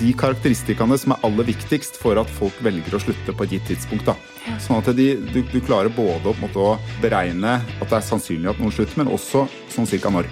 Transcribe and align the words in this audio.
de 0.00 0.12
karakteristikkene 0.16 0.96
som 0.98 1.12
er 1.12 1.24
aller 1.26 1.46
viktigst 1.50 1.98
for 2.00 2.18
at 2.20 2.30
folk 2.32 2.56
velger 2.64 2.96
å 2.96 3.00
slutte 3.02 3.34
på 3.36 3.46
et 3.46 3.56
gitt 3.56 3.66
tidspunkt. 3.68 4.08
Da. 4.08 4.16
Sånn 4.62 4.80
at 4.80 4.88
de, 4.96 5.12
du, 5.34 5.42
du, 5.44 5.58
klarer 5.64 5.92
både 5.92 6.32
å, 6.32 6.50
å 6.64 6.70
beregne 7.02 7.58
at 7.60 7.84
det 7.84 7.98
er 7.98 8.06
sannsynlig 8.06 8.52
at 8.52 8.62
noen 8.62 8.72
slutter, 8.74 8.96
men 9.02 9.12
også 9.12 9.44
sånn 9.72 9.88
cirka 9.90 10.12
når. 10.12 10.30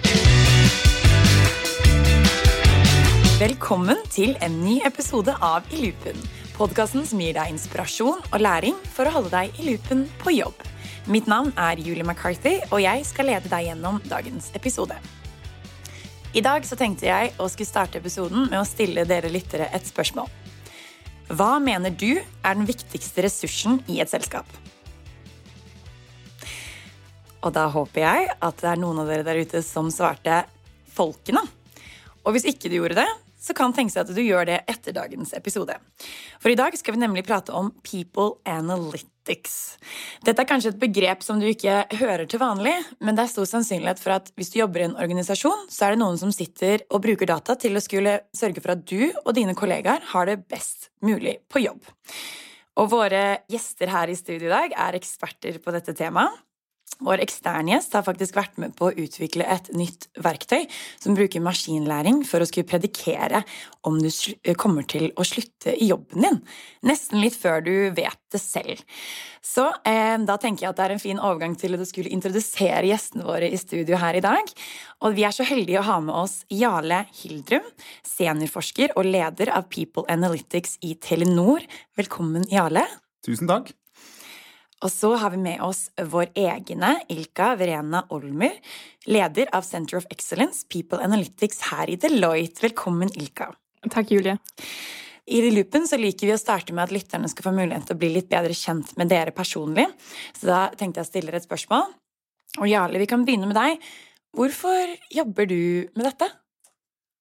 Velkommen 3.39 4.01
til 4.11 4.33
en 4.43 4.57
ny 4.65 4.79
episode 4.89 5.37
av 5.45 5.69
I 5.71 5.85
loopen. 5.85 6.17
Podkasten 6.57 7.05
som 7.07 7.21
gir 7.23 7.37
deg 7.37 7.53
inspirasjon 7.53 8.25
og 8.25 8.41
læring 8.41 8.75
for 8.91 9.07
å 9.07 9.13
holde 9.15 9.31
deg 9.31 9.61
i 9.61 9.69
loopen 9.69 10.03
på 10.19 10.33
jobb. 10.35 10.65
Mitt 11.09 11.29
navn 11.29 11.53
er 11.57 11.79
Julie 11.79 12.03
McCarthy, 12.03 12.57
og 12.73 12.83
jeg 12.83 13.05
skal 13.07 13.31
lede 13.31 13.49
deg 13.49 13.69
gjennom 13.69 14.01
dagens 14.09 14.51
episode. 14.57 14.97
I 16.29 16.41
dag 16.45 16.61
så 16.61 16.75
tenkte 16.77 17.07
jeg 17.07 17.31
å 17.41 17.47
skulle 17.49 17.65
starte 17.65 17.97
episoden 17.97 18.51
med 18.51 18.59
å 18.59 18.67
stille 18.67 19.01
dere 19.09 19.31
lyttere 19.33 19.65
et 19.73 19.87
spørsmål. 19.89 20.27
Hva 21.33 21.55
mener 21.57 21.89
du 21.89 22.19
er 22.19 22.53
den 22.53 22.67
viktigste 22.69 23.23
ressursen 23.25 23.79
i 23.89 23.97
et 24.03 24.11
selskap? 24.11 24.45
Og 27.41 27.49
da 27.55 27.65
håper 27.73 28.03
jeg 28.03 28.29
at 28.45 28.61
det 28.61 28.69
er 28.69 28.77
noen 28.77 29.01
av 29.01 29.09
dere 29.09 29.25
der 29.25 29.41
ute 29.41 29.63
som 29.65 29.89
svarte 29.93 30.43
folkene. 30.93 31.41
Og 32.21 32.35
hvis 32.35 32.45
ikke 32.51 32.69
du 32.69 32.77
gjorde 32.77 33.01
det, 33.01 33.09
så 33.41 33.55
kan 33.57 33.73
tenke 33.73 33.95
seg 33.95 34.05
at 34.05 34.13
du 34.13 34.21
gjør 34.21 34.51
det 34.51 34.59
etter 34.69 34.93
dagens 34.93 35.33
episode. 35.33 35.79
For 36.43 36.53
i 36.53 36.59
dag 36.59 36.77
skal 36.77 36.93
vi 36.93 37.01
nemlig 37.07 37.25
prate 37.25 37.55
om 37.55 37.71
People 37.81 38.35
Analytics. 38.45 39.18
Dette 40.25 40.43
er 40.43 40.49
kanskje 40.49 40.73
et 40.73 40.81
begrep 40.81 41.23
som 41.25 41.39
du 41.41 41.47
ikke 41.49 41.83
hører 41.99 42.25
til 42.29 42.41
vanlig, 42.41 42.73
men 43.03 43.17
det 43.17 43.25
er 43.25 43.31
stor 43.31 43.47
sannsynlighet 43.49 44.01
for 44.01 44.17
at 44.17 44.33
hvis 44.39 44.51
du 44.53 44.59
jobber 44.61 44.83
i 44.83 44.87
en 44.89 44.97
organisasjon, 44.99 45.67
så 45.71 45.87
er 45.87 45.95
det 45.95 46.01
noen 46.03 46.19
som 46.21 46.33
sitter 46.35 46.83
og 46.89 47.03
bruker 47.05 47.29
data 47.29 47.55
til 47.59 47.77
å 47.77 47.83
skulle 47.83 48.19
sørge 48.35 48.63
for 48.63 48.75
at 48.75 48.83
du 48.89 49.09
og 49.23 49.33
dine 49.37 49.55
kollegaer 49.57 50.05
har 50.13 50.29
det 50.29 50.41
best 50.49 50.89
mulig 51.05 51.39
på 51.51 51.63
jobb. 51.63 51.85
Og 52.79 52.91
våre 52.93 53.23
gjester 53.51 53.91
her 53.91 54.11
i 54.11 54.17
studio 54.17 54.47
i 54.47 54.53
dag 54.53 54.75
er 54.87 54.99
eksperter 54.99 55.59
på 55.63 55.73
dette 55.75 55.95
temaet. 55.97 56.45
Vår 56.99 57.21
eksterne 57.23 57.71
gjest 57.71 57.93
har 57.95 58.03
faktisk 58.03 58.35
vært 58.35 58.57
med 58.59 58.73
på 58.75 58.89
å 58.89 58.95
utvikle 59.05 59.45
et 59.47 59.69
nytt 59.71 60.09
verktøy 60.19 60.65
som 60.99 61.15
bruker 61.15 61.43
maskinlæring 61.43 62.25
for 62.27 62.43
å 62.43 62.47
skulle 62.49 62.67
predikere 62.67 63.45
om 63.87 64.01
du 64.03 64.09
kommer 64.59 64.83
til 64.89 65.07
å 65.15 65.23
slutte 65.23 65.77
i 65.79 65.87
jobben 65.93 66.25
din. 66.25 66.41
Nesten 66.89 67.21
litt 67.23 67.37
før 67.39 67.63
du 67.63 67.73
vet 67.95 68.19
det 68.33 68.41
selv. 68.43 68.83
Så 69.39 69.69
eh, 69.87 70.17
da 70.27 70.35
tenker 70.41 70.65
jeg 70.65 70.73
at 70.73 70.81
det 70.81 70.87
er 70.89 70.95
en 70.97 71.01
fin 71.01 71.23
overgang 71.23 71.55
til 71.59 71.77
å 71.77 71.87
skulle 71.87 72.11
introdusere 72.11 72.83
gjestene 72.91 73.27
våre 73.27 73.47
i 73.47 73.59
studio 73.61 73.99
her 74.01 74.19
i 74.19 74.25
dag. 74.25 74.51
Og 74.99 75.15
vi 75.15 75.23
er 75.23 75.35
så 75.35 75.47
heldige 75.47 75.79
å 75.79 75.87
ha 75.87 75.99
med 76.03 76.15
oss 76.19 76.41
Jarle 76.51 77.05
Hildrum, 77.21 77.63
seniorforsker 78.03 78.97
og 78.99 79.07
leder 79.07 79.55
av 79.55 79.71
People 79.71 80.03
Analytics 80.11 80.81
i 80.83 80.97
Telenor. 80.99 81.63
Velkommen, 81.99 82.43
Jarle. 82.51 82.83
Tusen 83.23 83.47
takk. 83.47 83.71
Og 84.79 84.91
så 84.91 85.11
har 85.19 85.33
vi 85.33 85.41
med 85.43 85.59
oss 85.65 85.89
vår 85.97 86.29
egne 86.39 86.93
Ilka 87.11 87.51
Verena 87.59 88.05
Olmer, 88.15 88.55
leder 89.11 89.49
av 89.55 89.67
Center 89.67 89.99
of 89.99 90.07
Excellence 90.13 90.63
People 90.71 91.01
Analytics 91.03 91.65
her 91.73 91.91
i 91.91 91.97
Deloitte. 91.99 92.63
Velkommen, 92.63 93.11
Ilka. 93.19 93.49
Takk, 93.89 94.13
Julie. 94.15 94.37
I 95.29 95.43
Loopen 95.51 95.83
så 95.85 95.99
liker 95.99 96.29
vi 96.29 96.33
å 96.33 96.39
starte 96.39 96.73
med 96.73 96.87
at 96.87 96.95
lytterne 96.95 97.27
skal 97.29 97.49
få 97.49 97.53
mulighet 97.53 97.89
til 97.89 97.97
å 97.97 98.01
bli 98.01 98.13
litt 98.15 98.31
bedre 98.31 98.55
kjent 98.55 98.95
med 98.97 99.11
dere 99.11 99.35
personlig. 99.35 99.85
Så 100.33 100.47
da 100.47 100.61
tenkte 100.71 101.03
jeg 101.03 101.09
å 101.09 101.11
stille 101.11 101.29
dere 101.29 101.43
et 101.43 101.49
spørsmål. 101.49 101.91
Og 102.63 102.71
Jarle, 102.71 103.03
vi 103.03 103.09
kan 103.09 103.27
begynne 103.27 103.51
med 103.51 103.59
deg. 103.59 103.83
Hvorfor 104.33 104.95
jobber 105.11 105.49
du 105.49 105.91
med 105.91 106.07
dette? 106.07 106.31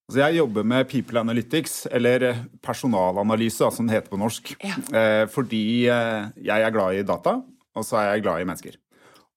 Altså 0.09 0.23
jeg 0.23 0.39
jobber 0.39 0.64
med 0.64 0.87
People 0.89 1.20
Analytics, 1.20 1.73
eller 1.92 2.23
personalanalyse, 2.64 3.67
som 3.77 3.84
det 3.84 3.98
heter 3.98 4.09
på 4.09 4.17
norsk. 4.17 4.55
Ja. 4.64 4.78
Eh, 4.97 5.25
fordi 5.28 5.84
eh, 5.84 6.31
jeg 6.47 6.64
er 6.64 6.73
glad 6.73 6.97
i 6.97 7.03
data, 7.05 7.34
og 7.77 7.85
så 7.85 7.98
er 8.01 8.14
jeg 8.14 8.23
glad 8.24 8.41
i 8.41 8.47
mennesker. 8.48 8.79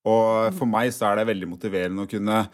Og 0.07 0.55
for 0.55 0.71
meg 0.71 0.93
så 0.95 1.09
er 1.09 1.19
det 1.19 1.27
veldig 1.27 1.49
motiverende 1.51 2.05
å 2.05 2.09
kunne 2.09 2.45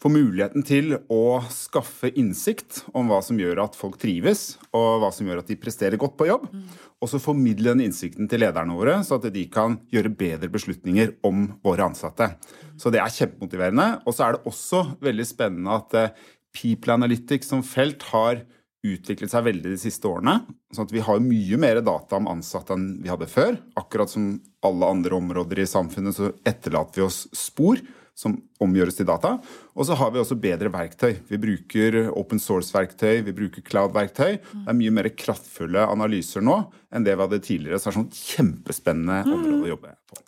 få 0.00 0.10
muligheten 0.12 0.64
til 0.66 0.94
å 1.12 1.22
skaffe 1.52 2.10
innsikt 2.16 2.82
om 2.96 3.10
hva 3.10 3.20
som 3.24 3.36
gjør 3.40 3.62
at 3.64 3.76
folk 3.76 3.96
trives, 4.00 4.54
og 4.76 5.02
hva 5.02 5.12
som 5.12 5.28
gjør 5.28 5.42
at 5.42 5.52
de 5.52 5.58
presterer 5.60 6.00
godt 6.00 6.16
på 6.16 6.28
jobb. 6.28 6.48
Og 6.96 7.10
så 7.12 7.20
formidle 7.20 7.74
den 7.74 7.86
innsikten 7.90 8.28
til 8.30 8.40
lederne 8.40 8.76
våre, 8.76 8.98
så 9.04 9.18
at 9.18 9.28
de 9.32 9.44
kan 9.52 9.76
gjøre 9.92 10.14
bedre 10.16 10.48
beslutninger 10.52 11.18
om 11.28 11.50
våre 11.64 11.90
ansatte. 11.90 12.32
Så 12.80 12.92
det 12.92 13.00
er 13.02 13.12
kjempemotiverende. 13.12 13.88
Og 14.04 14.16
så 14.16 14.26
er 14.26 14.36
det 14.36 14.48
også 14.48 14.82
veldig 15.04 15.28
spennende 15.28 15.76
at 15.76 15.96
eh, 15.96 16.24
People 16.56 16.96
Analytics 16.96 17.52
som 17.52 17.64
felt 17.66 18.06
har 18.14 18.42
utviklet 18.86 19.32
seg 19.32 19.46
veldig 19.46 19.72
de 19.72 19.80
siste 19.80 20.08
årene. 20.08 20.40
sånn 20.72 20.86
at 20.86 20.94
Vi 20.94 21.02
har 21.04 21.20
mye 21.22 21.58
mer 21.58 21.80
data 21.80 22.16
om 22.16 22.28
ansatte 22.30 22.74
enn 22.74 23.02
vi 23.02 23.10
hadde 23.10 23.28
før. 23.30 23.58
Akkurat 23.76 24.10
som 24.10 24.40
alle 24.64 24.86
andre 24.86 25.16
områder 25.16 25.62
i 25.62 25.68
samfunnet 25.68 26.16
så 26.16 26.32
etterlater 26.46 27.00
vi 27.00 27.06
oss 27.06 27.26
spor 27.34 27.80
som 28.16 28.38
omgjøres 28.64 28.96
til 28.96 29.08
data. 29.08 29.34
Og 29.76 29.84
så 29.86 29.96
har 29.98 30.12
vi 30.12 30.20
også 30.22 30.38
bedre 30.40 30.70
verktøy. 30.72 31.18
Vi 31.28 31.40
bruker 31.40 31.98
open 32.16 32.40
source-verktøy, 32.40 33.20
vi 33.26 33.34
bruker 33.36 33.64
cloud-verktøy. 33.66 34.38
Det 34.40 34.70
er 34.72 34.78
mye 34.78 34.94
mer 34.94 35.10
kraftfulle 35.12 35.84
analyser 35.84 36.44
nå 36.44 36.62
enn 36.90 37.04
det 37.04 37.16
vi 37.16 37.26
hadde 37.26 37.42
tidligere. 37.44 37.78
Så 37.78 37.90
det 37.90 37.92
er 37.92 37.98
sånn 37.98 38.14
kjempespennende 38.16 39.20
område 39.28 39.66
å 39.66 39.74
jobbe 39.74 39.92
på. 40.08 40.22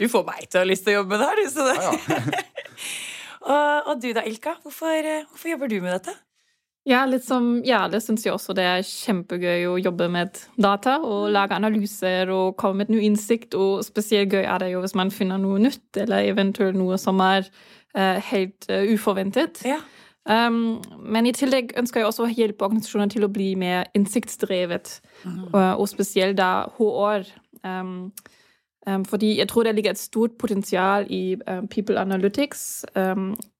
Du 0.00 0.06
får 0.08 0.28
meg 0.28 0.44
til 0.48 0.60
å 0.60 0.64
ha 0.64 0.68
lyst 0.68 0.84
til 0.86 0.94
å 0.94 1.00
jobbe 1.00 1.20
der, 1.20 1.40
du. 1.40 1.48
Så 1.52 1.64
det. 1.68 1.78
Ja, 1.80 1.96
ja. 1.96 2.44
Og, 3.40 3.86
og, 3.86 3.94
du 4.02 4.10
da, 4.16 4.24
Ilka? 4.26 4.58
Hvorfor, 4.62 4.98
eh, 5.00 5.24
hvorfor, 5.28 5.48
jobber 5.48 5.70
du 5.70 5.78
med 5.80 5.94
dette? 5.96 6.16
Ja, 6.88 7.04
litt 7.04 7.26
som 7.26 7.60
Jarle 7.64 8.00
syns 8.00 8.24
jeg 8.24 8.32
også 8.32 8.54
det 8.56 8.64
er 8.64 8.86
kjempegøy 8.86 9.66
å 9.68 9.76
jobbe 9.80 10.08
med 10.12 10.38
data 10.56 10.96
og 11.02 11.26
mm. 11.28 11.32
lage 11.36 11.56
analyser 11.56 12.32
og 12.32 12.56
komme 12.60 12.82
med 12.82 12.94
ny 12.94 13.02
innsikt. 13.10 13.54
Og 13.54 13.84
spesielt 13.84 14.32
gøy 14.32 14.44
er 14.44 14.62
det 14.62 14.70
jo 14.72 14.80
hvis 14.84 14.96
man 14.96 15.12
finner 15.12 15.40
noe 15.40 15.60
nytt, 15.60 15.88
eller 16.00 16.28
eventuelt 16.32 16.78
noe 16.80 16.96
som 17.00 17.20
er 17.20 17.44
uh, 17.44 18.16
helt 18.30 18.64
uh, 18.72 18.80
uforventet. 18.88 19.60
Ja. 19.68 19.82
Um, 20.24 20.80
men 21.04 21.28
i 21.28 21.34
tillegg 21.36 21.76
ønsker 21.80 22.00
jeg 22.00 22.08
også 22.08 22.26
å 22.26 22.32
hjelpe 22.32 22.64
organisasjoner 22.64 23.12
til 23.12 23.28
å 23.28 23.32
bli 23.32 23.52
mer 23.60 23.92
innsiktsdrevet, 23.96 24.96
mm. 25.24 25.38
og, 25.52 25.62
og 25.84 25.86
spesielt 25.92 26.40
da 26.40 26.64
HR. 26.80 27.28
Um, 27.28 27.48
Um, 27.60 28.12
fordi 28.80 29.34
jeg 29.36 29.48
tror 29.50 29.66
det 29.66 29.74
ligger 29.76 29.92
et 29.92 30.00
stort 30.00 30.38
potensial 30.40 31.04
i 31.12 31.36
People 31.68 32.00
Analytics 32.00 32.62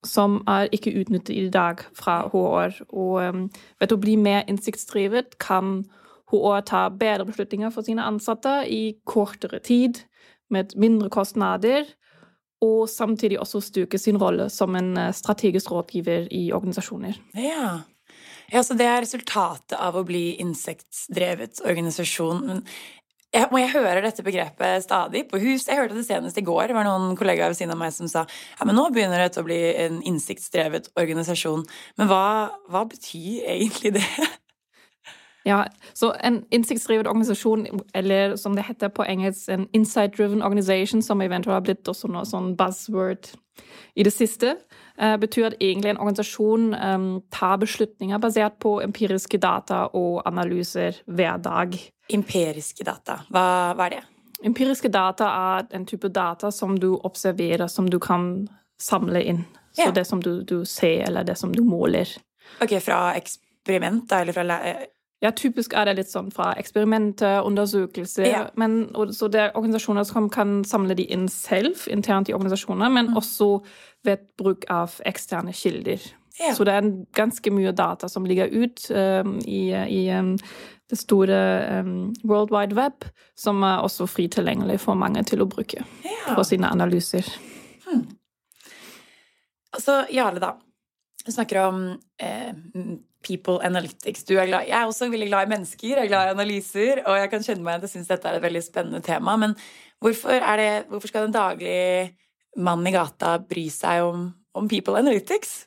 som 0.09 0.39
er 0.49 0.71
ikke 0.73 0.95
utnyttet 0.97 1.35
i 1.37 1.51
dag 1.53 1.83
fra 1.93 2.23
HR. 2.33 2.79
Og 2.89 3.51
ved 3.83 3.93
å 3.93 3.99
bli 4.01 4.17
mer 4.17 4.49
innsiktsdrevet 4.49 5.37
kan 5.43 5.83
HR 6.33 6.65
ta 6.67 6.87
bedre 6.89 7.27
beslutninger 7.29 7.73
for 7.75 7.87
sine 7.87 8.07
ansatte 8.07 8.63
i 8.71 8.97
kortere 9.05 9.61
tid, 9.61 10.01
med 10.51 10.75
mindre 10.81 11.11
kostnader, 11.13 11.85
og 12.61 12.89
samtidig 12.91 13.39
også 13.41 13.63
styrke 13.65 13.99
sin 13.99 14.19
rolle 14.21 14.51
som 14.53 14.75
en 14.77 14.93
uh, 14.99 15.13
strategisk 15.17 15.71
rådgiver 15.73 16.29
i 16.35 16.51
organisasjoner. 16.53 17.17
Ja. 17.35 17.81
Ja, 18.51 18.63
så 18.63 18.75
Det 18.75 18.87
er 18.87 19.01
resultatet 19.01 19.79
av 19.79 19.97
å 19.97 20.05
bli 20.05 20.35
insektdrevet 20.43 21.63
organisasjon. 21.65 22.41
Men 22.47 22.65
jeg, 23.31 23.47
jeg 23.47 23.71
hører 23.71 24.03
dette 24.03 24.25
begrepet 24.27 24.85
stadig 24.85 25.25
på 25.31 25.39
hus. 25.39 25.69
Jeg 25.69 25.79
hørte 25.79 25.95
det 25.95 26.07
senest 26.07 26.39
i 26.39 26.45
går. 26.47 26.71
Det 26.71 26.77
var 26.77 26.87
noen 26.89 27.15
kollegaer 27.19 27.53
ved 27.53 27.61
siden 27.61 27.75
av 27.77 27.79
meg 27.79 27.95
som 27.95 28.11
sa 28.11 28.25
ja, 28.27 28.67
men 28.67 28.75
nå 28.79 28.89
begynner 28.91 29.23
dette 29.23 29.43
å 29.43 29.47
bli 29.47 29.61
en 29.85 30.01
innsiktsdrevet 30.07 30.91
organisasjon. 30.99 31.63
Men 32.01 32.11
hva, 32.11 32.25
hva 32.71 32.85
betyr 32.91 33.47
egentlig 33.57 33.97
det? 34.01 34.07
Ja, 35.49 35.63
så 35.97 36.11
En 36.21 36.43
innsiktsdrevet 36.53 37.07
organisasjon, 37.09 37.63
eller 37.97 38.35
som 38.37 38.53
det 38.57 38.67
heter 38.67 38.91
på 38.93 39.07
engelsk, 39.09 39.49
en 39.49 39.69
insight-driven 39.73 40.43
organization, 40.45 41.01
som 41.03 41.23
eventuelt 41.25 41.55
har 41.55 41.65
blitt 41.65 41.89
også 41.89 42.11
noe 42.13 42.27
sånn 42.29 42.53
buzzword 42.59 43.31
i 43.97 44.05
det 44.05 44.13
siste, 44.13 44.59
betyr 45.01 45.47
at 45.49 45.55
egentlig 45.61 45.91
en 45.95 46.01
organisasjon 46.03 46.75
um, 46.75 47.09
tar 47.33 47.57
beslutninger 47.63 48.21
basert 48.21 48.59
på 48.61 48.75
empiriske 48.85 49.39
data 49.41 49.87
og 49.97 50.21
analyser 50.29 50.99
hver 51.07 51.41
dag. 51.41 51.77
Empiriske 52.13 52.85
data, 52.85 53.23
hva, 53.33 53.45
hva 53.79 53.87
er 53.87 53.97
det? 53.97 54.03
Empiriske 54.45 54.89
data 54.89 55.29
er 55.57 55.67
en 55.77 55.87
type 55.87 56.09
data 56.09 56.51
som 56.53 56.79
du 56.81 56.95
observerer, 56.97 57.67
som 57.69 57.89
du 57.91 57.99
kan 58.01 58.49
samle 58.81 59.23
inn. 59.23 59.45
Så 59.73 59.89
ja. 59.89 59.91
det 59.95 60.05
som 60.05 60.23
du, 60.23 60.43
du, 60.43 60.65
ser, 60.65 61.05
eller 61.09 61.25
det 61.25 61.37
som 61.39 61.53
du 61.53 61.63
måler. 61.65 62.09
Ok, 62.61 62.81
Fra 62.83 63.15
eksperiment, 63.17 64.13
eller 64.13 64.33
fra 64.33 64.47
ja, 65.21 65.31
typisk 65.37 65.75
er 65.77 65.85
det 65.85 65.99
litt 65.99 66.09
sånn 66.09 66.31
fra 66.33 66.55
eksperimenter, 66.57 67.43
undersøkelser 67.45 68.25
ja. 68.25 68.45
men, 68.61 68.87
Så 69.13 69.29
det 69.29 69.43
er 69.43 69.59
organisasjoner 69.59 70.07
som 70.09 70.31
kan 70.33 70.63
samle 70.65 70.97
de 70.97 71.05
inn 71.13 71.29
selv, 71.29 71.83
internt 71.93 72.31
i 72.31 72.35
organisasjoner, 72.37 72.89
men 72.89 73.11
mm. 73.11 73.19
også 73.21 73.51
ved 74.09 74.25
bruk 74.41 74.65
av 74.73 74.97
eksterne 75.05 75.53
kilder. 75.53 76.01
Ja. 76.41 76.55
Så 76.57 76.65
det 76.65 76.73
er 76.73 76.89
ganske 77.13 77.53
mye 77.53 77.73
data 77.77 78.09
som 78.09 78.25
ligger 78.25 78.49
ut 78.49 78.87
um, 78.97 79.37
i, 79.45 79.69
i 79.77 80.07
um, 80.17 80.39
det 80.89 80.97
store 80.97 81.37
um, 81.83 82.15
World 82.25 82.55
Wide 82.55 82.79
Web, 82.79 83.05
som 83.37 83.61
er 83.67 83.85
også 83.85 84.09
fri 84.09 84.25
tilgjengelig 84.33 84.81
for 84.87 84.97
mange 84.97 85.21
til 85.29 85.45
å 85.45 85.49
bruke 85.51 85.85
ja. 85.85 86.33
for 86.33 86.47
sine 86.49 86.71
analyser. 86.73 87.29
Hmm. 87.85 88.07
Altså, 89.77 90.01
Jarle, 90.11 90.41
da. 90.41 90.55
Du 91.27 91.33
snakker 91.33 91.61
om 91.63 91.81
eh, 92.23 92.53
people 93.27 93.59
analytics. 93.67 94.25
Du 94.25 94.37
er 94.39 94.49
glad, 94.49 94.69
jeg 94.69 94.77
er 94.79 94.89
også 94.89 95.11
veldig 95.13 95.29
glad 95.29 95.47
i 95.47 95.53
mennesker, 95.55 95.89
jeg 95.93 96.05
er 96.07 96.13
glad 96.13 96.29
i 96.29 96.35
analyser, 96.35 97.03
og 97.05 97.19
jeg 97.21 97.33
kan 97.33 97.45
kjenne 97.45 97.67
meg 97.67 97.79
at 97.79 97.87
jeg 97.87 97.95
syns 97.95 98.13
dette 98.13 98.31
er 98.31 98.39
et 98.39 98.47
veldig 98.47 98.63
spennende 98.65 99.03
tema. 99.05 99.37
Men 99.41 99.57
hvorfor, 100.01 100.41
det, 100.61 100.71
hvorfor 100.89 101.13
skal 101.13 101.29
den 101.29 101.37
daglige 101.37 102.15
mannen 102.57 102.89
i 102.89 102.95
gata 102.95 103.37
bry 103.45 103.67
seg 103.73 104.07
om, 104.07 104.31
om 104.57 104.71
people 104.71 104.97
analytics? 104.99 105.67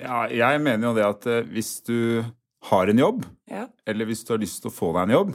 Ja, 0.00 0.24
jeg 0.30 0.62
mener 0.62 0.90
jo 0.90 0.94
det 0.96 1.06
at 1.06 1.26
eh, 1.30 1.50
hvis 1.54 1.76
du 1.86 2.22
har 2.70 2.90
en 2.90 2.98
jobb, 2.98 3.26
ja. 3.50 3.66
eller 3.86 4.08
hvis 4.08 4.24
du 4.24 4.32
har 4.34 4.40
lyst 4.42 4.62
til 4.62 4.72
å 4.72 4.74
få 4.74 4.94
deg 4.94 5.08
en 5.08 5.18
jobb, 5.18 5.34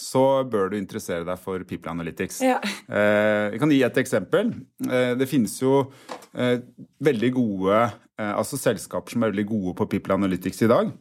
så 0.00 0.22
bør 0.48 0.70
du 0.72 0.78
interessere 0.78 1.26
deg 1.28 1.40
for 1.40 1.62
People 1.68 1.92
Analytics. 1.92 2.40
Ja. 2.44 2.58
Eh, 2.88 3.52
jeg 3.52 3.60
kan 3.60 3.72
gi 3.74 3.82
et 3.84 3.98
eksempel. 4.00 4.54
Eh, 4.86 5.12
det 5.20 5.28
finnes 5.28 5.58
jo 5.60 5.82
eh, 6.32 6.62
veldig 7.04 7.30
gode 7.36 7.82
altså 8.28 8.58
selskaper 8.60 9.14
som 9.14 9.24
er 9.24 9.32
veldig 9.32 9.46
gode 9.50 9.74
på 9.78 9.88
People 9.94 10.16
Analytics 10.16 10.64
i 10.66 10.70
dag, 10.70 10.92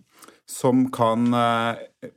som 0.49 0.87
kan 0.93 1.27
eh, 1.35 2.09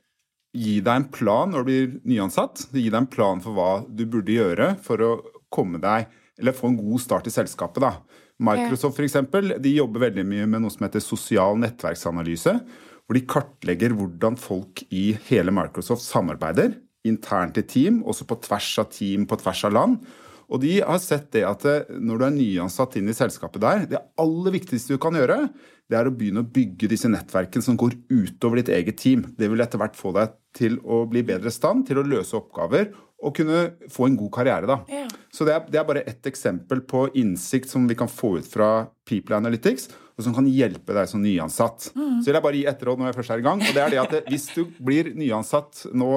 gi 0.56 0.78
deg 0.84 0.94
en 0.94 1.08
plan 1.12 1.52
når 1.52 1.64
du 1.64 1.70
blir 1.70 1.94
nyansatt. 2.14 2.66
Gi 2.72 2.88
deg 2.88 2.98
en 3.00 3.10
plan 3.12 3.42
for 3.44 3.56
hva 3.56 3.70
du 3.88 4.04
burde 4.06 4.36
gjøre 4.36 4.74
for 4.84 5.04
å 5.04 5.12
komme 5.52 5.80
deg, 5.82 6.08
eller 6.40 6.56
få 6.56 6.70
en 6.70 6.80
god 6.80 7.02
start 7.04 7.28
i 7.28 7.34
selskapet. 7.34 7.82
da. 7.84 7.96
Microsoft 8.42 8.96
for 8.98 9.06
eksempel, 9.06 9.54
de 9.62 9.76
jobber 9.76 10.08
veldig 10.08 10.24
mye 10.26 10.48
med 10.48 10.64
noe 10.64 10.72
som 10.72 10.86
heter 10.86 11.04
sosial 11.04 11.60
nettverksanalyse 11.60 12.56
hvor 13.02 13.18
de 13.18 13.26
kartlegger 13.28 13.94
hvordan 13.98 14.38
folk 14.40 14.84
i 14.94 15.12
hele 15.28 15.52
Microsoft 15.54 16.04
samarbeider 16.06 16.76
internt 17.04 17.58
i 17.58 17.64
team, 17.66 18.00
også 18.06 18.24
på 18.30 18.38
tvers 18.44 18.68
av 18.78 18.92
team, 18.94 19.26
på 19.26 19.38
tvers 19.40 19.64
av 19.66 19.74
land. 19.74 20.04
Og 20.52 20.60
de 20.60 20.72
har 20.84 21.00
sett 21.00 21.30
det 21.32 21.44
at 21.48 21.64
eh, 21.68 21.92
når 21.96 22.18
du 22.18 22.26
er 22.26 22.34
nyansatt 22.36 22.98
inn 23.00 23.08
i 23.08 23.16
selskapet 23.16 23.62
der, 23.64 23.86
det 23.88 24.02
aller 24.20 24.56
viktigste 24.58 24.96
du 24.96 25.00
kan 25.02 25.16
gjøre, 25.16 25.46
det 25.90 25.98
er 25.98 26.08
å 26.08 26.14
begynne 26.14 26.44
å 26.44 26.48
bygge 26.48 26.90
disse 26.92 27.08
nettverkene 27.10 27.64
som 27.64 27.78
går 27.80 27.96
utover 28.12 28.60
ditt 28.60 28.72
eget 28.72 29.00
team. 29.00 29.24
Det 29.36 29.48
vil 29.50 29.64
etter 29.64 29.80
hvert 29.80 29.96
få 29.98 30.12
deg 30.16 30.36
til 30.56 30.78
å 30.84 31.02
bli 31.08 31.24
bedre 31.26 31.52
i 31.52 31.54
stand 31.54 31.86
til 31.88 32.00
å 32.00 32.06
løse 32.06 32.36
oppgaver 32.38 32.92
og 33.22 33.36
kunne 33.36 33.58
få 33.92 34.08
en 34.08 34.16
god 34.18 34.32
karriere. 34.34 34.68
da. 34.68 34.80
Ja. 34.90 35.06
Så 35.32 35.46
det 35.46 35.54
er, 35.54 35.66
det 35.70 35.78
er 35.80 35.88
bare 35.88 36.06
ett 36.10 36.26
eksempel 36.26 36.82
på 36.88 37.06
innsikt 37.18 37.70
som 37.70 37.84
vi 37.88 37.96
kan 37.98 38.10
få 38.10 38.36
ut 38.40 38.48
fra 38.50 38.88
People 39.08 39.38
Analytics, 39.38 39.88
og 40.18 40.26
som 40.26 40.34
kan 40.36 40.48
hjelpe 40.50 40.96
deg 40.96 41.08
som 41.08 41.22
nyansatt. 41.22 41.92
Mm. 41.94 42.18
Så 42.20 42.28
vil 42.28 42.36
jeg 42.36 42.44
bare 42.44 42.58
gi 42.58 42.66
et 42.72 42.82
råd 42.88 43.00
når 43.00 43.10
jeg 43.10 43.18
først 43.20 43.34
er 43.34 43.44
i 43.44 43.46
gang. 43.46 43.62
og 43.62 43.76
det 43.76 43.84
er 43.84 43.94
det 43.94 44.02
at 44.02 44.28
Hvis 44.28 44.48
du 44.56 44.64
blir 44.82 45.12
nyansatt 45.16 45.86
nå, 45.94 46.10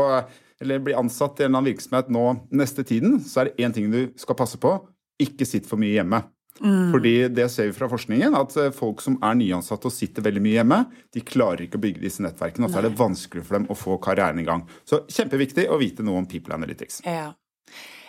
eller 0.62 0.80
blir 0.84 1.00
ansatt 1.00 1.40
i 1.40 1.46
en 1.46 1.50
eller 1.50 1.62
annen 1.62 1.72
virksomhet 1.74 2.12
nå 2.14 2.26
neste 2.56 2.86
tiden, 2.88 3.20
så 3.24 3.42
er 3.42 3.50
det 3.50 3.66
én 3.66 3.76
ting 3.76 3.92
du 3.92 4.08
skal 4.20 4.38
passe 4.40 4.60
på. 4.62 4.78
Ikke 5.22 5.48
sitt 5.48 5.68
for 5.68 5.80
mye 5.80 5.98
hjemme. 5.98 6.22
Mm. 6.62 6.92
Fordi 6.92 7.28
det 7.36 7.50
ser 7.52 7.68
vi 7.68 7.76
fra 7.76 7.90
forskningen, 7.92 8.36
at 8.40 8.56
eh, 8.58 8.72
folk 8.76 9.02
som 9.04 9.18
er 9.24 9.36
nyansatte 9.36 9.90
og 9.90 9.94
sitter 9.94 10.24
veldig 10.24 10.44
mye 10.44 10.58
hjemme, 10.60 10.78
de 11.12 11.24
klarer 11.28 11.66
ikke 11.66 11.80
å 11.80 11.84
bygge 11.84 12.04
disse 12.06 12.24
nettverkene, 12.24 12.68
og 12.68 12.72
så 12.72 12.80
er 12.80 12.88
det 12.88 13.00
vanskelig 13.00 13.44
for 13.44 13.58
dem 13.58 13.66
å 13.68 13.76
få 13.76 13.98
karrieren 14.04 14.40
i 14.40 14.46
gang. 14.48 14.64
Så 14.88 15.04
kjempeviktig 15.12 15.68
å 15.68 15.80
vite 15.82 16.06
noe 16.06 16.22
om 16.22 16.30
People 16.32 16.56
Analytics. 16.56 17.02
Ja. 17.04 17.34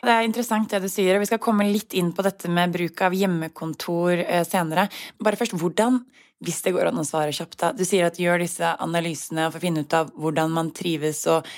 Det 0.07 0.13
er 0.13 0.27
interessant 0.29 0.71
det 0.71 0.85
du 0.85 0.91
sier, 0.93 1.17
og 1.17 1.25
vi 1.25 1.31
skal 1.31 1.43
komme 1.43 1.67
litt 1.67 1.97
inn 1.99 2.13
på 2.15 2.23
dette 2.23 2.51
med 2.53 2.75
bruk 2.77 3.03
av 3.03 3.17
hjemmekontor 3.17 4.23
eh, 4.23 4.45
senere. 4.47 4.87
Bare 5.19 5.41
først, 5.41 5.57
hvordan, 5.59 5.99
hvis 6.47 6.63
det 6.63 6.77
går 6.77 6.93
an 6.93 7.03
å 7.03 7.07
svare 7.09 7.35
kjapt, 7.35 7.59
da. 7.65 7.73
Du 7.75 7.83
sier 7.89 8.07
at 8.07 8.21
gjør 8.21 8.45
disse 8.45 8.77
analysene 8.85 9.49
for 9.51 9.59
å 9.59 9.65
finne 9.65 9.83
ut 9.83 9.97
av 9.97 10.15
hvordan 10.15 10.55
man 10.55 10.71
trives 10.77 11.25
og, 11.33 11.43
og 11.43 11.49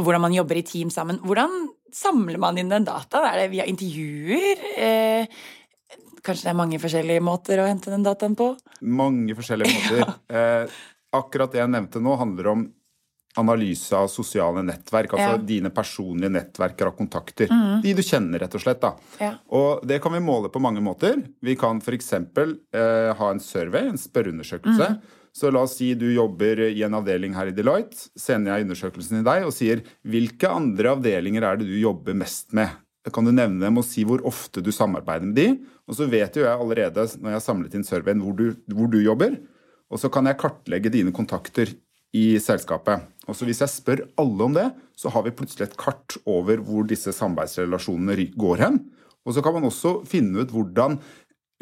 hvordan 0.00 0.22
man 0.24 0.34
jobber 0.36 0.56
i 0.60 0.64
team 0.66 0.90
sammen. 0.90 1.18
Hvordan 1.24 1.52
samler 1.92 2.38
man 2.40 2.58
inn 2.60 2.70
den 2.72 2.86
dataen? 2.88 3.26
Er 3.28 3.42
det 3.42 3.50
via 3.52 3.66
intervjuer? 3.68 4.62
Eh, 4.76 5.42
Kanskje 6.22 6.46
det 6.46 6.50
er 6.52 6.58
mange 6.60 6.78
forskjellige 6.78 7.22
måter 7.26 7.58
å 7.58 7.66
hente 7.66 7.90
den 7.90 8.04
dataen 8.06 8.36
på? 8.38 8.52
Mange 8.86 9.34
forskjellige 9.34 9.74
måter. 9.76 10.12
eh, 10.30 10.76
akkurat 11.18 11.50
det 11.50 11.58
jeg 11.58 11.72
nevnte 11.72 12.00
nå, 12.00 12.14
handler 12.20 12.46
om 12.52 12.62
analyse 13.40 13.96
av 13.96 14.06
sosiale 14.12 14.62
nettverk. 14.62 15.14
Altså 15.16 15.32
ja. 15.34 15.40
dine 15.48 15.70
personlige 15.74 16.30
nettverker 16.30 16.90
av 16.90 16.96
kontakter. 16.98 17.50
Mm. 17.50 17.80
De 17.82 17.94
du 17.96 18.02
kjenner, 18.04 18.42
rett 18.44 18.54
og 18.54 18.62
slett. 18.62 18.80
da. 18.84 18.92
Ja. 19.18 19.32
Og 19.56 19.82
det 19.88 19.98
kan 20.04 20.12
vi 20.14 20.20
måle 20.22 20.50
på 20.52 20.62
mange 20.62 20.84
måter. 20.84 21.16
Vi 21.42 21.56
kan 21.58 21.80
f.eks. 21.82 22.12
Eh, 22.12 23.10
ha 23.18 23.30
en 23.32 23.40
survey, 23.42 23.88
en 23.88 23.98
spørreundersøkelse. 24.00 24.90
Mm. 24.94 25.18
Så 25.32 25.48
la 25.50 25.62
oss 25.64 25.78
si 25.78 25.94
du 25.96 26.10
jobber 26.12 26.60
i 26.68 26.82
en 26.84 26.98
avdeling 26.98 27.32
her 27.36 27.48
i 27.48 27.56
Deloitte. 27.56 28.10
Sender 28.18 28.58
jeg 28.58 28.66
undersøkelsen 28.66 29.20
til 29.20 29.28
deg 29.28 29.46
og 29.48 29.54
sier 29.56 29.80
hvilke 30.04 30.50
andre 30.50 30.92
avdelinger 30.92 31.46
er 31.48 31.60
det 31.60 31.68
du 31.70 31.78
jobber 31.80 32.16
mest 32.16 32.52
med? 32.56 32.72
kan 33.10 33.26
du 33.26 33.32
nevne 33.34 33.64
dem 33.64 33.80
og 33.80 33.86
si 33.86 34.04
hvor 34.06 34.22
ofte 34.28 34.62
du 34.62 34.70
samarbeider 34.70 35.26
med 35.26 35.34
de. 35.34 35.46
Og 35.90 35.96
så 35.98 36.06
vet 36.06 36.36
jo 36.38 36.44
jeg 36.44 36.54
allerede, 36.54 37.06
når 37.18 37.32
jeg 37.32 37.38
har 37.40 37.42
samlet 37.42 37.74
inn 37.74 37.86
surveyen, 37.86 38.22
hvor 38.22 38.36
du, 38.38 38.44
hvor 38.70 38.90
du 38.92 39.00
jobber. 39.02 39.40
Og 39.90 39.98
så 39.98 40.10
kan 40.12 40.28
jeg 40.28 40.38
kartlegge 40.38 40.92
dine 40.92 41.14
kontakter 41.14 41.72
i 42.14 42.38
selskapet. 42.38 43.02
Og 43.26 43.34
så 43.34 43.48
Hvis 43.48 43.62
jeg 43.64 43.72
spør 43.72 44.04
alle 44.20 44.44
om 44.44 44.54
det, 44.54 44.68
så 44.94 45.10
har 45.10 45.24
vi 45.24 45.34
plutselig 45.34 45.66
et 45.66 45.76
kart 45.80 46.16
over 46.26 46.62
hvor 46.62 46.86
disse 46.86 47.12
samarbeidsrelasjonene 47.16 48.30
går 48.38 48.62
hen. 48.62 48.78
Og 49.26 49.34
så 49.34 49.42
kan 49.42 49.54
man 49.54 49.66
også 49.66 50.04
finne 50.06 50.42
ut 50.42 50.54
hvordan 50.54 51.00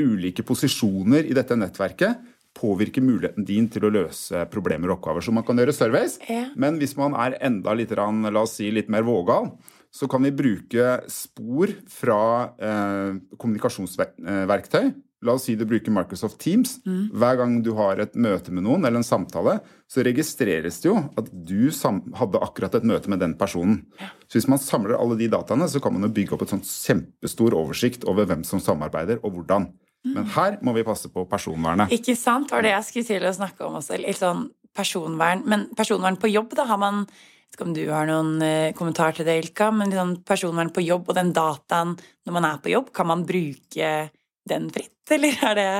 ulike 0.01 0.45
posisjoner 0.45 1.25
i 1.29 1.37
dette 1.37 1.57
nettverket 1.57 2.21
påvirker 2.57 3.05
muligheten 3.05 3.47
din 3.47 3.69
til 3.71 3.87
å 3.87 3.93
løse 3.95 4.45
problemer 4.53 4.91
og 4.91 4.99
oppgaver. 4.99 5.25
Så 5.25 5.35
man 5.35 5.47
kan 5.47 5.61
gjøre 5.61 5.75
surveys, 5.77 6.19
ja. 6.29 6.49
men 6.59 6.81
hvis 6.81 6.97
man 6.99 7.15
er 7.19 7.39
enda 7.47 7.75
litt, 7.79 7.95
la 7.95 8.43
oss 8.43 8.59
si, 8.59 8.71
litt 8.75 8.91
mer 8.93 9.07
vågal, 9.07 9.53
så 9.91 10.07
kan 10.11 10.23
vi 10.23 10.35
bruke 10.35 11.01
spor 11.11 11.73
fra 11.91 12.23
eh, 12.63 13.15
kommunikasjonsverktøy. 13.39 14.93
La 15.27 15.35
oss 15.37 15.45
si 15.45 15.55
du 15.59 15.67
bruker 15.69 15.93
Microsoft 15.93 16.39
Teams. 16.41 16.79
Mm. 16.87 17.11
Hver 17.21 17.37
gang 17.37 17.59
du 17.65 17.75
har 17.77 18.01
et 18.01 18.15
møte 18.17 18.55
med 18.55 18.65
noen, 18.65 18.87
eller 18.87 19.03
en 19.03 19.07
samtale, 19.07 19.59
så 19.91 20.05
registreres 20.07 20.81
det 20.81 20.89
jo 20.89 20.97
at 21.21 21.29
du 21.29 21.69
hadde 22.17 22.41
akkurat 22.41 22.79
et 22.79 22.87
møte 22.89 23.13
med 23.13 23.21
den 23.21 23.35
personen. 23.41 23.83
Ja. 24.01 24.09
Så 24.31 24.39
hvis 24.39 24.49
man 24.49 24.63
samler 24.63 24.97
alle 24.97 25.19
de 25.21 25.29
dataene, 25.33 25.69
så 25.69 25.83
kan 25.83 25.93
man 25.97 26.09
jo 26.09 26.15
bygge 26.17 26.37
opp 26.37 26.47
et 26.47 26.55
sånt 26.55 26.71
kjempestor 26.71 27.59
oversikt 27.59 28.07
over 28.09 28.31
hvem 28.31 28.47
som 28.49 28.63
samarbeider, 28.65 29.21
og 29.21 29.37
hvordan. 29.37 29.69
Men 30.05 30.31
her 30.37 30.57
må 30.65 30.73
vi 30.77 30.85
passe 30.87 31.11
på 31.13 31.27
personvernet. 31.29 31.93
Ikke 31.93 32.17
sant, 32.17 32.53
var 32.53 32.65
det 32.65 32.73
jeg 32.73 32.87
skulle 32.87 33.09
til 33.11 33.27
å 33.29 33.35
snakke 33.37 33.67
om 33.67 33.77
også. 33.81 33.99
Litt 34.01 34.21
sånn 34.21 34.47
personvern. 34.77 35.45
Men 35.51 35.67
personvern 35.77 36.17
på 36.21 36.31
jobb, 36.31 36.55
da 36.59 36.67
har 36.71 36.81
man 36.81 37.05
jeg 37.51 37.57
vet 37.57 37.59
ikke 37.59 37.67
om 37.67 37.75
du 37.75 37.83
har 37.91 38.07
noen 38.07 38.43
eh, 38.47 38.73
kommentar 38.79 39.17
til 39.17 39.27
det, 39.27 39.35
Ilka, 39.41 39.73
men 39.75 39.91
liksom 39.91 40.13
personvern 40.23 40.69
på 40.71 40.85
jobb 40.85 41.09
og 41.11 41.17
den 41.19 41.33
dataen 41.35 41.97
når 41.99 42.37
man 42.37 42.47
er 42.47 42.61
på 42.63 42.71
jobb, 42.71 42.93
kan 42.95 43.09
man 43.11 43.25
bruke 43.27 43.89
den 44.47 44.69
fritt, 44.71 45.03
eller 45.11 45.43
er 45.49 45.59
det 45.59 45.73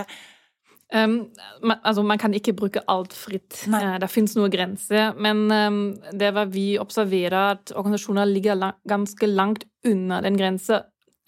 um, 0.91 1.15
man, 1.63 1.79
altså 1.79 2.03
man 2.03 2.19
kan 2.19 2.35
ikke 2.35 2.57
bruke 2.59 2.83
alt 2.91 3.15
fritt. 3.15 3.63
Uh, 3.71 3.97
det 4.03 4.11
fins 4.11 4.35
noen 4.35 4.51
grenser. 4.51 5.15
Men 5.15 5.47
um, 5.47 5.81
det 6.11 6.33
var 6.35 6.51
vi 6.51 6.73
observerer 6.83 7.55
at 7.55 7.71
organisasjoner 7.71 8.27
ligger 8.27 8.59
lang, 8.59 8.75
ganske 8.91 9.31
langt 9.31 9.69
unna 9.87 10.19
den 10.27 10.39
grensa 10.41 10.83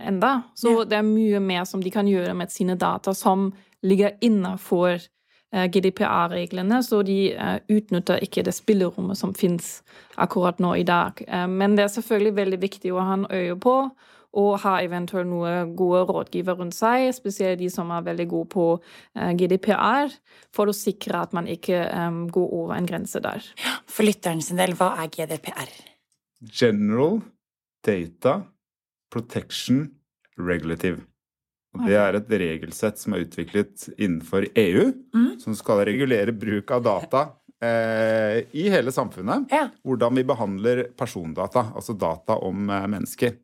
enda. 0.09 0.35
Så 0.59 0.77
ja. 0.81 0.85
det 0.91 1.01
er 1.01 1.09
mye 1.09 1.41
mer 1.43 1.65
som 1.69 1.83
de 1.83 1.91
kan 1.95 2.09
gjøre 2.09 2.35
med 2.39 2.53
sine 2.53 2.77
data 2.81 3.15
som 3.17 3.51
ligger 3.83 4.15
innafor 4.23 5.01
Eh, 5.55 5.71
GDPR-reglene, 5.71 6.83
så 6.83 7.03
de 7.05 7.35
eh, 7.35 7.59
utnytter 7.69 8.23
ikke 8.25 8.41
det 8.47 8.55
spillerommet 8.57 9.19
som 9.21 9.35
fins 9.37 9.83
akkurat 10.17 10.63
nå 10.65 10.71
i 10.81 10.85
dag. 10.89 11.21
Eh, 11.27 11.45
men 11.45 11.77
det 11.77 11.85
er 11.85 11.93
selvfølgelig 11.93 12.37
veldig 12.39 12.59
viktig 12.63 12.93
å 12.95 13.05
ha 13.05 13.19
en 13.19 13.27
øye 13.29 13.59
på 13.61 13.75
og 14.33 14.55
ha 14.63 14.79
eventuelt 14.81 15.29
noen 15.29 15.75
gode 15.77 16.07
rådgiver 16.09 16.57
rundt 16.57 16.73
seg, 16.73 17.11
spesielt 17.13 17.61
de 17.61 17.69
som 17.69 17.91
er 17.93 18.07
veldig 18.07 18.25
gode 18.31 18.49
på 18.55 18.65
GDPR, 19.13 20.09
for 20.57 20.73
å 20.73 20.73
sikre 20.73 21.21
at 21.21 21.35
man 21.37 21.51
ikke 21.53 21.83
går 22.33 22.55
over 22.63 22.73
en 22.79 22.89
grense 22.89 23.21
der. 23.21 23.45
For 23.85 24.09
lytteren 24.09 24.41
sin 24.41 24.57
del, 24.57 24.73
hva 24.79 24.95
er 25.03 25.13
GDPR? 25.13 25.75
General 26.49 27.21
Data 27.85 28.39
Protection 29.13 29.87
Regulative. 30.41 31.05
Og 31.73 31.87
det 31.89 31.97
er 31.97 32.19
et 32.19 32.33
regelsett 32.43 33.01
som 33.01 33.15
er 33.17 33.25
utviklet 33.25 33.87
innenfor 33.97 34.45
EU, 34.61 34.91
mm. 35.15 35.31
som 35.41 35.57
skal 35.57 35.85
regulere 35.89 36.35
bruk 36.37 36.73
av 36.75 36.83
data 36.85 37.23
eh, 37.65 38.43
i 38.53 38.67
hele 38.73 38.93
samfunnet. 38.93 39.49
Ja. 39.53 39.71
Hvordan 39.85 40.19
vi 40.21 40.27
behandler 40.29 40.85
persondata, 40.99 41.71
altså 41.73 41.97
data 41.97 42.37
om 42.45 42.69
eh, 42.69 42.89
mennesker. 42.93 43.39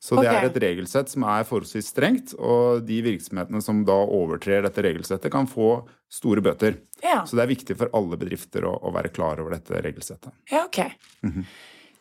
Så 0.00 0.16
det 0.16 0.30
okay. 0.30 0.36
er 0.38 0.48
et 0.48 0.60
regelsett 0.64 1.10
som 1.12 1.24
er 1.28 1.44
forholdsvis 1.44 1.90
strengt, 1.92 2.32
og 2.40 2.86
de 2.88 3.02
virksomhetene 3.04 3.60
som 3.64 3.82
da 3.84 3.98
overtrer 4.00 4.64
dette 4.64 4.84
regelsettet, 4.84 5.28
kan 5.32 5.48
få 5.48 5.74
store 6.12 6.44
bøter. 6.44 6.78
Ja. 7.04 7.20
Så 7.28 7.36
det 7.36 7.44
er 7.44 7.52
viktig 7.52 7.76
for 7.76 7.92
alle 7.96 8.16
bedrifter 8.20 8.64
å, 8.68 8.78
å 8.80 8.92
være 8.96 9.12
klar 9.12 9.42
over 9.42 9.56
dette 9.58 9.82
regelsettet. 9.84 10.32
Ja, 10.52 10.64
ok. 10.64 10.80
Mm 11.20 11.32
-hmm. 11.34 11.44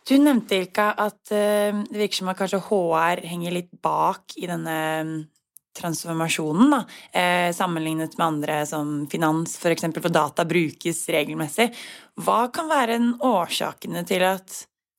Du 0.09 0.15
nevnte, 0.17 0.57
Ilka, 0.57 0.87
at 0.97 1.29
uh, 1.29 1.83
det 1.85 1.99
virker 1.99 2.17
som 2.17 2.31
at 2.31 2.39
kanskje 2.39 2.63
HR 2.65 3.19
henger 3.29 3.53
litt 3.53 3.69
bak 3.83 4.33
i 4.41 4.47
denne 4.49 4.77
transformasjonen, 5.79 6.71
da, 6.73 6.79
eh, 7.13 7.51
sammenlignet 7.55 8.17
med 8.17 8.25
andre 8.25 8.55
som 8.65 9.07
finans, 9.07 9.53
f.eks. 9.61 9.85
For, 9.85 10.01
for 10.01 10.13
data 10.13 10.45
brukes 10.49 11.03
regelmessig. 11.13 11.69
Hva 12.25 12.39
kan 12.51 12.67
være 12.71 12.97
årsakene 13.23 14.01
til 14.09 14.25
at 14.27 14.57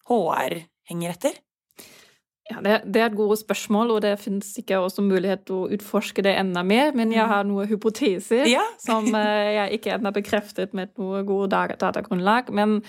HR 0.08 0.60
henger 0.88 1.16
etter? 1.16 1.40
Ja, 2.50 2.58
det, 2.64 2.80
det, 2.84 3.00
er 3.00 3.10
et 3.10 3.16
godt 3.18 3.38
spørsmål, 3.44 3.92
og 3.94 4.00
det 4.02 4.16
finnes 4.18 4.48
sikkert 4.56 4.88
også 4.88 5.04
mulighet 5.06 5.44
til 5.46 5.60
å 5.60 5.68
utforske 5.76 6.24
det 6.26 6.32
enda 6.40 6.64
mer. 6.66 6.90
Men 6.98 7.12
jeg 7.14 7.26
har 7.30 7.46
noen 7.46 7.68
hypoteser 7.70 8.48
ja. 8.50 8.64
som 8.86 9.06
uh, 9.14 9.50
jeg 9.54 9.78
ikke 9.78 9.94
ennå 9.94 10.12
bekreftet 10.16 10.74
med 10.76 10.90
noe 10.98 11.22
godt 11.28 11.54
datagrunnlag. 11.54 12.50
Men 12.56 12.80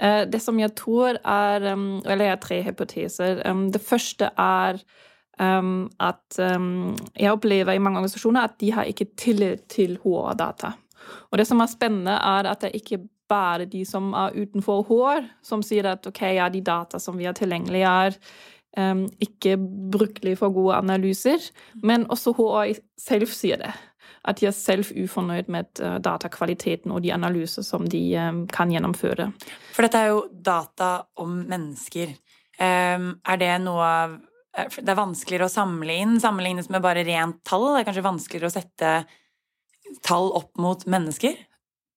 uh, 0.00 0.24
det 0.30 0.40
som 0.40 0.58
jeg 0.60 0.72
tror 0.78 1.20
er 1.20 1.70
um, 1.74 2.00
Eller 2.06 2.30
jeg 2.30 2.36
har 2.36 2.42
tre 2.46 2.60
hypoteser. 2.70 3.44
Um, 3.44 3.68
det 3.74 3.82
første 3.84 4.32
er 4.40 4.80
um, 5.36 5.90
at 6.00 6.40
um, 6.40 6.96
jeg 7.12 7.32
opplever 7.32 7.76
i 7.76 7.82
mange 7.82 8.00
organisasjoner 8.00 8.48
at 8.48 8.60
de 8.62 8.72
har 8.72 8.88
ikke 8.88 9.10
tillit 9.20 9.68
til 9.68 9.98
HR-data. 10.00 10.74
Og 11.30 11.40
det 11.40 11.46
som 11.48 11.60
er 11.60 11.68
spennende, 11.68 12.16
er 12.16 12.48
at 12.48 12.64
det 12.64 12.72
ikke 12.78 13.02
bare 13.30 13.66
de 13.70 13.84
som 13.86 14.10
er 14.16 14.34
utenfor 14.34 14.82
HR, 14.88 15.28
som 15.46 15.62
sier 15.62 15.86
at 15.92 16.06
ok, 16.08 16.22
ja, 16.34 16.48
de 16.50 16.62
data 16.66 16.98
som 16.98 17.18
vi 17.18 17.28
har 17.28 17.36
tilgjengelig, 17.38 17.84
er 17.86 18.16
ikke 18.76 19.56
brukelig 19.90 20.36
for 20.38 20.54
gode 20.54 20.76
analyser. 20.78 21.42
Men 21.82 22.06
også 22.12 22.34
HI 22.38 22.76
selv 23.00 23.30
sier 23.34 23.58
det. 23.62 23.72
At 24.24 24.38
de 24.38 24.46
er 24.50 24.54
selv 24.54 24.86
ufornøyd 24.94 25.48
med 25.50 25.80
uh, 25.80 25.96
datakvaliteten 26.02 26.92
og 26.92 27.02
de 27.02 27.12
analyser 27.14 27.64
som 27.66 27.86
de 27.88 28.02
kan 28.52 28.70
gjennomføre. 28.70 29.30
For 29.74 29.86
dette 29.86 30.02
er 30.02 30.12
jo 30.12 30.26
data 30.30 30.90
om 31.20 31.40
mennesker. 31.48 32.12
Er 32.60 33.38
det 33.40 33.54
noe 33.64 33.86
av 33.86 34.18
Det 34.52 34.90
er 34.92 34.98
vanskeligere 34.98 35.46
å 35.46 35.52
samle 35.52 35.94
inn, 36.02 36.18
sammenlignes 36.20 36.68
med 36.68 36.82
bare 36.84 37.06
rent 37.06 37.38
tall? 37.48 37.70
Det 37.70 37.80
er 37.80 37.86
kanskje 37.88 38.04
vanskeligere 38.04 38.50
å 38.50 38.52
sette 38.52 38.90
tall 40.04 40.28
opp 40.36 40.58
mot 40.60 40.84
mennesker? 40.90 41.38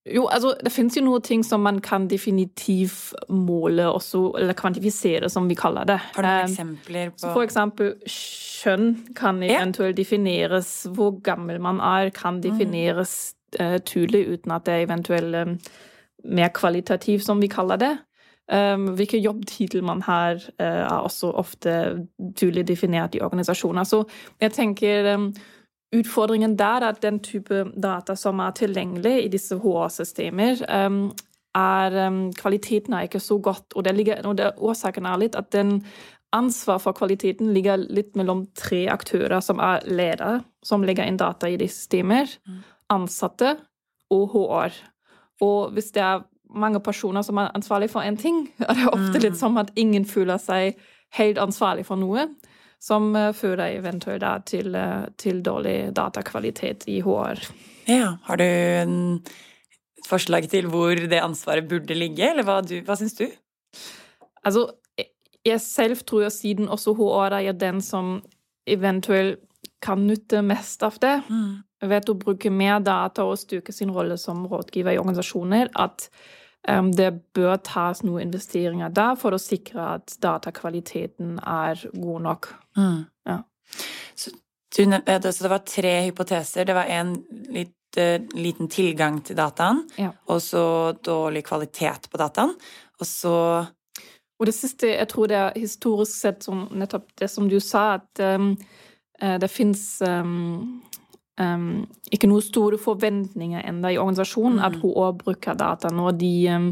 Jo, 0.04 0.26
altså 0.28 0.50
det 0.60 0.68
finnes 0.72 0.98
jo 0.98 1.02
noen 1.06 1.22
ting 1.24 1.42
som 1.46 1.62
man 1.64 1.78
kan 1.80 2.04
definitivt 2.10 3.14
måle 3.32 3.86
også, 3.88 4.34
eller 4.36 4.56
kvantifisere, 4.56 5.30
som 5.32 5.48
vi 5.48 5.56
kaller 5.56 5.88
det. 5.88 5.96
Har 6.16 6.26
du 6.26 6.28
noen 6.28 6.50
eksempler 6.50 7.14
på 7.14 7.30
For 7.30 7.44
eksempel 7.46 7.94
kjønn 8.12 8.90
kan 9.16 9.40
eventuelt 9.42 9.96
defineres. 9.96 10.74
Hvor 10.92 11.16
gammel 11.24 11.60
man 11.64 11.80
er, 11.80 12.12
kan 12.12 12.42
defineres 12.44 13.32
uh, 13.56 13.78
tydelig 13.80 14.26
uten 14.34 14.52
at 14.52 14.66
det 14.68 14.74
er 14.74 14.84
eventuelt 14.84 15.40
um, 15.40 15.56
mer 16.36 16.52
kvalitativ, 16.52 17.24
som 17.24 17.40
vi 17.40 17.48
kaller 17.48 17.80
det. 17.80 17.94
Um, 18.52 18.90
hvilken 18.98 19.24
jobbtittel 19.24 19.80
man 19.88 20.04
har, 20.04 20.36
uh, 20.60 20.82
er 20.84 21.00
også 21.00 21.32
ofte 21.32 22.04
tydelig 22.36 22.68
definert 22.68 23.16
i 23.16 23.24
organisasjoner. 23.24 23.88
Så 23.88 24.04
jeg 24.40 24.52
tenker 24.52 25.14
um, 25.14 25.30
Utfordringen 25.94 26.56
der 26.58 26.82
er 26.82 26.88
at 26.94 27.02
den 27.02 27.20
type 27.22 27.64
data 27.82 28.16
som 28.18 28.40
er 28.42 28.56
tilgjengelig 28.56 29.14
i 29.24 29.30
disse 29.32 29.58
HR-systemer, 29.62 30.64
um, 30.86 31.12
er 31.54 32.08
um, 32.08 32.32
Kvaliteten 32.34 32.96
er 32.96 33.06
ikke 33.06 33.20
så 33.22 33.38
godt. 33.38 33.74
Og, 33.74 33.84
det 33.84 33.94
ligger, 33.94 34.26
og 34.26 34.38
det, 34.38 34.52
årsaken 34.58 35.06
er 35.06 35.20
litt 35.22 35.38
at 35.38 35.52
den 35.54 35.78
ansvar 36.34 36.80
for 36.82 36.96
kvaliteten 36.98 37.52
ligger 37.54 37.78
litt 37.78 38.16
mellom 38.18 38.46
tre 38.58 38.88
aktører, 38.90 39.38
som 39.40 39.60
er 39.62 39.84
ledere, 39.86 40.40
som 40.66 40.82
legger 40.82 41.06
inn 41.06 41.20
data 41.20 41.46
i 41.46 41.58
disse 41.60 41.84
systemer, 41.84 42.26
mm. 42.48 42.62
ansatte 42.90 43.54
og 44.10 44.34
HR. 44.34 44.80
Og 45.46 45.76
hvis 45.76 45.92
det 45.94 46.02
er 46.02 46.24
mange 46.54 46.80
personer 46.82 47.22
som 47.22 47.38
er 47.38 47.54
ansvarlig 47.54 47.90
for 47.92 48.02
én 48.02 48.18
ting, 48.18 48.48
er 48.58 48.74
det 48.74 48.90
ofte 48.90 49.22
litt 49.22 49.36
mm. 49.36 49.40
som 49.40 49.62
at 49.62 49.70
ingen 49.78 50.04
føler 50.04 50.42
seg 50.42 50.80
helt 51.14 51.38
ansvarlig 51.38 51.86
for 51.86 52.00
noe 52.00 52.26
som 52.84 53.14
eh, 53.16 53.32
fører 53.36 53.78
eventuelt 53.78 54.46
til, 54.50 54.74
eh, 54.76 55.08
til, 55.20 55.42
dårlig 55.44 55.94
datakvalitet 55.96 56.86
i 56.92 57.00
HR. 57.04 57.40
Ja, 57.88 58.16
Har 58.24 58.40
du 58.40 58.44
et 58.44 59.32
forslag 60.08 60.48
til 60.52 60.68
hvor 60.72 60.94
det 60.96 61.20
ansvaret 61.22 61.68
burde 61.68 61.96
ligge, 61.96 62.30
eller 62.30 62.44
hva, 62.44 62.60
du, 62.64 62.78
hva 62.84 62.96
syns 63.00 63.16
du? 63.16 63.26
Altså, 64.44 64.68
jeg 65.44 65.60
selv 65.60 66.04
tror 66.04 66.26
jeg 66.26 66.32
siden 66.32 66.68
også 66.72 66.94
HR 66.96 67.40
er 67.40 67.52
den 67.56 67.80
som 67.84 68.18
eventuelt 68.68 69.40
kan 69.84 70.06
nytte 70.06 70.40
mest 70.44 70.82
av 70.84 70.96
det. 71.00 71.18
Mm. 71.28 71.64
Ved 71.84 72.08
å 72.08 72.16
bruke 72.16 72.48
mer 72.52 72.78
data 72.80 73.26
og 73.28 73.36
styrke 73.36 73.72
sin 73.72 73.92
rolle 73.92 74.16
som 74.20 74.46
rådgiver 74.48 74.94
i 74.94 75.00
organisasjoner, 75.00 75.68
at 75.76 76.08
det 76.96 77.10
bør 77.36 77.56
tas 77.60 78.02
noen 78.04 78.28
investeringer 78.28 78.92
der 78.94 79.18
for 79.20 79.36
å 79.36 79.40
sikre 79.40 79.84
at 79.98 80.16
datakvaliteten 80.22 81.38
er 81.40 81.82
god 81.92 82.24
nok. 82.24 82.48
Mm. 82.78 83.04
Ja. 83.28 83.38
Så, 84.16 84.32
du, 84.76 84.84
så, 84.84 85.42
det 85.44 85.52
var 85.52 85.64
tre 85.68 85.94
hypoteser. 86.06 86.64
Det 86.64 86.76
var 86.76 86.88
en 86.90 87.14
litt, 87.52 87.76
uh, 88.00 88.16
liten 88.34 88.70
tilgang 88.72 89.20
til 89.26 89.36
dataen, 89.38 89.84
ja. 90.00 90.10
og 90.26 90.40
så 90.42 90.64
dårlig 91.04 91.44
kvalitet 91.46 92.08
på 92.10 92.20
dataen, 92.20 92.56
og 93.00 93.08
så 93.08 93.38
Og 94.42 94.48
det 94.48 94.54
siste, 94.54 94.88
jeg 94.90 95.06
tror 95.08 95.28
det 95.30 95.36
er 95.38 95.52
historisk 95.54 96.12
sett 96.18 96.42
som 96.42 96.64
nettopp 96.74 97.04
det 97.20 97.28
som 97.30 97.46
du 97.48 97.60
sa, 97.62 98.00
at 98.00 98.18
um, 98.34 98.56
det 99.22 99.48
fins 99.48 100.02
um, 100.02 100.82
um, 101.40 101.84
ikke 102.14 102.28
noen 102.30 102.44
store 102.44 102.78
forventninger 102.80 103.64
enda 103.66 103.90
i 103.92 103.98
organisasjonen 103.98 104.60
mm. 104.60 104.64
at 104.68 104.78
hun 104.82 104.94
òg 105.04 105.18
bruker 105.24 105.58
data 105.58 105.90
når 105.92 106.16
de 106.20 106.32
um, 106.54 106.70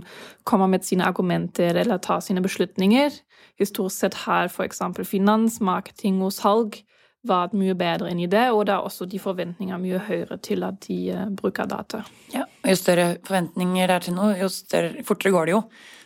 kommer 0.49 0.71
med 0.71 0.87
sine 0.87 1.07
argumenter 1.09 1.79
eller 1.83 2.03
tar 2.03 2.23
sine 2.25 2.43
beslutninger. 2.45 3.19
Historisk 3.61 4.05
sett 4.05 4.19
har 4.25 4.51
f.eks. 4.51 4.83
finans, 5.09 5.61
marketing 5.61 6.23
og 6.23 6.35
salg 6.37 6.83
vært 7.27 7.55
mye 7.55 7.75
bedre 7.79 8.11
enn 8.11 8.19
i 8.19 8.29
det, 8.31 8.49
og 8.51 8.65
da 8.67 8.81
er 8.81 8.87
også 8.87 9.07
de 9.07 9.21
forventningene 9.23 9.79
mye 9.79 10.01
høyere 10.09 10.41
til 10.43 10.65
at 10.67 10.81
de 10.89 10.99
uh, 11.15 11.27
bruker 11.39 11.69
data. 11.71 12.03
Ja, 12.35 12.47
og 12.47 12.71
Jo 12.73 12.79
større 12.79 13.09
forventninger 13.27 13.87
det 13.87 13.97
er 13.97 14.07
til 14.07 14.17
noe, 14.17 14.33
jo 14.41 14.49
større, 14.51 15.05
fortere 15.07 15.35
går 15.35 15.51
det 15.51 15.55
jo. 15.55 15.61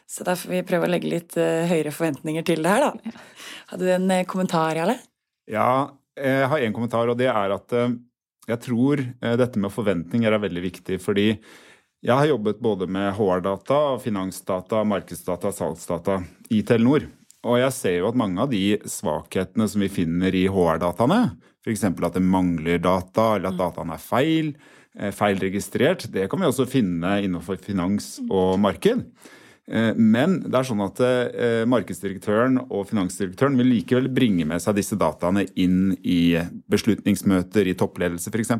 Så 0.06 0.22
da 0.22 0.36
får 0.38 0.52
vi 0.52 0.66
prøve 0.68 0.86
å 0.86 0.90
legge 0.92 1.08
litt 1.10 1.38
uh, 1.40 1.64
høyere 1.70 1.94
forventninger 1.94 2.44
til 2.46 2.60
det 2.62 2.74
her, 2.74 2.84
da. 2.84 3.08
Ja. 3.08 3.54
Hadde 3.72 3.88
du 3.88 3.94
en 3.94 4.12
uh, 4.12 4.26
kommentar, 4.28 4.76
Jarle? 4.76 4.98
Ja, 5.50 5.70
jeg 6.20 6.50
har 6.52 6.66
en 6.66 6.76
kommentar, 6.76 7.08
og 7.08 7.16
det 7.16 7.30
er 7.32 7.54
at 7.56 7.72
jeg 8.46 8.62
tror 8.62 9.02
eh, 9.02 9.36
dette 9.38 9.60
med 9.62 9.74
forventninger 9.74 10.32
er 10.32 10.42
veldig 10.42 10.62
viktig, 10.68 11.00
fordi 11.02 11.28
jeg 12.06 12.12
har 12.14 12.28
jobbet 12.28 12.60
både 12.62 12.86
med 12.92 13.14
HR-data, 13.16 13.96
finansdata, 14.02 14.84
markedsdata, 14.86 15.50
salgsdata 15.54 16.20
i 16.54 16.60
Telenor. 16.66 17.08
Og 17.46 17.60
jeg 17.60 17.74
ser 17.74 17.98
jo 18.00 18.10
at 18.10 18.18
mange 18.18 18.42
av 18.42 18.50
de 18.52 18.76
svakhetene 18.90 19.66
som 19.70 19.82
vi 19.82 19.90
finner 19.90 20.34
i 20.34 20.46
HR-dataene, 20.50 21.20
f.eks. 21.66 21.84
at 21.88 22.18
det 22.18 22.22
mangler 22.22 22.82
data, 22.82 23.32
eller 23.36 23.50
at 23.50 23.56
mm. 23.56 23.62
dataene 23.62 23.96
er 23.96 24.02
feil, 24.02 24.52
feil 24.56 25.12
feilregistrert, 25.12 26.06
det 26.12 26.28
kan 26.30 26.40
vi 26.40 26.48
også 26.48 26.64
finne 26.70 27.18
innenfor 27.26 27.58
finans 27.60 28.16
og 28.30 28.56
marked. 28.62 29.02
Eh, 29.66 29.92
men 29.98 30.38
det 30.46 30.54
er 30.60 30.68
sånn 30.68 30.84
at 30.84 31.00
eh, 31.02 31.64
markedsdirektøren 31.66 32.60
og 32.68 32.86
finansdirektøren 32.90 33.58
vil 33.58 33.72
likevel 33.74 34.06
bringe 34.14 34.46
med 34.46 34.62
seg 34.62 34.78
disse 34.78 34.98
dataene 34.98 35.42
inn 35.58 35.96
i 36.06 36.36
beslutningsmøter 36.70 37.66
i 37.66 37.74
toppledelse 37.78 38.30
f.eks. 38.30 38.54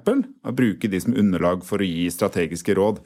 Bruke 0.57 0.91
de 0.91 1.03
som 1.03 1.15
underlag 1.15 1.63
for 1.67 1.83
å 1.83 1.87
gi 1.87 2.09
strategiske 2.11 2.75
råd. 2.79 2.99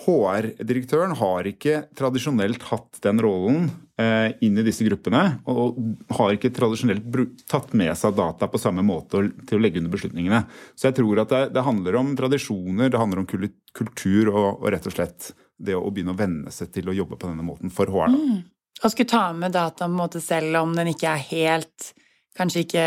HR-direktøren 0.00 1.12
har 1.18 1.46
ikke 1.48 1.84
tradisjonelt 1.96 2.62
hatt 2.70 3.00
den 3.04 3.20
rollen 3.22 3.68
eh, 4.00 4.32
inn 4.44 4.58
i 4.58 4.64
disse 4.66 4.86
gruppene, 4.86 5.22
og 5.50 5.78
har 6.16 6.36
ikke 6.36 6.52
tradisjonelt 6.56 7.04
tatt 7.50 7.74
med 7.76 7.92
seg 7.98 8.16
data 8.18 8.48
på 8.50 8.60
samme 8.60 8.84
måte 8.86 9.26
til 9.48 9.58
å 9.58 9.62
legge 9.62 9.82
under 9.82 9.92
beslutningene. 9.94 10.42
Så 10.74 10.88
jeg 10.88 10.98
tror 11.00 11.22
at 11.24 11.34
det, 11.34 11.42
det 11.56 11.66
handler 11.66 12.00
om 12.00 12.14
tradisjoner, 12.18 12.92
det 12.92 13.00
handler 13.00 13.22
om 13.22 13.28
kultur 13.28 14.32
og, 14.32 14.48
og 14.62 14.68
rett 14.72 14.88
og 14.88 14.96
slett 14.96 15.32
det 15.60 15.76
å 15.76 15.90
begynne 15.92 16.14
å 16.14 16.20
venne 16.20 16.52
seg 16.54 16.72
til 16.74 16.88
å 16.88 16.96
jobbe 16.96 17.20
på 17.20 17.28
denne 17.28 17.44
måten 17.44 17.72
for 17.72 17.92
HR. 17.92 18.14
Mm. 18.16 18.38
Og 18.80 18.92
skulle 18.92 19.12
ta 19.12 19.26
med 19.36 19.52
data 19.52 19.84
på 19.84 19.90
en 19.90 19.98
måte 19.98 20.22
selv 20.24 20.62
om 20.62 20.72
den 20.76 20.94
ikke 20.94 21.12
er 21.12 21.26
helt 21.32 21.90
Kanskje 22.38 22.60
ikke 22.62 22.82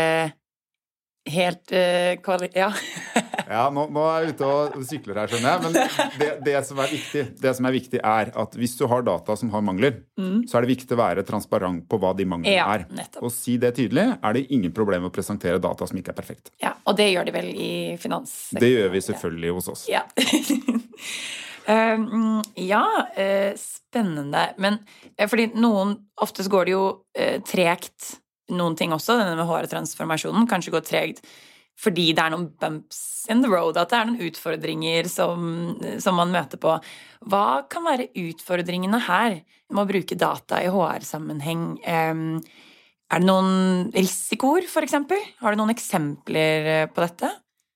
helt 1.30 1.72
øh, 1.76 2.16
kvali... 2.24 2.48
Ja. 2.56 2.70
ja, 3.48 3.64
nå, 3.74 3.86
nå, 3.92 4.02
er 4.08 4.24
jeg 4.24 4.34
ute 4.34 4.48
og 4.48 4.84
sykler 4.88 5.20
her, 5.22 5.30
skjønner 5.32 5.52
jeg. 5.52 5.62
Men 5.64 6.18
det, 6.20 6.30
det, 6.46 6.56
som 6.68 6.80
viktig, 6.80 7.24
det, 7.40 7.52
som 7.58 7.68
er 7.68 7.74
viktig, 7.76 8.00
er 8.00 8.32
at 8.44 8.56
hvis 8.58 8.76
du 8.78 8.84
har 8.90 9.04
data 9.06 9.36
som 9.38 9.52
har 9.54 9.64
mangler, 9.64 10.00
mm. 10.20 10.44
så 10.50 10.58
er 10.58 10.66
det 10.66 10.72
viktig 10.74 10.96
å 10.96 11.00
være 11.00 11.24
transparent 11.28 11.86
på 11.90 12.00
hva 12.02 12.12
de 12.16 12.26
manglene 12.28 12.56
ja, 12.56 12.66
er. 12.74 12.86
Nettopp. 12.94 13.22
Og 13.26 13.32
si 13.34 13.56
det 13.60 13.74
tydelig, 13.78 14.06
er 14.16 14.36
det 14.36 14.46
ingen 14.54 14.74
problem 14.74 15.08
å 15.08 15.12
presentere 15.14 15.62
data 15.62 15.88
som 15.88 16.00
ikke 16.00 16.14
er 16.14 16.18
perfekt. 16.18 16.52
Ja, 16.62 16.74
Og 16.84 16.98
det 16.98 17.10
gjør 17.10 17.28
de 17.28 17.36
vel 17.36 17.50
i 17.54 17.72
finanssektoren? 18.00 18.64
Det 18.64 18.72
gjør 18.72 18.92
vi 18.94 19.06
selvfølgelig 19.08 19.54
hos 19.58 19.70
oss. 19.74 19.86
Ja. 19.90 20.04
Uh, 21.64 22.42
ja, 22.72 22.84
uh, 23.16 23.50
spennende. 23.60 24.46
Men 24.62 24.80
uh, 25.18 25.26
fordi 25.28 25.50
noen 25.56 25.98
Oftest 26.22 26.46
går 26.46 26.68
det 26.68 26.72
jo 26.76 26.84
tregt, 27.42 28.12
noen 28.54 28.76
ting 28.78 28.92
også. 28.94 29.16
Denne 29.18 29.34
med 29.34 29.48
hårtransformasjonen 29.48 30.46
kanskje 30.46 30.70
går 30.76 30.84
tregt 30.86 31.24
fordi 31.80 32.12
det 32.14 32.22
er 32.22 32.32
noen 32.34 32.48
bumps 32.60 33.26
in 33.32 33.42
the 33.42 33.50
road, 33.50 33.78
at 33.80 33.90
det 33.90 33.98
er 33.98 34.08
noen 34.08 34.28
utfordringer 34.28 35.08
som, 35.10 35.48
som 36.02 36.18
man 36.20 36.32
møter 36.34 36.60
på. 36.60 36.76
Hva 37.30 37.46
kan 37.70 37.86
være 37.86 38.10
utfordringene 38.20 39.00
her 39.08 39.40
med 39.72 39.82
å 39.82 39.88
bruke 39.88 40.18
data 40.18 40.60
i 40.62 40.70
HR-sammenheng? 40.70 41.66
Er 41.84 43.20
det 43.20 43.26
noen 43.26 43.90
risikoer, 43.94 44.68
eksempel? 44.84 45.20
Har 45.42 45.54
du 45.54 45.60
noen 45.60 45.74
eksempler 45.74 46.86
på 46.94 47.04
dette? 47.04 47.32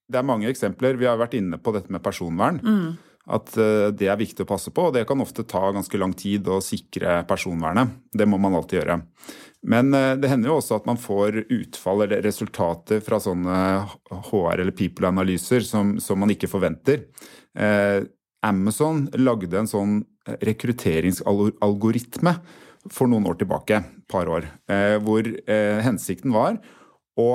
Det 0.09 0.21
er 0.21 0.25
mange 0.25 0.49
eksempler. 0.49 0.97
Vi 0.97 1.09
har 1.09 1.19
vært 1.21 1.37
inne 1.37 1.59
på 1.61 1.75
dette 1.75 1.93
med 1.93 2.05
personvern. 2.05 2.63
Mm. 2.65 3.08
At 3.29 3.57
eh, 3.61 3.89
det 3.93 4.09
er 4.09 4.19
viktig 4.19 4.45
å 4.45 4.49
passe 4.49 4.73
på, 4.75 4.89
og 4.89 4.95
det 4.97 5.05
kan 5.09 5.21
ofte 5.21 5.45
ta 5.49 5.69
ganske 5.75 6.01
lang 6.01 6.15
tid 6.17 6.49
å 6.49 6.61
sikre 6.65 7.23
personvernet. 7.29 7.93
Det 8.13 8.27
må 8.29 8.41
man 8.41 8.57
alltid 8.57 8.81
gjøre. 8.81 9.01
Men 9.69 9.93
eh, 9.97 10.15
det 10.21 10.31
hender 10.33 10.53
jo 10.53 10.59
også 10.61 10.79
at 10.79 10.89
man 10.89 11.01
får 11.01 11.43
utfall 11.45 12.07
eller 12.07 12.25
resultater 12.25 13.03
fra 13.05 13.21
sånne 13.23 13.59
HR- 14.31 14.63
eller 14.63 14.75
people-analyser 14.77 15.67
som, 15.67 15.99
som, 16.01 16.21
man 16.21 16.33
ikke 16.33 16.51
forventer. 16.51 17.05
Eh, 17.59 18.01
Amazon 18.47 19.07
lagde 19.19 19.61
en 19.61 19.69
sånn 19.69 20.01
rekrutteringsalgoritme 20.45 22.35
for 22.95 23.11
noen 23.11 23.27
år 23.29 23.41
tilbake, 23.41 23.81
et 23.83 24.13
par 24.13 24.29
år, 24.31 24.45
hvor 25.03 25.27
hensikten 25.83 26.31
var 26.33 26.61
å 27.19 27.27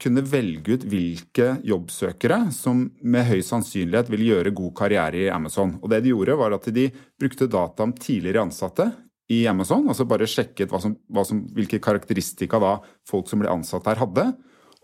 kunne 0.00 0.24
velge 0.24 0.76
ut 0.76 0.86
hvilke 0.88 1.56
jobbsøkere 1.66 2.46
som 2.54 2.84
med 3.02 3.26
høy 3.28 3.40
sannsynlighet 3.44 4.10
ville 4.12 4.30
gjøre 4.30 4.54
god 4.56 4.72
karriere 4.78 5.24
i 5.24 5.30
Amazon. 5.32 5.76
Og 5.82 5.90
det 5.92 6.02
de 6.04 6.12
gjorde, 6.14 6.38
var 6.40 6.56
at 6.56 6.68
de 6.74 6.88
brukte 7.20 7.50
data 7.50 7.86
om 7.86 7.94
tidligere 7.96 8.46
ansatte 8.46 8.88
i 9.32 9.44
Amazon. 9.50 9.88
Altså 9.90 10.06
bare 10.08 10.28
sjekket 10.30 10.72
hva 10.72 10.80
som, 10.82 10.96
hva 11.12 11.24
som, 11.28 11.44
hvilke 11.56 11.80
karakteristika 11.82 12.60
da 12.62 12.76
folk 13.08 13.30
som 13.30 13.42
ble 13.42 13.52
ansatt 13.52 13.88
her, 13.90 14.02
hadde. 14.02 14.28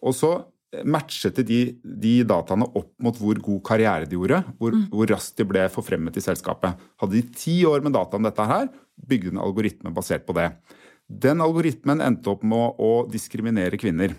Og 0.04 0.16
så 0.16 0.32
matchet 0.84 1.40
de, 1.48 1.60
de 1.82 2.14
dataene 2.28 2.66
opp 2.76 2.90
mot 3.00 3.16
hvor 3.16 3.38
god 3.44 3.62
karriere 3.64 4.08
de 4.08 4.18
gjorde, 4.18 4.42
hvor, 4.58 4.74
mm. 4.74 4.88
hvor, 4.92 5.08
raskt 5.08 5.40
de 5.40 5.46
ble 5.48 5.64
forfremmet 5.72 6.18
i 6.20 6.24
selskapet. 6.24 6.76
Hadde 7.00 7.16
de 7.16 7.24
ti 7.32 7.62
år 7.68 7.84
med 7.84 7.96
data 7.96 8.18
om 8.18 8.26
dette 8.26 8.48
her, 8.50 8.68
bygde 9.08 9.32
en 9.32 9.42
algoritme 9.42 9.94
basert 9.96 10.26
på 10.28 10.36
det. 10.36 10.50
Den 11.08 11.40
algoritmen 11.40 12.02
endte 12.04 12.34
opp 12.34 12.44
med 12.44 12.82
å 12.84 13.06
diskriminere 13.08 13.80
kvinner. 13.80 14.12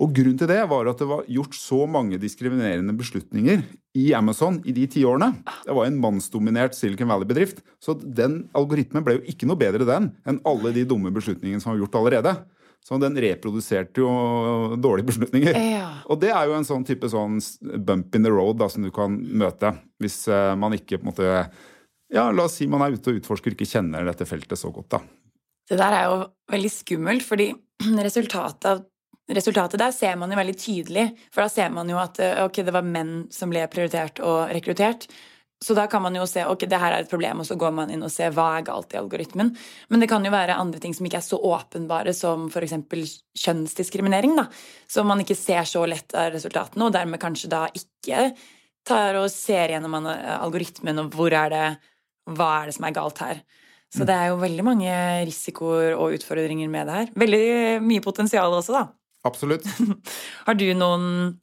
Og 0.00 0.10
Grunnen 0.14 0.38
til 0.40 0.50
det 0.50 0.60
var 0.70 0.88
at 0.90 1.00
det 1.00 1.06
var 1.06 1.26
gjort 1.30 1.54
så 1.56 1.84
mange 1.90 2.18
diskriminerende 2.22 2.94
beslutninger 2.98 3.62
i 3.94 4.08
Amazon 4.16 4.58
i 4.66 4.74
de 4.74 4.88
ti 4.90 5.04
årene. 5.06 5.30
Det 5.66 5.76
var 5.76 5.86
en 5.86 6.00
mannsdominert 6.02 6.74
Silicon 6.74 7.10
Valley-bedrift. 7.12 7.62
Så 7.82 7.94
den 8.02 8.44
algoritmen 8.58 9.06
ble 9.06 9.20
jo 9.20 9.24
ikke 9.30 9.46
noe 9.46 9.60
bedre 9.60 9.86
den 9.86 10.10
enn 10.26 10.42
alle 10.48 10.74
de 10.74 10.86
dumme 10.88 11.14
beslutningene 11.14 11.62
som 11.62 11.72
var 11.72 11.84
gjort 11.84 12.00
allerede. 12.00 12.34
Så 12.84 12.98
den 13.00 13.16
reproduserte 13.16 14.02
jo 14.02 14.76
dårlige 14.76 15.08
beslutninger. 15.08 15.56
Ja. 15.56 15.90
Og 16.10 16.18
det 16.20 16.34
er 16.34 16.50
jo 16.50 16.56
en 16.58 16.66
sånn 16.68 16.84
type 16.84 17.08
sånn 17.08 17.38
bump 17.86 18.18
in 18.18 18.26
the 18.26 18.32
road 18.32 18.58
da, 18.60 18.68
som 18.68 18.84
du 18.84 18.90
kan 18.92 19.14
møte 19.14 19.72
hvis 20.02 20.26
eh, 20.28 20.52
man 20.60 20.76
ikke 20.76 20.98
på 20.98 21.06
en 21.06 21.12
måte 21.12 21.30
Ja, 22.12 22.28
la 22.30 22.44
oss 22.44 22.58
si 22.60 22.66
man 22.70 22.84
er 22.84 22.94
ute 22.94 23.10
og 23.10 23.22
utforsker 23.22 23.54
ikke 23.54 23.66
kjenner 23.66 24.04
dette 24.06 24.26
feltet 24.28 24.60
så 24.60 24.68
godt, 24.70 24.98
da. 24.98 25.00
Det 25.64 25.78
der 25.80 25.96
er 25.96 26.10
jo 26.10 26.18
veldig 26.52 26.70
skummelt, 26.70 27.24
fordi 27.24 27.48
resultatet 28.06 28.68
av 28.68 28.84
Resultatet 29.32 29.80
der 29.80 29.92
ser 29.96 30.18
man 30.20 30.32
jo 30.32 30.36
veldig 30.36 30.56
tydelig, 30.60 31.04
for 31.32 31.44
da 31.44 31.52
ser 31.52 31.70
man 31.72 31.88
jo 31.88 31.96
at 31.96 32.18
eh, 32.20 32.42
ok, 32.44 32.58
det 32.66 32.74
var 32.76 32.84
menn 32.84 33.14
som 33.32 33.52
ble 33.52 33.62
prioritert 33.72 34.20
og 34.20 34.50
rekruttert. 34.52 35.06
Så 35.64 35.72
da 35.72 35.86
kan 35.88 36.02
man 36.04 36.16
jo 36.18 36.26
se 36.28 36.42
ok, 36.44 36.66
det 36.68 36.76
her 36.80 36.92
er 36.92 37.04
et 37.06 37.08
problem, 37.10 37.40
og 37.40 37.46
så 37.48 37.56
går 37.56 37.72
man 37.72 37.92
inn 37.94 38.04
og 38.04 38.12
ser 38.12 38.34
hva 38.36 38.50
er 38.58 38.66
galt 38.66 38.92
i 38.92 38.98
algoritmen. 39.00 39.54
Men 39.88 40.02
det 40.02 40.10
kan 40.10 40.24
jo 40.26 40.32
være 40.34 40.58
andre 40.60 40.82
ting 40.82 40.92
som 40.92 41.06
ikke 41.08 41.22
er 41.22 41.24
så 41.24 41.38
åpenbare, 41.40 42.12
som 42.12 42.50
f.eks. 42.50 42.74
kjønnsdiskriminering. 43.46 44.34
da, 44.36 44.44
Så 44.90 45.06
man 45.08 45.22
ikke 45.24 45.38
ser 45.38 45.64
så 45.70 45.86
lett 45.88 46.12
av 46.12 46.34
resultatene, 46.34 46.84
og 46.84 46.92
dermed 46.92 47.22
kanskje 47.22 47.48
da 47.54 47.62
ikke 47.72 48.26
tar 48.84 49.16
og 49.16 49.30
ser 49.32 49.72
gjennom 49.72 49.96
algoritmen 50.04 51.00
og 51.00 51.14
hvor 51.16 51.32
er 51.32 51.54
det, 51.54 51.68
hva 52.36 52.50
er 52.58 52.68
det 52.68 52.76
som 52.76 52.84
er 52.84 52.96
galt 52.98 53.22
her. 53.24 53.40
Så 53.94 54.02
mm. 54.02 54.06
det 54.10 54.18
er 54.18 54.28
jo 54.28 54.42
veldig 54.42 54.66
mange 54.66 54.98
risikoer 55.30 55.94
og 55.94 56.18
utfordringer 56.18 56.68
med 56.68 56.90
det 56.90 56.98
her. 56.98 57.16
Veldig 57.24 57.48
mye 57.86 58.04
potensial 58.04 58.52
også, 58.52 58.76
da. 58.76 58.84
Absolutt. 59.24 59.66
Har 60.46 60.58
du 60.60 60.66
noen 60.76 61.40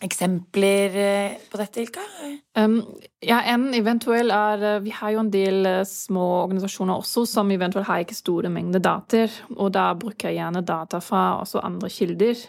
eksempler 0.00 0.96
eh, 0.96 1.32
på 1.50 1.58
dette, 1.60 1.82
Ilka? 1.82 2.04
Um, 2.58 2.78
ja, 3.24 3.40
en 3.52 3.68
eventuell 3.76 4.32
er 4.32 4.62
eh, 4.64 4.78
Vi 4.84 4.94
har 4.94 5.14
jo 5.14 5.24
en 5.24 5.32
del 5.32 5.66
eh, 5.68 5.82
små 5.88 6.26
organisasjoner 6.44 7.02
også 7.02 7.26
som 7.28 7.50
eventuelt 7.52 7.88
har 7.88 8.04
ikke 8.04 8.16
store 8.16 8.52
mengder 8.52 8.82
data, 8.82 9.26
og 9.56 9.74
da 9.76 9.90
bruker 9.98 10.30
jeg 10.30 10.40
gjerne 10.40 10.64
data 10.66 11.02
fra 11.04 11.42
også 11.42 11.62
andre 11.66 11.90
kilder. 11.92 12.46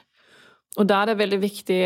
Og 0.79 0.87
da 0.87 1.01
er 1.01 1.09
det 1.09 1.17
veldig 1.19 1.37
viktig 1.41 1.77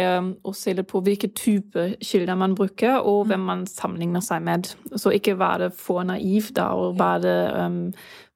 å 0.45 0.51
se 0.53 0.75
litt 0.77 0.85
på 0.91 0.99
hvilke 1.01 1.31
type 1.33 1.87
kilder 2.05 2.37
man 2.37 2.53
bruker, 2.53 2.99
og 3.01 3.31
hvem 3.31 3.41
man 3.41 3.63
sammenligner 3.65 4.21
seg 4.21 4.43
med. 4.45 4.69
Så 4.93 5.09
ikke 5.15 5.33
være 5.39 5.71
for 5.73 6.05
naiv 6.05 6.51
da, 6.53 6.67
og 6.77 6.93
bare 6.99 7.33
um, 7.65 7.79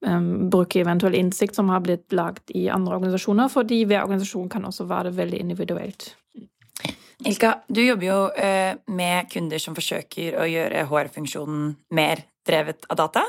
um, 0.05 0.49
bruke 0.49 0.81
eventuell 0.81 1.17
innsikt 1.17 1.55
som 1.55 1.69
har 1.73 1.83
blitt 1.85 2.13
lagd 2.15 2.53
i 2.55 2.67
andre 2.71 2.97
organisasjoner, 2.99 3.51
fordi 3.51 3.83
hver 3.85 4.05
organisasjon 4.05 4.49
kan 4.51 4.65
også 4.69 4.87
være 4.89 5.13
veldig 5.15 5.41
individuelt. 5.43 6.13
Ilka, 7.27 7.57
du 7.67 7.81
jobber 7.83 8.07
jo 8.07 8.21
uh, 8.31 8.79
med 8.95 9.29
kunder 9.33 9.59
som 9.59 9.75
forsøker 9.75 10.39
å 10.39 10.47
gjøre 10.47 10.85
HR-funksjonen 10.87 11.73
mer 11.97 12.23
drevet 12.47 12.87
av 12.89 13.01
data. 13.01 13.25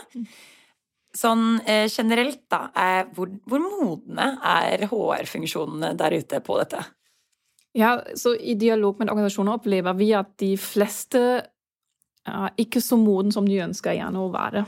Sånn 1.17 1.59
uh, 1.67 1.87
generelt, 1.91 2.45
da, 2.53 2.69
er, 2.79 3.11
hvor, 3.17 3.33
hvor 3.51 3.63
modne 3.65 4.33
er 4.47 4.87
HR-funksjonene 4.87 5.97
der 5.99 6.21
ute 6.23 6.43
på 6.47 6.59
dette? 6.63 6.85
Ja, 7.75 7.97
så 8.19 8.35
I 8.35 8.55
dialog 8.59 8.99
med 8.99 9.11
organisasjoner 9.11 9.59
opplever 9.59 9.95
vi 9.99 10.11
at 10.19 10.33
de 10.43 10.55
fleste 10.59 11.21
er 12.31 12.55
ikke 12.61 12.83
så 12.83 12.99
moden 13.01 13.31
som 13.35 13.47
de 13.47 13.61
ønsker 13.63 13.95
gjerne 13.97 14.23
å 14.23 14.31
være. 14.33 14.65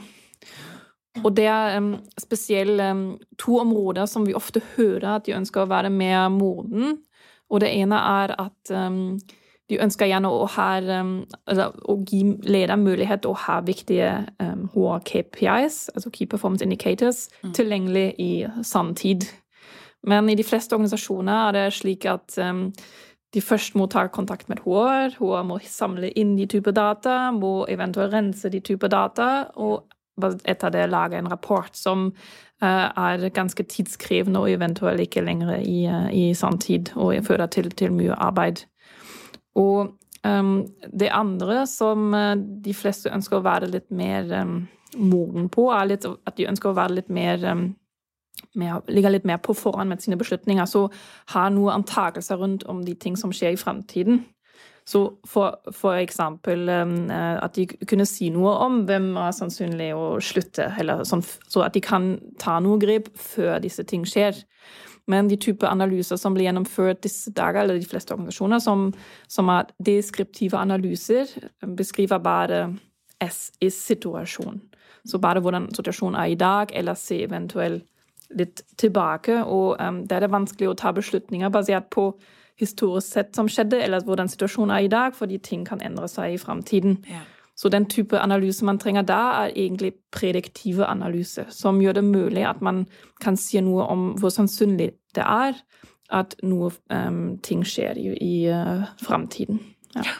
Og 1.20 1.34
det 1.36 1.44
er 1.44 1.76
um, 1.76 1.94
spesielt 2.20 2.80
um, 2.80 3.18
to 3.38 3.58
områder 3.60 4.08
som 4.08 4.24
vi 4.26 4.34
ofte 4.34 4.62
hører 4.76 5.18
at 5.18 5.26
de 5.26 5.36
ønsker 5.36 5.64
å 5.64 5.70
være 5.70 5.92
mer 5.92 6.30
moden. 6.32 7.02
Og 7.52 7.60
det 7.60 7.68
ene 7.76 7.98
er 8.00 8.32
at 8.40 8.72
um, 8.72 9.18
de 9.68 9.80
ønsker 9.84 10.08
gjerne 10.08 10.30
å, 10.32 10.46
ha, 10.56 10.70
altså, 10.80 11.68
å 11.84 11.98
gi 12.08 12.22
leder 12.48 12.80
mulighet 12.80 13.22
til 13.24 13.34
å 13.34 13.40
ha 13.44 13.60
viktige 13.64 14.10
um, 14.40 14.64
KPIs, 15.04 15.84
altså 15.92 16.10
Key 16.10 16.26
Performance 16.26 16.64
Indicators, 16.64 17.26
mm. 17.44 17.54
tilgjengelig 17.60 18.08
i 18.20 18.32
sanntid. 18.64 19.28
Men 20.08 20.32
i 20.32 20.36
de 20.36 20.44
fleste 20.44 20.74
organisasjoner 20.74 21.48
er 21.48 21.58
det 21.58 21.66
slik 21.76 22.08
at 22.10 22.40
de 23.32 23.40
først 23.40 23.76
må 23.78 23.86
ta 23.88 24.06
kontakt 24.12 24.48
med 24.50 24.60
HR. 24.64 25.14
HR 25.20 25.44
må 25.46 25.60
samle 25.64 26.10
inn 26.18 26.34
de 26.36 26.48
typer 26.50 26.74
data, 26.76 27.30
må 27.32 27.62
eventuelt 27.70 28.12
rense 28.12 28.50
de 28.52 28.60
typer 28.64 28.90
data, 28.92 29.28
og 29.56 29.86
etter 30.20 30.70
det 30.70 30.90
lage 30.90 31.18
en 31.18 31.30
rapport 31.30 31.72
som 31.76 32.10
uh, 32.62 32.88
er 32.90 33.28
ganske 33.34 33.64
tidskrevende 33.64 34.40
og 34.40 34.50
eventuelt 34.52 35.00
ikke 35.00 35.24
lenger 35.24 35.56
i, 35.60 35.86
uh, 35.88 36.08
i 36.12 36.34
sanntid 36.34 36.92
og 36.96 37.16
fører 37.26 37.46
til, 37.46 37.70
til, 37.70 37.92
mye 37.92 38.14
arbeid. 38.14 38.64
Og 39.54 39.94
um, 40.26 40.54
det 41.00 41.10
andre 41.12 41.66
som 41.66 42.12
uh, 42.14 42.36
de 42.36 42.74
fleste 42.74 43.12
ønsker 43.12 43.40
å 43.40 43.46
være 43.46 43.70
litt 43.72 43.90
mer 43.90 44.28
um, 44.42 44.68
moden 44.96 45.48
på, 45.48 45.70
er 45.72 45.94
litt, 45.94 46.04
at 46.06 46.36
de 46.36 46.48
ønsker 46.50 46.70
å 46.70 46.76
være 46.76 47.00
litt 47.00 47.10
mer 47.12 47.44
um, 47.48 47.70
med, 48.54 48.88
ligge 48.88 49.10
litt 49.12 49.26
mer 49.28 49.40
på 49.42 49.54
forhånd 49.56 49.92
med 49.92 50.02
sine 50.02 50.18
beslutninger, 50.20 50.66
så 50.68 50.86
har 51.32 51.52
noen 51.52 51.80
antakelser 51.80 52.40
rundt 52.40 52.64
om 52.68 52.84
de 52.84 52.94
ting 52.94 53.16
som 53.16 53.32
skjer 53.32 53.56
i 53.56 53.60
fremtiden. 53.60 54.24
Så 54.88 55.02
for, 55.28 55.60
for, 55.70 55.94
eksempel 55.94 56.66
um, 56.68 56.96
eh, 57.10 57.36
at 57.38 57.54
de 57.54 57.68
kunne 57.86 58.06
si 58.08 58.32
noe 58.34 58.54
om 58.64 58.80
hvem 58.88 59.12
er 59.20 59.34
sannsynlig 59.36 59.92
å 59.94 60.16
slutte, 60.22 60.66
sånn, 61.06 61.22
så 61.22 61.62
at 61.62 61.76
de 61.76 61.82
kan 61.84 62.16
ta 62.42 62.58
noe 62.62 62.80
grep 62.82 63.12
før 63.14 63.60
disse 63.62 63.84
ting 63.86 64.06
skjer. 64.08 64.42
Men 65.10 65.28
de 65.30 65.38
type 65.38 65.66
analyser 65.66 66.18
som 66.18 66.34
blir 66.34 66.48
gjennomført 66.48 67.02
disse 67.06 67.30
dager, 67.34 67.62
eller 67.62 67.78
de 67.78 67.88
fleste 67.90 68.14
organisasjoner, 68.14 68.62
som, 68.62 68.90
som 69.30 69.50
er 69.54 69.70
deskriptive 69.82 70.58
analyser, 70.58 71.30
beskriver 71.78 72.22
bare 72.22 72.64
S 73.22 73.50
i 73.62 73.70
situasjon. 73.70 74.60
Så 75.06 75.18
bare 75.22 75.42
hvordan 75.42 75.68
situasjonen 75.74 76.18
er 76.18 76.30
i 76.30 76.38
dag, 76.38 76.74
eller 76.74 76.98
se 76.98 77.22
eventuelt 77.22 77.86
litt 78.38 78.62
tilbake. 78.80 79.42
Og 79.44 79.76
um, 79.78 80.02
da 80.06 80.18
er 80.18 80.26
det 80.26 80.34
vanskelig 80.34 80.70
å 80.70 80.78
ta 80.78 80.92
beslutninger 80.94 81.50
basert 81.52 81.90
på 81.94 82.12
historisk 82.62 83.12
sett 83.12 83.36
som 83.36 83.50
skjedde, 83.50 83.80
eller 83.82 84.04
hvordan 84.06 84.30
situasjonen 84.30 84.74
er 84.76 84.86
i 84.86 84.90
dag, 84.92 85.14
fordi 85.14 85.38
ting 85.42 85.66
kan 85.68 85.82
endre 85.84 86.08
seg 86.10 86.34
i 86.34 86.40
framtiden. 86.40 87.00
Ja. 87.10 87.24
Så 87.58 87.68
den 87.68 87.84
type 87.86 88.18
analyse 88.18 88.64
man 88.64 88.80
trenger 88.80 89.04
da, 89.06 89.20
er 89.44 89.52
egentlig 89.54 89.92
prediktive 90.12 90.86
analyse, 90.88 91.44
som 91.52 91.80
gjør 91.82 92.00
det 92.00 92.04
mulig 92.08 92.46
at 92.48 92.62
man 92.64 92.86
kan 93.22 93.36
si 93.36 93.60
noe 93.60 93.84
om 93.92 94.12
hvor 94.18 94.32
sannsynlig 94.32 94.92
det 95.14 95.26
er 95.26 95.58
at 96.12 96.34
noe 96.44 96.72
um, 96.92 97.38
ting 97.44 97.62
skjer 97.64 98.00
i, 98.00 98.08
i 98.16 98.34
uh, 98.52 98.88
framtiden. 99.04 99.60
Ja. 99.96 100.16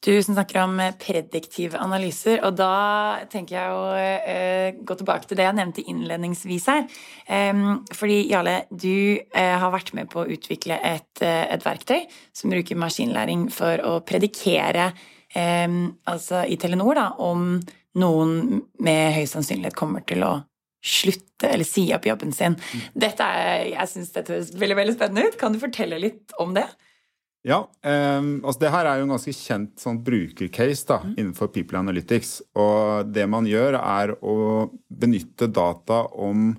Du 0.00 0.22
som 0.24 0.32
snakker 0.32 0.62
om 0.62 0.78
eh, 0.80 0.94
prediktive 0.96 1.76
analyser, 1.76 2.38
og 2.46 2.54
da 2.56 3.20
tenker 3.28 3.56
jeg 3.56 3.74
å 3.76 3.82
eh, 4.00 4.78
gå 4.80 4.96
tilbake 4.96 5.28
til 5.28 5.36
det 5.36 5.44
jeg 5.44 5.56
nevnte 5.58 5.84
innledningsvis 5.92 6.68
her. 6.72 6.86
Eh, 7.28 7.60
fordi 7.96 8.20
Jarle, 8.30 8.62
du 8.72 9.20
eh, 9.20 9.56
har 9.60 9.74
vært 9.74 9.92
med 9.98 10.08
på 10.12 10.22
å 10.22 10.30
utvikle 10.32 10.80
et, 10.80 11.20
et, 11.20 11.60
verktøy 11.66 12.06
som 12.32 12.52
bruker 12.54 12.80
maskinlæring 12.80 13.50
for 13.52 13.84
å 13.84 13.98
predikere 14.00 14.92
altså 15.30 16.40
i 16.50 16.56
Telenor 16.58 16.96
da, 16.98 17.04
om 17.22 17.60
noen 18.02 18.64
med 18.82 19.12
høy 19.14 19.28
sannsynlighet 19.30 19.76
kommer 19.78 20.02
til 20.02 20.24
å 20.26 20.32
slutte 20.82 21.52
eller 21.52 21.68
si 21.68 21.84
opp 21.94 22.08
jobben 22.08 22.32
sin. 22.34 22.56
Mm. 22.56 22.84
Dette 23.04 23.26
er, 23.26 23.66
jeg 23.74 23.92
syns 23.92 24.14
dette 24.16 24.34
høres 24.34 24.50
veldig, 24.56 24.78
veldig 24.80 24.96
spennende 24.96 25.28
ut. 25.28 25.38
Kan 25.38 25.54
du 25.54 25.60
fortelle 25.62 26.00
litt 26.02 26.34
om 26.42 26.56
det? 26.56 26.66
Ja, 27.42 27.62
eh, 27.82 28.20
altså 28.20 28.58
det 28.60 28.72
her 28.74 28.86
er 28.86 29.00
jo 29.00 29.06
en 29.06 29.14
ganske 29.14 29.32
kjent 29.32 29.80
sånn 29.80 30.02
brukercase 30.04 30.88
da, 30.90 30.98
innenfor 31.14 31.48
People 31.54 31.80
Analytics. 31.80 32.40
Og 32.60 33.08
det 33.14 33.24
man 33.32 33.48
gjør, 33.48 33.78
er 33.80 34.12
å 34.20 34.68
benytte 34.88 35.48
data 35.48 36.04
om 36.12 36.52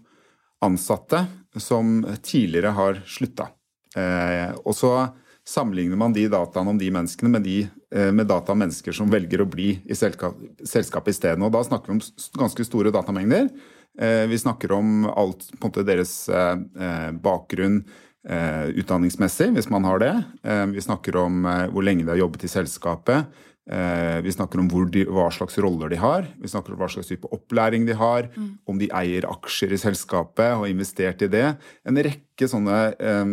ansatte 0.62 1.26
som 1.58 2.00
tidligere 2.24 2.74
har 2.78 3.02
slutta. 3.06 3.52
Eh, 3.98 4.54
og 4.64 4.76
så 4.78 4.94
sammenligner 5.48 6.00
man 6.00 6.14
de 6.16 6.28
dataene 6.32 6.74
om 6.74 6.80
de 6.80 6.90
menneskene 6.94 7.32
med, 7.34 7.44
de, 7.44 7.58
eh, 7.94 8.12
med 8.14 8.30
data 8.30 8.54
om 8.54 8.62
mennesker 8.62 8.96
som 8.96 9.10
velger 9.12 9.44
å 9.44 9.50
bli 9.50 9.74
i 9.84 9.98
selskapet 9.98 10.66
selskap 10.70 11.10
isteden. 11.12 11.44
Og 11.46 11.54
da 11.54 11.64
snakker 11.66 11.92
vi 11.92 11.98
om 11.98 12.04
ganske 12.40 12.66
store 12.66 12.94
datamengder. 12.94 13.50
Eh, 14.00 14.26
vi 14.32 14.40
snakker 14.40 14.72
om 14.78 15.10
alt 15.10 15.50
på 15.58 15.66
en 15.66 15.70
måte 15.70 15.86
deres 15.86 16.14
bakgrunn 17.22 17.82
utdanningsmessig, 18.22 19.50
hvis 19.56 19.70
man 19.74 19.86
har 19.88 20.02
det. 20.02 20.12
Eh, 20.44 20.66
vi 20.76 20.82
snakker 20.82 21.16
om 21.24 21.46
eh, 21.46 21.70
hvor 21.74 21.86
lenge 21.86 22.06
de 22.06 22.14
har 22.14 22.22
jobbet 22.22 22.46
i 22.46 22.52
selskapet. 22.52 23.40
Vi 23.72 24.32
snakker 24.34 24.60
om 24.60 24.68
de, 24.92 25.04
hva 25.06 25.28
slags 25.32 25.56
roller 25.62 25.92
de 25.94 25.96
har. 26.02 26.26
Vi 26.42 26.50
snakker 26.50 26.74
om 26.74 26.80
hva 26.82 26.88
slags 26.92 27.08
type 27.08 27.30
opplæring 27.32 27.86
de 27.88 27.94
har. 27.96 28.26
Mm. 28.34 28.48
Om 28.68 28.80
de 28.82 28.90
eier 28.98 29.28
aksjer 29.30 29.72
i 29.72 29.80
selskapet 29.80 30.56
og 30.58 30.64
har 30.66 30.72
investert 30.74 31.22
i 31.24 31.30
det. 31.32 31.46
En 31.88 31.96
rekke 31.96 32.50
sånne 32.50 32.80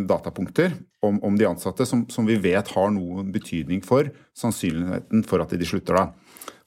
datapunkter 0.07 0.77
om, 1.03 1.18
om 1.24 1.40
de 1.40 1.48
ansatte 1.48 1.88
som, 1.88 2.05
som, 2.12 2.29
vi 2.29 2.37
vet 2.44 2.70
har 2.77 2.92
noen 2.94 3.33
betydning 3.35 3.81
for 3.83 4.12
sannsynligheten 4.37 5.24
for 5.27 5.42
at 5.42 5.57
de 5.57 5.66
slutter 5.72 5.96
da. 5.96 6.05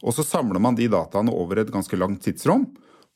Og 0.02 0.18
så 0.18 0.26
samler 0.26 0.60
man 0.60 0.76
de 0.76 0.90
dataene 0.92 1.32
over 1.32 1.62
et 1.62 1.72
ganske 1.72 2.02
langt 2.02 2.26
tidsrom. 2.26 2.66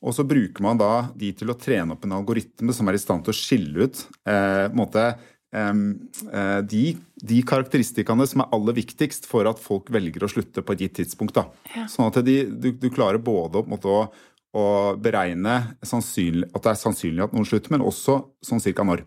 Og 0.06 0.14
så 0.14 0.24
bruker 0.26 0.62
man 0.62 0.78
da 0.78 1.08
de 1.18 1.32
til 1.34 1.50
å 1.50 1.58
trene 1.58 1.96
opp 1.96 2.04
en 2.06 2.14
algoritme 2.20 2.74
som 2.74 2.86
er 2.86 2.98
i 2.98 3.02
stand 3.02 3.26
til 3.26 3.34
å 3.34 3.36
skille 3.36 3.88
ut 3.88 4.04
eh, 4.28 4.66
måte, 4.76 5.08
eh, 5.50 6.60
de, 6.62 6.84
de, 7.32 7.40
karakteristikkene 7.50 8.28
som 8.30 8.44
er 8.44 8.54
aller 8.54 8.78
viktigst 8.78 9.26
for 9.26 9.50
at 9.50 9.62
folk 9.62 9.90
velger 9.94 10.22
å 10.22 10.30
slutte 10.30 10.62
på 10.62 10.76
et 10.76 10.86
gitt 10.86 10.96
tidspunkt. 11.00 11.42
Ja. 11.74 11.88
Sånn 11.90 12.06
at 12.12 12.20
de, 12.26 12.38
du, 12.46 12.70
du, 12.78 12.88
klarer 12.94 13.18
både 13.18 13.64
måte, 13.66 13.90
å, 13.90 14.30
å, 14.54 14.64
beregne 15.02 15.58
at 15.82 15.82
det 15.82 16.72
er 16.72 16.80
sannsynlig 16.80 17.26
at 17.26 17.34
noen 17.34 17.48
slutter, 17.48 17.74
men 17.74 17.86
også 17.86 18.20
sånn 18.46 18.62
cirka 18.62 18.86
når. 18.86 19.02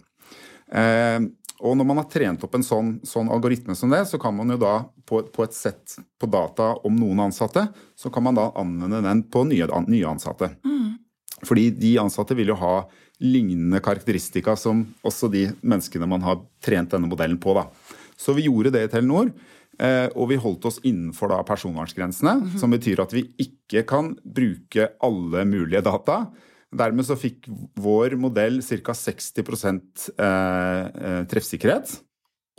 Eh, 0.69 1.23
og 1.59 1.75
når 1.75 1.87
man 1.89 1.99
har 1.99 2.07
trent 2.11 2.43
opp 2.45 2.55
en 2.55 2.63
sånn, 2.63 2.93
sånn, 3.03 3.29
algoritme 3.33 3.75
som 3.75 3.91
det, 3.91 4.05
så 4.07 4.19
kan 4.21 4.35
man 4.35 4.53
jo 4.53 4.59
da 4.61 4.73
på, 5.07 5.21
på, 5.27 5.43
et 5.43 5.55
sett 5.55 5.97
på 6.19 6.29
data 6.31 6.71
om 6.87 6.95
noen 6.95 7.25
ansatte, 7.25 7.65
så 7.99 8.11
kan 8.13 8.23
man 8.29 8.39
da 8.39 8.47
anvende 8.59 9.01
den 9.03 9.25
på 9.27 9.43
nye, 9.49 9.67
nye 9.87 10.07
ansatte. 10.07 10.53
Mm. 10.63 10.95
Fordi 11.43 11.69
de 11.75 11.93
ansatte 11.99 12.35
vil 12.35 12.53
jo 12.53 12.59
ha 12.59 12.73
lignende 13.19 13.81
karakteristika 13.83 14.55
som 14.59 14.85
også 15.03 15.27
de 15.31 15.49
menneskene 15.59 16.07
man 16.07 16.23
har 16.23 16.39
trent 16.63 16.95
denne 16.95 17.11
modellen 17.11 17.39
på. 17.41 17.55
Da. 17.57 17.67
Så 18.15 18.35
vi 18.37 18.47
gjorde 18.47 18.71
det 18.75 18.87
i 18.87 18.91
Telenor. 18.91 19.33
Eh, 19.79 20.07
og 20.19 20.27
vi 20.27 20.35
holdt 20.39 20.65
oss 20.67 20.81
innenfor 20.83 21.31
da 21.31 21.37
personvernsgrensene, 21.47 22.33
mm 22.35 22.47
-hmm. 22.47 22.59
som 22.59 22.71
betyr 22.71 22.99
at 22.99 23.13
vi 23.13 23.29
ikke 23.39 23.87
kan 23.87 24.15
bruke 24.23 24.89
alle 24.99 25.45
mulige 25.45 25.81
data. 25.81 26.27
Dermed 26.69 27.07
så 27.07 27.17
fikk 27.17 27.47
vår 27.81 28.13
modell 28.21 28.61
ca. 28.61 28.93
60 28.93 29.41
eh, 29.41 30.25
eh, 30.25 31.21
treffsikkerhet. 31.29 31.95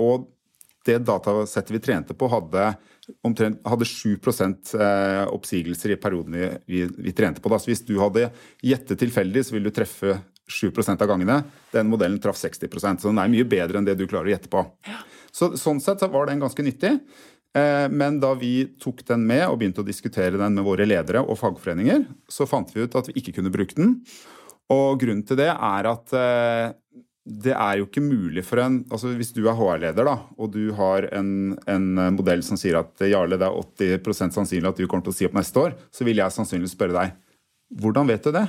Og 0.02 0.26
det 0.86 0.98
datasettet 1.04 1.74
vi 1.74 1.82
trente 1.84 2.16
på, 2.16 2.28
hadde 2.32 2.72
omtrent 3.26 3.60
hadde 3.66 3.86
7 3.86 4.16
eh, 4.16 5.24
oppsigelser 5.28 5.94
i 5.94 6.00
perioden 6.00 6.36
vi, 6.36 6.50
vi, 6.66 6.82
vi, 6.96 7.12
trente 7.12 7.42
på. 7.42 7.52
Da. 7.52 7.60
Så 7.60 7.70
hvis 7.70 7.84
du 7.86 7.98
hadde 8.00 8.30
gjettet 8.64 8.98
tilfeldig, 8.98 9.44
så 9.46 9.54
ville 9.54 9.70
du 9.70 9.76
treffe 9.76 10.18
7% 10.50 11.02
av 11.02 11.10
gangene. 11.10 11.42
Den 11.70 11.90
modellen 11.90 12.18
traff 12.22 12.38
60% 12.40 13.04
så 13.04 13.12
den 13.12 13.22
er 13.22 13.30
mye 13.30 13.46
bedre 13.46 13.78
enn 13.78 13.86
det 13.86 13.98
du 14.00 14.08
klarer 14.10 14.32
å 14.32 14.34
gjette 14.34 14.50
på. 14.50 14.64
Ja. 14.88 15.02
Så, 15.30 15.52
sånn 15.60 15.78
sett 15.82 16.02
var 16.10 16.26
den 16.26 16.42
ganske 16.42 16.64
nyttig. 16.66 16.96
Eh, 17.56 17.86
men 17.90 18.20
da 18.22 18.34
vi 18.38 18.64
tok 18.78 19.02
den 19.08 19.24
med 19.26 19.46
og 19.48 19.58
begynte 19.60 19.82
å 19.82 19.86
diskutere 19.86 20.38
den 20.38 20.58
med 20.58 20.66
våre 20.66 20.86
ledere 20.86 21.22
og 21.24 21.38
fagforeninger, 21.40 22.04
så 22.30 22.46
fant 22.46 22.70
vi 22.74 22.84
ut 22.84 22.94
at 22.98 23.10
vi 23.10 23.18
ikke 23.20 23.34
kunne 23.40 23.52
bruke 23.54 23.78
den. 23.78 23.96
Og 24.70 25.00
grunnen 25.02 25.26
til 25.26 25.40
det 25.40 25.50
er 25.50 25.88
at 25.90 26.14
eh, 26.14 26.72
det 27.30 27.52
er 27.52 27.78
jo 27.78 27.86
ikke 27.86 28.02
mulig 28.02 28.42
for 28.46 28.62
en 28.62 28.80
altså 28.90 29.12
Hvis 29.14 29.32
du 29.36 29.42
er 29.44 29.54
HR-leder 29.54 30.06
da, 30.08 30.16
og 30.40 30.54
du 30.54 30.72
har 30.74 31.06
en, 31.14 31.52
en, 31.68 31.88
modell 32.16 32.42
som 32.46 32.58
sier 32.58 32.78
at 32.80 33.02
Jarle, 33.06 33.38
det 33.38 33.46
er 33.46 33.98
80% 34.00 34.34
sannsynlig 34.34 34.70
at 34.70 34.80
du 34.80 34.86
kommer 34.88 35.04
til 35.06 35.12
å 35.12 35.18
si 35.18 35.28
opp 35.28 35.36
neste 35.36 35.60
år, 35.60 35.76
så 35.92 36.06
vil 36.08 36.22
jeg 36.22 36.34
sannsynligvis 36.34 36.74
spørre 36.78 36.96
deg 36.96 37.18
hvordan 37.80 38.08
vet 38.08 38.24
du 38.26 38.32
det? 38.34 38.48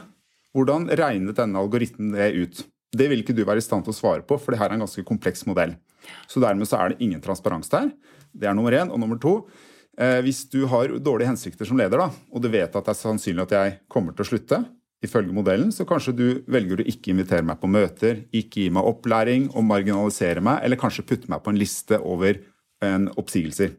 Hvordan 0.56 0.88
regnet 0.98 1.38
denne 1.38 1.62
algoritmen 1.62 2.16
det 2.16 2.32
ut? 2.34 2.64
Det 2.92 3.06
vil 3.12 3.22
ikke 3.22 3.36
du 3.38 3.44
være 3.46 3.62
i 3.62 3.66
stand 3.66 3.86
til 3.86 3.94
å 3.94 4.00
svare 4.00 4.26
på, 4.26 4.40
for 4.42 4.52
det 4.52 4.60
her 4.60 4.72
er 4.72 4.80
en 4.80 4.86
ganske 4.88 5.04
kompleks 5.06 5.46
modell. 5.46 5.76
Så 6.28 6.42
dermed 6.42 6.68
så 6.68 6.80
er 6.80 6.92
det 6.92 7.06
ingen 7.06 7.22
transparens 7.22 7.70
der. 7.72 7.92
Det 8.34 8.50
er 8.50 8.58
nummer 8.58 8.76
én. 8.76 8.92
Og 8.92 9.00
nummer 9.00 9.20
to, 9.22 9.48
eh, 9.98 10.20
hvis 10.26 10.44
du 10.50 10.66
har 10.68 10.88
dårlige 11.00 11.32
hensikter 11.32 11.68
som 11.68 11.78
leder, 11.78 11.98
da, 11.98 12.10
og 12.32 12.42
du 12.42 12.50
vet 12.50 12.76
at 12.76 12.86
det 12.86 12.94
er 12.94 13.02
sannsynlig 13.02 13.48
at 13.48 13.58
jeg 13.58 13.80
kommer 13.92 14.16
til 14.16 14.26
å 14.26 14.32
slutte, 14.32 14.66
ifølge 15.02 15.34
modellen, 15.34 15.72
så 15.74 15.86
kanskje 15.90 16.14
du 16.14 16.28
velger 16.46 16.82
å 16.82 16.86
ikke 16.86 17.10
invitere 17.10 17.46
meg 17.46 17.58
på 17.58 17.70
møter, 17.72 18.26
ikke 18.30 18.62
gi 18.62 18.70
meg 18.70 18.86
opplæring 18.86 19.48
og 19.56 19.66
marginalisere 19.66 20.44
meg, 20.46 20.62
eller 20.62 20.78
kanskje 20.78 21.08
putte 21.10 21.32
meg 21.32 21.42
på 21.42 21.50
en 21.50 21.58
liste 21.58 21.98
over 21.98 22.38
en 22.86 23.08
oppsigelser. 23.18 23.74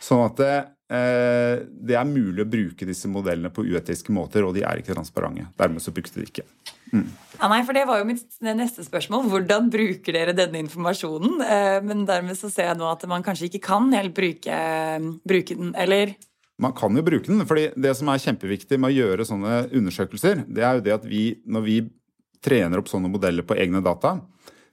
Sånn 0.00 0.24
at 0.24 0.40
det, 0.88 1.94
eh, 1.94 2.00
er 2.00 2.06
mulig 2.06 2.44
å 2.44 2.50
bruke 2.50 2.86
disse 2.86 3.08
modellene 3.10 3.50
på 3.50 3.64
uetiske 3.66 4.14
måter, 4.14 4.46
og 4.46 4.54
de 4.54 4.62
er 4.62 4.78
ikke 4.78 4.94
transparente. 4.94 5.48
Dermed 5.58 5.82
så 5.82 5.94
brukte 5.94 6.20
de 6.20 6.28
ikke. 6.28 6.44
Mm. 6.92 7.08
Ja, 7.40 7.48
nei, 7.50 7.64
for 7.66 7.74
Det 7.74 7.86
var 7.88 7.98
jo 7.98 8.06
mitt 8.06 8.22
neste 8.40 8.84
spørsmål. 8.86 9.26
Hvordan 9.32 9.70
bruker 9.70 10.14
dere 10.14 10.36
denne 10.36 10.62
informasjonen? 10.62 11.42
Eh, 11.42 11.80
men 11.82 12.06
dermed 12.06 12.38
så 12.38 12.50
ser 12.52 12.70
jeg 12.70 12.78
nå 12.78 12.86
at 12.90 13.02
man 13.10 13.26
kanskje 13.26 13.50
ikke 13.50 13.64
kan 13.66 13.90
helt 13.92 14.14
bruke, 14.14 14.60
bruke 15.26 15.56
den. 15.58 15.74
Eller 15.74 16.14
man 16.58 16.72
kan 16.72 16.94
jo 16.96 17.02
bruke 17.02 17.26
den. 17.26 17.44
fordi 17.46 17.72
det 17.76 17.96
som 17.96 18.08
er 18.08 18.22
kjempeviktig 18.22 18.78
med 18.80 18.92
å 18.92 18.96
gjøre 18.96 19.26
sånne 19.28 19.66
undersøkelser, 19.76 20.46
det 20.48 20.62
er 20.64 20.78
jo 20.78 20.86
det 20.86 20.94
at 20.94 21.04
vi, 21.04 21.36
når 21.44 21.62
vi 21.66 21.76
trener 22.40 22.78
opp 22.78 22.88
sånne 22.88 23.10
modeller 23.10 23.42
på 23.42 23.58
egne 23.58 23.82
data, 23.84 24.20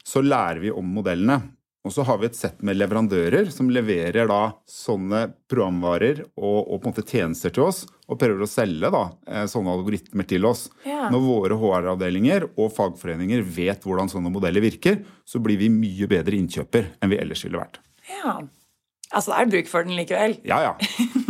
så 0.03 0.21
lærer 0.23 0.61
vi 0.61 0.71
om 0.71 0.85
modellene. 0.85 1.41
Og 1.83 1.91
så 1.91 2.05
har 2.07 2.19
vi 2.21 2.29
et 2.29 2.37
sett 2.37 2.61
med 2.63 2.77
leverandører 2.79 3.49
som 3.51 3.67
leverer 3.73 4.29
da 4.29 4.53
sånne 4.69 5.25
programvarer 5.51 6.21
og, 6.39 6.59
og 6.63 6.79
på 6.79 6.87
en 6.87 6.93
måte 6.93 7.03
tjenester 7.03 7.51
til 7.51 7.65
oss, 7.65 7.83
og 8.07 8.21
prøver 8.21 8.45
å 8.45 8.49
selge 8.49 8.91
da 8.93 9.03
eh, 9.27 9.43
sånne 9.51 9.75
algoritmer 9.75 10.27
til 10.29 10.47
oss. 10.47 10.69
Ja. 10.87 11.09
Når 11.11 11.25
våre 11.27 11.59
HR-avdelinger 11.59 12.47
og 12.53 12.71
fagforeninger 12.77 13.43
vet 13.43 13.83
hvordan 13.83 14.11
sånne 14.11 14.31
modeller 14.31 14.63
virker, 14.63 15.01
så 15.27 15.43
blir 15.43 15.59
vi 15.59 15.71
mye 15.73 16.07
bedre 16.11 16.39
innkjøper 16.39 16.93
enn 17.03 17.11
vi 17.11 17.19
ellers 17.19 17.43
ville 17.43 17.59
vært. 17.59 17.81
Ja, 18.07 18.39
Altså, 19.13 19.33
det 19.33 19.39
er 19.39 19.51
bruk 19.53 19.69
for 19.69 19.85
den 19.85 19.97
likevel. 19.97 20.35
Ja, 20.47 20.59
ja. 20.63 20.73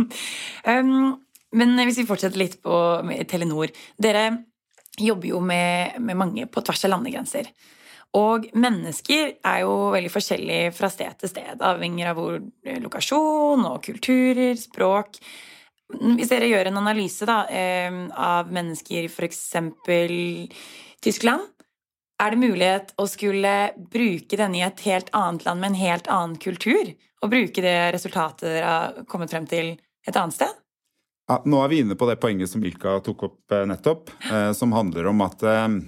um, 0.80 1.14
men 1.54 1.76
hvis 1.84 2.00
vi 2.00 2.08
fortsetter 2.08 2.40
litt 2.40 2.58
på 2.64 2.74
Telenor. 3.30 3.72
Dere 4.00 4.24
jobber 5.00 5.28
jo 5.28 5.40
med, 5.44 5.98
med, 6.00 6.18
mange 6.18 6.46
på 6.50 6.62
tvers 6.64 6.86
av 6.86 6.94
landegrenser. 6.94 7.50
Og 8.14 8.46
mennesker 8.54 9.34
er 9.42 9.62
jo 9.64 9.90
veldig 9.94 10.12
forskjellige 10.12 10.74
fra 10.76 10.90
sted 10.92 11.16
til 11.18 11.32
sted, 11.32 11.56
avhengig 11.66 12.06
av 12.06 12.18
hvor 12.18 12.38
eh, 12.38 12.78
lokasjon 12.82 13.66
og 13.66 13.80
kulturer, 13.84 14.54
språk. 14.58 15.18
Hvis 15.94 16.30
dere 16.30 16.48
gjør 16.48 16.70
en 16.70 16.80
analyse 16.80 17.26
da, 17.28 17.42
av 18.16 18.48
mennesker 18.50 19.04
i 19.04 19.10
f.eks. 19.10 19.42
Tyskland, 21.04 21.44
er 22.22 22.32
det 22.32 22.40
mulighet 22.40 22.94
å 22.98 23.04
skulle 23.10 23.52
bruke 23.76 24.38
denne 24.40 24.60
i 24.60 24.64
et 24.64 24.84
helt 24.86 25.10
annet 25.14 25.44
land 25.44 25.60
med 25.60 25.74
en 25.74 25.80
helt 25.82 26.10
annen 26.10 26.36
kultur? 26.40 26.94
Og 27.24 27.32
bruke 27.32 27.64
det 27.64 27.76
resultatet 27.94 28.48
dere 28.48 28.70
har 28.70 29.08
kommet 29.10 29.32
frem 29.32 29.46
til, 29.50 29.74
et 30.04 30.16
annet 30.16 30.36
sted? 30.36 30.60
Ja, 31.30 31.38
nå 31.48 31.62
er 31.64 31.70
vi 31.72 31.80
inne 31.80 31.96
på 31.96 32.06
det 32.08 32.18
poenget 32.20 32.50
som 32.52 32.64
Ilka 32.64 32.98
tok 33.04 33.22
opp 33.30 33.54
eh, 33.56 33.64
nettopp, 33.68 34.12
eh, 34.28 34.50
som 34.52 34.74
handler 34.76 35.08
om 35.08 35.22
at 35.24 35.44
eh, 35.48 35.78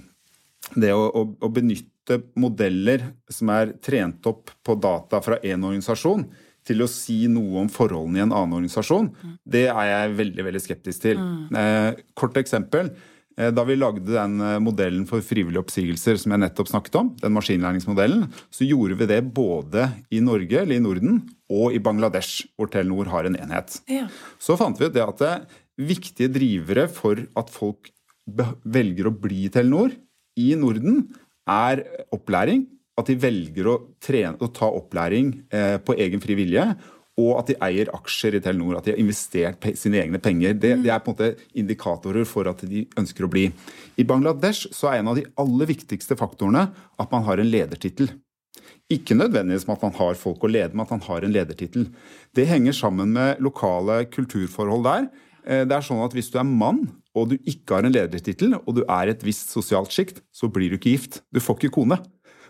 det 0.81 0.89
å, 0.95 1.03
å, 1.05 1.23
å, 1.45 1.49
benytte 1.53 1.93
modeller 2.39 3.09
som 3.31 3.51
er 3.53 3.75
trent 3.83 4.25
opp 4.29 4.53
på 4.65 4.75
data 4.79 5.21
fra 5.23 5.39
én 5.43 5.63
organisasjon, 5.63 6.25
til 6.67 6.83
å 6.83 6.89
si 6.91 7.25
noe 7.31 7.63
om 7.63 7.69
forholdene 7.71 8.19
i 8.19 8.23
en 8.25 8.33
annen 8.33 8.57
organisasjon, 8.59 9.11
det 9.47 9.67
er 9.71 9.91
jeg 9.91 10.17
veldig 10.17 10.47
veldig 10.49 10.63
skeptisk 10.63 11.05
til. 11.05 11.21
Mm. 11.21 11.59
Eh, 11.61 12.01
kort 12.17 12.39
eksempel. 12.39 12.91
Eh, 13.37 13.51
da 13.53 13.63
vi 13.67 13.77
lagde 13.77 14.09
den 14.09 14.39
eh, 14.43 14.57
modellen 14.63 15.05
for 15.09 15.23
frivillige 15.25 15.61
oppsigelser 15.61 16.19
som 16.19 16.33
jeg 16.33 16.43
nettopp 16.43 16.71
snakket 16.71 16.97
om, 16.99 17.11
den 17.21 17.35
maskinlæringsmodellen, 17.37 18.25
så 18.51 18.67
gjorde 18.67 18.97
vi 18.99 19.09
det 19.13 19.21
både 19.35 19.87
i 20.11 20.21
Norge, 20.23 20.63
eller 20.63 20.79
i 20.79 20.83
Norden, 20.83 21.21
og 21.47 21.75
i 21.75 21.81
Bangladesh, 21.83 22.49
hvor 22.57 22.71
Telenor 22.73 23.13
har 23.13 23.29
en 23.29 23.37
enhet. 23.39 23.79
Ja. 23.91 24.09
Så 24.41 24.57
fant 24.59 24.79
vi 24.79 24.89
ut 24.89 24.97
det 24.97 25.05
at 25.05 25.23
det 25.23 25.35
viktige 25.77 26.33
drivere 26.33 26.87
for 26.91 27.21
at 27.37 27.53
folk 27.53 27.93
velger 28.27 29.07
å 29.07 29.15
bli 29.15 29.45
i 29.45 29.53
Telenor 29.53 29.93
i 30.37 30.51
Norden, 30.59 31.05
er 31.47 31.83
opplæring. 32.15 32.67
At 32.97 33.11
de 33.11 33.17
velger 33.21 33.67
å, 33.69 33.79
trene, 34.01 34.39
å 34.41 34.49
ta 34.49 34.71
opplæring 34.73 35.33
eh, 35.53 35.75
på 35.85 35.93
egen 36.01 36.21
fri 36.23 36.33
vilje 36.39 36.71
og 37.17 37.31
at 37.39 37.49
de 37.49 37.55
eier 37.65 37.89
aksjer 37.97 38.37
i 38.37 38.41
Telenor, 38.45 38.77
at 38.77 38.85
de 38.85 38.93
har 38.93 39.01
investert 39.01 39.65
sine 39.79 39.97
egne 40.03 40.19
penger. 40.21 40.53
Det, 40.53 40.75
det, 40.83 40.91
er 40.93 41.01
på 41.01 41.11
en 41.11 41.15
måte 41.15 41.47
indikatorer 41.57 42.27
for 42.29 42.49
at 42.49 42.61
de 42.69 42.83
ønsker 42.99 43.25
å 43.25 43.31
bli. 43.33 43.47
I 43.97 44.05
Bangladesh 44.05 44.69
så 44.75 44.91
er 44.91 45.01
en 45.01 45.09
av 45.11 45.17
de 45.17 45.25
aller 45.41 45.71
viktigste 45.71 46.17
faktorene 46.19 46.67
at 46.69 47.13
man 47.13 47.25
har 47.25 47.41
en 47.41 47.49
ledertittel. 47.49 48.11
Ikke 48.93 49.17
nødvendigvis 49.17 49.65
med 49.67 49.79
at 49.79 49.87
man 49.87 49.97
har 49.97 50.19
folk 50.19 50.45
å 50.45 50.51
lede, 50.51 50.75
men 50.75 50.85
at 50.85 50.93
man 50.93 51.03
har 51.07 51.25
en 51.25 51.33
ledertittel. 51.33 51.89
Det 52.37 52.45
henger 52.47 52.77
sammen 52.77 53.11
med 53.17 53.41
lokale 53.43 54.03
kulturforhold 54.13 54.85
der. 54.85 55.09
Eh, 55.43 55.65
det 55.65 55.73
er 55.73 55.89
sånn 55.89 56.05
at 56.05 56.13
Hvis 56.13 56.29
du 56.29 56.37
er 56.37 56.47
mann 56.47 56.85
og 57.17 57.33
du 57.33 57.37
ikke 57.49 57.77
har 57.77 57.87
en 57.87 57.93
ledertittel, 57.93 58.53
og 58.59 58.77
du 58.77 58.83
er 58.85 59.09
i 59.09 59.15
et 59.15 59.25
visst 59.25 59.51
sosialt 59.55 59.93
sjikt, 59.93 60.21
så 60.31 60.49
blir 60.51 60.71
du 60.71 60.77
ikke 60.77 60.93
gift. 60.93 61.21
Du 61.33 61.41
får 61.43 61.59
ikke 61.59 61.75
kone. 61.79 61.99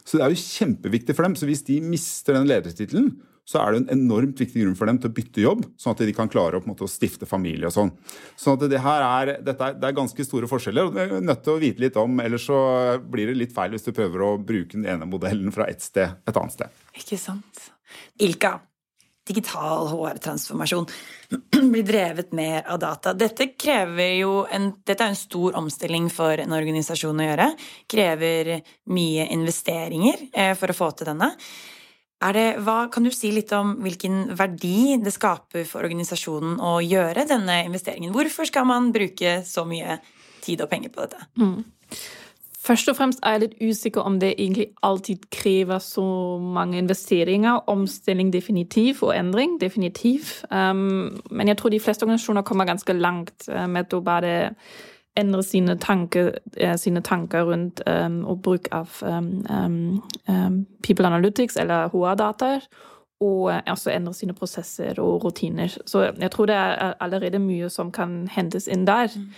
Så 0.08 0.19
det 0.19 0.25
er 0.25 0.36
jo 0.36 0.43
kjempeviktig 0.43 1.15
for 1.17 1.27
dem. 1.27 1.36
Så 1.36 1.47
hvis 1.49 1.65
de 1.67 1.82
mister 1.84 2.38
den 2.38 2.47
ledertittelen, 2.47 3.12
så 3.47 3.62
er 3.62 3.73
det 3.73 3.80
en 3.80 4.01
enormt 4.01 4.39
viktig 4.41 4.60
grunn 4.60 4.75
for 4.75 4.89
dem 4.89 4.97
til 4.99 5.08
å 5.08 5.15
bytte 5.15 5.43
jobb, 5.43 5.62
sånn 5.80 5.95
at 5.95 6.01
de 6.03 6.15
kan 6.15 6.32
klare 6.32 6.60
å, 6.60 6.63
måte, 6.67 6.84
å 6.84 6.91
stifte 6.91 7.27
familie 7.30 7.69
og 7.69 7.75
sånn. 7.77 7.93
Sånn 8.39 8.60
det 8.60 8.75
er, 8.75 9.32
det 9.39 9.56
er 9.56 9.95
ganske 9.95 10.25
store 10.27 10.49
forskjeller, 10.51 10.89
og 10.89 10.97
du 10.97 10.99
er 11.06 11.23
nødt 11.23 11.45
til 11.45 11.56
å 11.56 11.62
vite 11.62 11.86
litt 11.86 11.99
om, 11.99 12.19
ellers 12.23 12.49
så 12.49 12.60
blir 13.08 13.32
det 13.32 13.38
litt 13.39 13.56
feil 13.56 13.71
hvis 13.71 13.88
du 13.88 13.93
prøver 13.95 14.25
å 14.25 14.34
bruke 14.36 14.75
den 14.75 14.88
ene 14.91 15.08
modellen 15.08 15.53
fra 15.56 15.69
ett 15.71 15.86
sted 15.86 16.19
et 16.27 16.39
annet 16.41 16.58
sted. 16.58 16.84
Ikke 16.99 17.19
sant. 17.21 17.63
Ilka, 18.19 18.58
digital 19.28 19.88
HR-transformasjon 19.92 20.88
blir 21.72 21.84
drevet 21.84 22.32
mer 22.32 22.63
av 22.68 22.80
data. 22.80 23.13
Dette, 23.13 23.50
en, 23.68 24.68
dette 24.84 25.04
er 25.04 25.08
en 25.08 25.20
stor 25.20 25.58
omstilling 25.60 26.10
for 26.13 26.40
en 26.44 26.56
organisasjon 26.58 27.24
å 27.24 27.28
gjøre. 27.30 27.48
Krever 27.92 28.54
mye 28.94 29.28
investeringer 29.36 30.30
eh, 30.32 30.54
for 30.58 30.72
å 30.72 30.78
få 30.78 30.92
til 30.98 31.12
denne. 31.12 31.34
Det, 32.18 32.46
hva, 32.66 32.88
kan 32.90 33.06
du 33.06 33.12
si 33.13 33.30
litt 33.30 33.52
om 33.54 33.76
hvilken 33.84 34.32
verdi 34.38 34.98
det 34.98 35.13
skaper 35.13 35.68
for 35.70 35.86
organisasjonen 35.86 36.58
å 36.66 36.80
gjøre 36.82 37.28
denne 37.30 37.60
investeringen? 37.68 38.13
Hvorfor 38.16 38.50
skal 38.50 38.66
man 38.66 38.90
bruke 38.96 39.44
så 39.46 39.68
mye 39.70 40.00
tid 40.42 40.63
og 40.66 40.72
penger 40.72 40.94
på 40.96 41.06
dette? 41.06 41.28
Mm. 41.38 41.60
Først 42.67 42.89
og 42.89 42.97
fremst 42.97 43.19
er 43.23 43.36
jeg 43.36 43.41
litt 43.45 43.60
usikker 43.63 44.03
om 44.03 44.17
det 44.19 44.34
egentlig 44.34 44.65
alltid 44.84 45.30
krever 45.32 45.80
så 45.80 46.03
mange 46.41 46.77
investeringer. 46.77 47.62
Omstilling 47.71 48.34
definitiv, 48.34 49.03
og 49.08 49.15
endring 49.15 49.56
definitiv. 49.62 50.34
Um, 50.51 51.21
men 51.32 51.47
jeg 51.47 51.58
tror 51.58 51.69
de 51.69 51.80
fleste 51.80 52.03
organisasjoner 52.03 52.41
kommer 52.41 52.65
ganske 52.65 52.93
langt 52.93 53.47
uh, 53.47 53.67
med 53.71 53.93
å 53.93 54.01
bare 54.03 54.34
endre 55.17 55.43
sine 55.43 55.77
tanker, 55.82 56.36
eh, 56.58 56.75
sine 56.77 57.01
tanker 57.01 57.47
rundt 57.47 57.82
um, 57.88 58.19
og 58.30 58.41
bruk 58.45 58.67
av 58.71 58.99
um, 59.01 60.03
um, 60.27 60.65
People 60.84 61.08
Analytics 61.08 61.58
eller 61.58 61.88
HR-data. 61.89 62.60
Og 63.19 63.49
også 63.49 63.95
endre 63.95 64.13
sine 64.13 64.36
prosesser 64.38 64.99
og 65.01 65.23
rutiner. 65.25 65.73
Så 65.86 66.12
jeg 66.19 66.32
tror 66.32 66.45
det 66.45 66.56
er 66.56 66.93
allerede 66.99 67.39
mye 67.39 67.69
som 67.69 67.91
kan 67.91 68.27
hentes 68.27 68.67
inn 68.67 68.86
der. 68.86 69.08
Mm. 69.15 69.32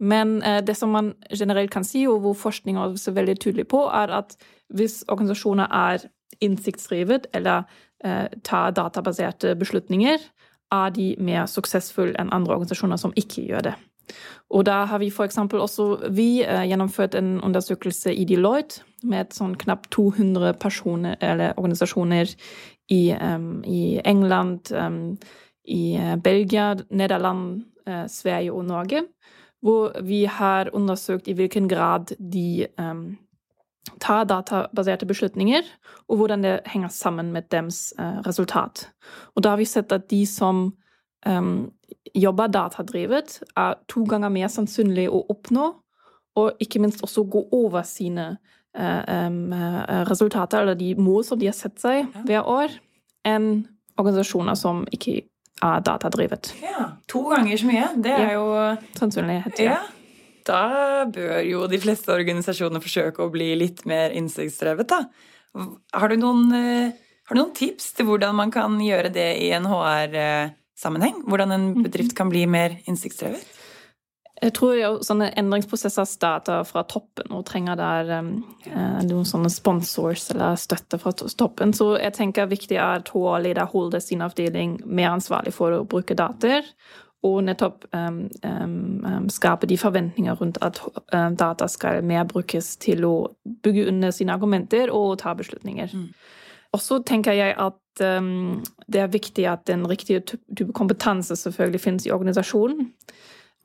Men 0.00 0.38
uh, 0.42 0.60
det 0.64 0.76
som 0.78 0.92
man 0.96 1.14
generelt 1.30 1.70
kan 1.70 1.84
si, 1.84 2.06
og 2.08 2.22
hvor 2.24 2.38
forskning 2.38 2.76
er 2.76 2.88
også 2.88 3.14
veldig 3.16 3.36
tydelig 3.40 3.68
på, 3.68 3.84
er 3.86 4.12
at 4.22 4.36
hvis 4.74 5.04
organisasjoner 5.08 5.68
er 5.70 6.08
innsiktsdrevet 6.40 7.26
eller 7.34 7.62
eh, 8.04 8.26
tar 8.44 8.70
databaserte 8.70 9.54
beslutninger, 9.58 10.18
er 10.72 10.90
de 10.94 11.14
mer 11.18 11.46
suksessfulle 11.50 12.14
enn 12.18 12.30
andre 12.34 12.54
organisasjoner 12.54 13.00
som 13.00 13.14
ikke 13.18 13.44
gjør 13.48 13.66
det. 13.70 13.74
Og 14.50 14.64
da 14.66 14.84
har 14.90 14.98
vi 14.98 15.10
f.eks. 15.10 15.38
også 15.38 15.86
vi 16.10 16.42
eh, 16.42 16.64
gjennomført 16.70 17.14
en 17.18 17.38
undersøkelse 17.46 18.14
i 18.14 18.24
Deloitte 18.26 18.82
med 19.06 19.34
sånn 19.34 19.54
knapt 19.58 19.90
200 19.94 20.54
personer 20.62 21.18
eller 21.20 21.54
organisasjoner 21.56 22.32
i, 22.90 23.02
um, 23.14 23.62
i 23.64 24.00
England, 24.04 24.72
um, 24.74 25.18
i 25.64 25.94
Belgia, 26.22 26.74
Nederland, 26.90 27.62
eh, 27.86 28.06
Sverige 28.10 28.52
og 28.52 28.66
Norge, 28.66 29.04
hvor 29.60 29.92
vi 30.02 30.24
har 30.24 30.70
undersøkt 30.72 31.28
i 31.28 31.34
hvilken 31.36 31.68
grad 31.68 32.14
de 32.18 32.66
um, 32.80 33.18
tar 34.00 34.24
databaserte 34.24 35.06
beslutninger, 35.06 35.62
og 36.08 36.16
hvordan 36.16 36.44
det 36.44 36.60
henger 36.66 36.88
sammen 36.88 37.32
med 37.32 37.42
deres 37.52 37.94
uh, 37.98 38.20
resultat. 38.26 38.88
Og 39.34 39.44
da 39.44 39.54
har 39.54 39.60
vi 39.60 39.68
sett 39.68 39.92
at 39.92 40.10
de 40.10 40.26
som 40.26 40.72
um, 41.26 41.70
jobber 42.16 42.46
datadrevet, 42.46 43.40
er 43.56 43.74
to 43.88 44.04
ganger 44.04 44.32
mer 44.32 44.48
sannsynlig 44.48 45.08
å 45.10 45.24
oppnå, 45.28 45.72
og 46.40 46.62
ikke 46.62 46.80
minst 46.80 47.02
også 47.02 47.24
gå 47.28 47.44
over 47.52 47.82
sine 47.82 48.30
uh, 48.78 49.26
um, 49.26 49.52
resultater, 50.08 50.62
eller 50.62 50.78
de 50.78 50.94
mål 50.96 51.24
som 51.24 51.40
de 51.40 51.50
har 51.50 51.58
sett 51.58 51.80
seg 51.82 52.08
hver 52.24 52.48
år, 52.48 52.80
enn 53.28 53.66
organisasjoner 54.00 54.56
som 54.56 54.86
ikke 54.94 55.20
er 55.60 55.82
datadrivet. 55.86 56.52
Ja, 56.64 56.92
To 57.12 57.24
ganger 57.30 57.60
så 57.60 57.68
mye. 57.68 57.88
Det 58.00 58.12
er 58.14 58.28
ja. 58.30 58.36
jo 58.38 59.00
Sannsynlighet, 59.00 59.64
ja. 59.64 59.76
ja. 59.76 59.80
Da 60.46 60.62
bør 61.10 61.40
jo 61.44 61.66
de 61.70 61.78
fleste 61.82 62.14
organisasjoner 62.14 62.82
forsøke 62.82 63.22
å 63.22 63.32
bli 63.32 63.52
litt 63.60 63.84
mer 63.88 64.14
innsiktsdrevet, 64.16 64.88
da. 64.88 65.04
Har 65.92 66.10
du 66.10 66.16
noen, 66.20 66.48
har 66.54 67.36
du 67.36 67.40
noen 67.42 67.52
tips 67.54 67.92
til 67.98 68.08
hvordan 68.08 68.34
man 68.38 68.52
kan 68.54 68.78
gjøre 68.80 69.12
det 69.14 69.28
i 69.42 69.50
en 69.54 69.68
HR- 69.68 70.56
sammenheng? 70.80 71.22
Hvordan 71.28 71.52
en 71.52 71.66
mhm. 71.74 71.82
bedrift 71.84 72.16
kan 72.16 72.30
bli 72.32 72.46
mer 72.50 72.78
innsiktsdrevet? 72.88 73.44
Jeg 74.40 74.54
tror 74.56 74.76
jo 74.78 74.90
sånne 75.04 75.28
endringsprosesser 75.36 76.06
starter 76.08 76.62
fra 76.64 76.80
toppen 76.88 77.34
og 77.36 77.44
trenger 77.48 77.76
der 77.76 78.12
um, 78.22 78.30
eh, 78.64 79.02
noen 79.04 79.28
sånne 79.28 79.50
sponsors 79.52 80.30
eller 80.32 80.56
støtte 80.60 80.96
fra 81.02 81.12
toppen. 81.12 81.74
Så 81.76 81.92
jeg 82.00 82.14
tenker 82.16 82.48
viktig 82.48 82.78
er 82.78 83.02
at 83.02 83.12
HR-leder 83.12 83.68
holder 83.68 84.00
sin 84.00 84.24
avdeling 84.24 84.78
mer 84.86 85.12
ansvarlig 85.18 85.52
for 85.56 85.76
å 85.76 85.84
bruke 85.84 86.16
data. 86.16 86.62
Og 87.28 87.42
nettopp 87.44 87.84
um, 87.92 88.22
um, 88.48 89.26
skape 89.28 89.68
de 89.68 89.76
forventninger 89.76 90.38
rundt 90.40 90.56
at 90.64 90.80
um, 90.88 91.36
data 91.36 91.68
skal 91.68 92.00
mer 92.00 92.24
brukes 92.24 92.78
til 92.80 93.04
å 93.04 93.14
bygge 93.44 93.90
under 93.92 94.14
sine 94.16 94.32
argumenter 94.32 94.88
og 94.88 95.18
ta 95.20 95.34
beslutninger. 95.36 95.92
Mm. 95.92 96.08
Og 96.72 96.80
så 96.80 97.02
tenker 97.04 97.36
jeg 97.36 97.52
at 97.60 98.04
um, 98.06 98.62
det 98.88 99.04
er 99.04 99.12
viktig 99.12 99.44
at 99.52 99.66
den 99.68 99.84
riktige 99.90 100.22
type 100.24 100.72
kompetanse 100.72 101.36
selvfølgelig 101.36 101.84
finnes 101.84 102.08
i 102.08 102.14
organisasjonen. 102.16 102.88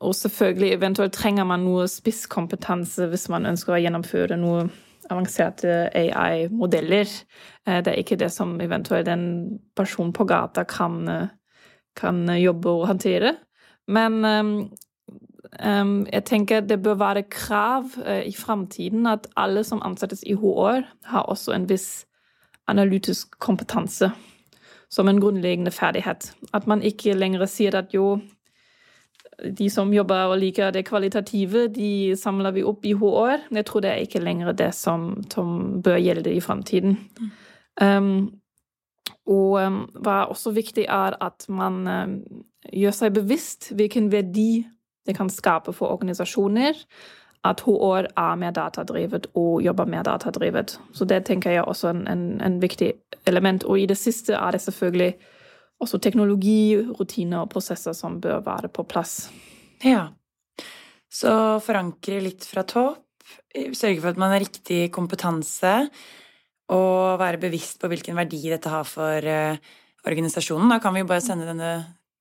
Og 0.00 0.14
selvfølgelig 0.14 0.72
eventuelt 0.74 1.14
trenger 1.16 1.46
man 1.48 1.64
noe 1.64 1.86
spisskompetanse 1.88 3.08
hvis 3.08 3.28
man 3.32 3.48
ønsker 3.48 3.76
å 3.76 3.80
gjennomføre 3.80 4.36
noe 4.40 4.66
avanserte 5.10 5.86
AI-modeller. 5.94 7.08
Eh, 7.66 7.80
det 7.84 7.92
er 7.92 8.00
ikke 8.02 8.18
det 8.20 8.32
som 8.34 8.58
eventuelt 8.60 9.08
en 9.08 9.26
person 9.76 10.12
på 10.12 10.26
gata 10.28 10.66
kan, 10.68 11.08
eh, 11.08 11.28
kan 11.96 12.26
jobbe 12.28 12.68
og 12.68 12.86
håndtere. 12.90 13.36
Men 13.86 14.24
um, 14.24 16.06
jeg 16.12 16.24
tenker 16.26 16.60
det 16.60 16.82
bør 16.82 16.98
være 16.98 17.22
krav 17.30 17.94
uh, 18.02 18.22
i 18.26 18.34
framtiden 18.34 19.06
at 19.06 19.28
alle 19.36 19.62
som 19.64 19.82
ansettes 19.86 20.24
i 20.26 20.34
HR, 20.34 20.82
har 21.04 21.28
også 21.30 21.54
en 21.54 21.68
viss 21.70 22.06
analytisk 22.66 23.38
kompetanse 23.38 24.10
som 24.90 25.08
en 25.08 25.20
grunnleggende 25.20 25.70
ferdighet. 25.70 26.32
At 26.54 26.66
man 26.66 26.82
ikke 26.82 27.14
lenger 27.14 27.46
sier 27.46 27.78
at 27.78 27.94
jo, 27.94 28.18
de 29.58 29.68
som 29.70 29.92
jobber 29.92 30.32
og 30.32 30.38
liker 30.40 30.72
det 30.72 30.86
kvalitative, 30.88 31.66
de 31.68 32.16
samler 32.16 32.54
vi 32.56 32.64
opp 32.64 32.86
i 32.88 32.94
HR. 32.96 33.48
Jeg 33.52 33.66
tror 33.68 33.84
det 33.84 33.90
er 33.92 34.06
ikke 34.06 34.22
lenger 34.24 34.52
det 34.56 34.72
som, 34.74 35.10
som 35.32 35.82
bør 35.84 36.00
gjelde 36.00 36.32
i 36.32 36.40
framtiden. 36.40 36.96
Mm. 37.20 37.30
Um, 37.82 38.14
og 39.26 39.58
um, 39.60 39.82
hva 40.00 40.24
også 40.30 40.54
viktig 40.56 40.86
er 40.88 41.18
at 41.20 41.44
man 41.52 41.82
um, 41.84 42.16
gjør 42.72 42.96
seg 42.96 43.14
bevisst 43.18 43.70
hvilken 43.76 44.08
verdi 44.12 44.64
det 45.06 45.14
kan 45.18 45.30
skape 45.30 45.74
for 45.76 45.92
organisasjoner 45.94 46.78
at 47.46 47.62
HR 47.66 48.08
er 48.16 48.34
mer 48.40 48.50
datadrevet 48.50 49.28
og 49.34 49.62
jobber 49.62 49.86
mer 49.86 50.02
datadrevet. 50.02 50.80
Så 50.92 51.04
det 51.04 51.24
tenker 51.26 51.50
jeg 51.50 51.62
er 51.62 51.68
også 51.70 51.92
en, 51.92 52.06
en, 52.08 52.40
en, 52.42 52.62
viktig 52.62 52.92
element. 53.26 53.64
Og 53.64 53.80
i 53.80 53.86
det 53.86 53.96
siste 53.96 54.34
er 54.34 54.50
det 54.50 54.60
selvfølgelig 54.60 55.14
også 55.82 56.00
teknologi, 56.02 56.76
rutiner 56.98 57.42
og 57.42 57.50
prosesser 57.52 57.96
som 57.96 58.20
bør 58.22 58.44
være 58.46 58.70
på 58.72 58.86
plass. 58.88 59.26
Ja. 59.84 60.08
Så 61.12 61.32
forankre 61.64 62.20
litt 62.24 62.46
fra 62.48 62.64
topp. 62.68 63.02
Sørge 63.74 64.00
for 64.00 64.12
at 64.12 64.20
man 64.20 64.32
har 64.34 64.44
riktig 64.44 64.86
kompetanse. 64.94 65.74
Og 66.72 67.20
være 67.20 67.40
bevisst 67.42 67.78
på 67.82 67.90
hvilken 67.92 68.16
verdi 68.18 68.40
dette 68.50 68.72
har 68.72 68.86
for 68.88 69.22
uh, 69.22 69.60
organisasjonen. 70.08 70.72
Da 70.72 70.80
kan 70.82 70.96
vi 70.96 71.04
jo 71.04 71.10
bare 71.10 71.22
sende 71.24 71.46
denne 71.46 71.72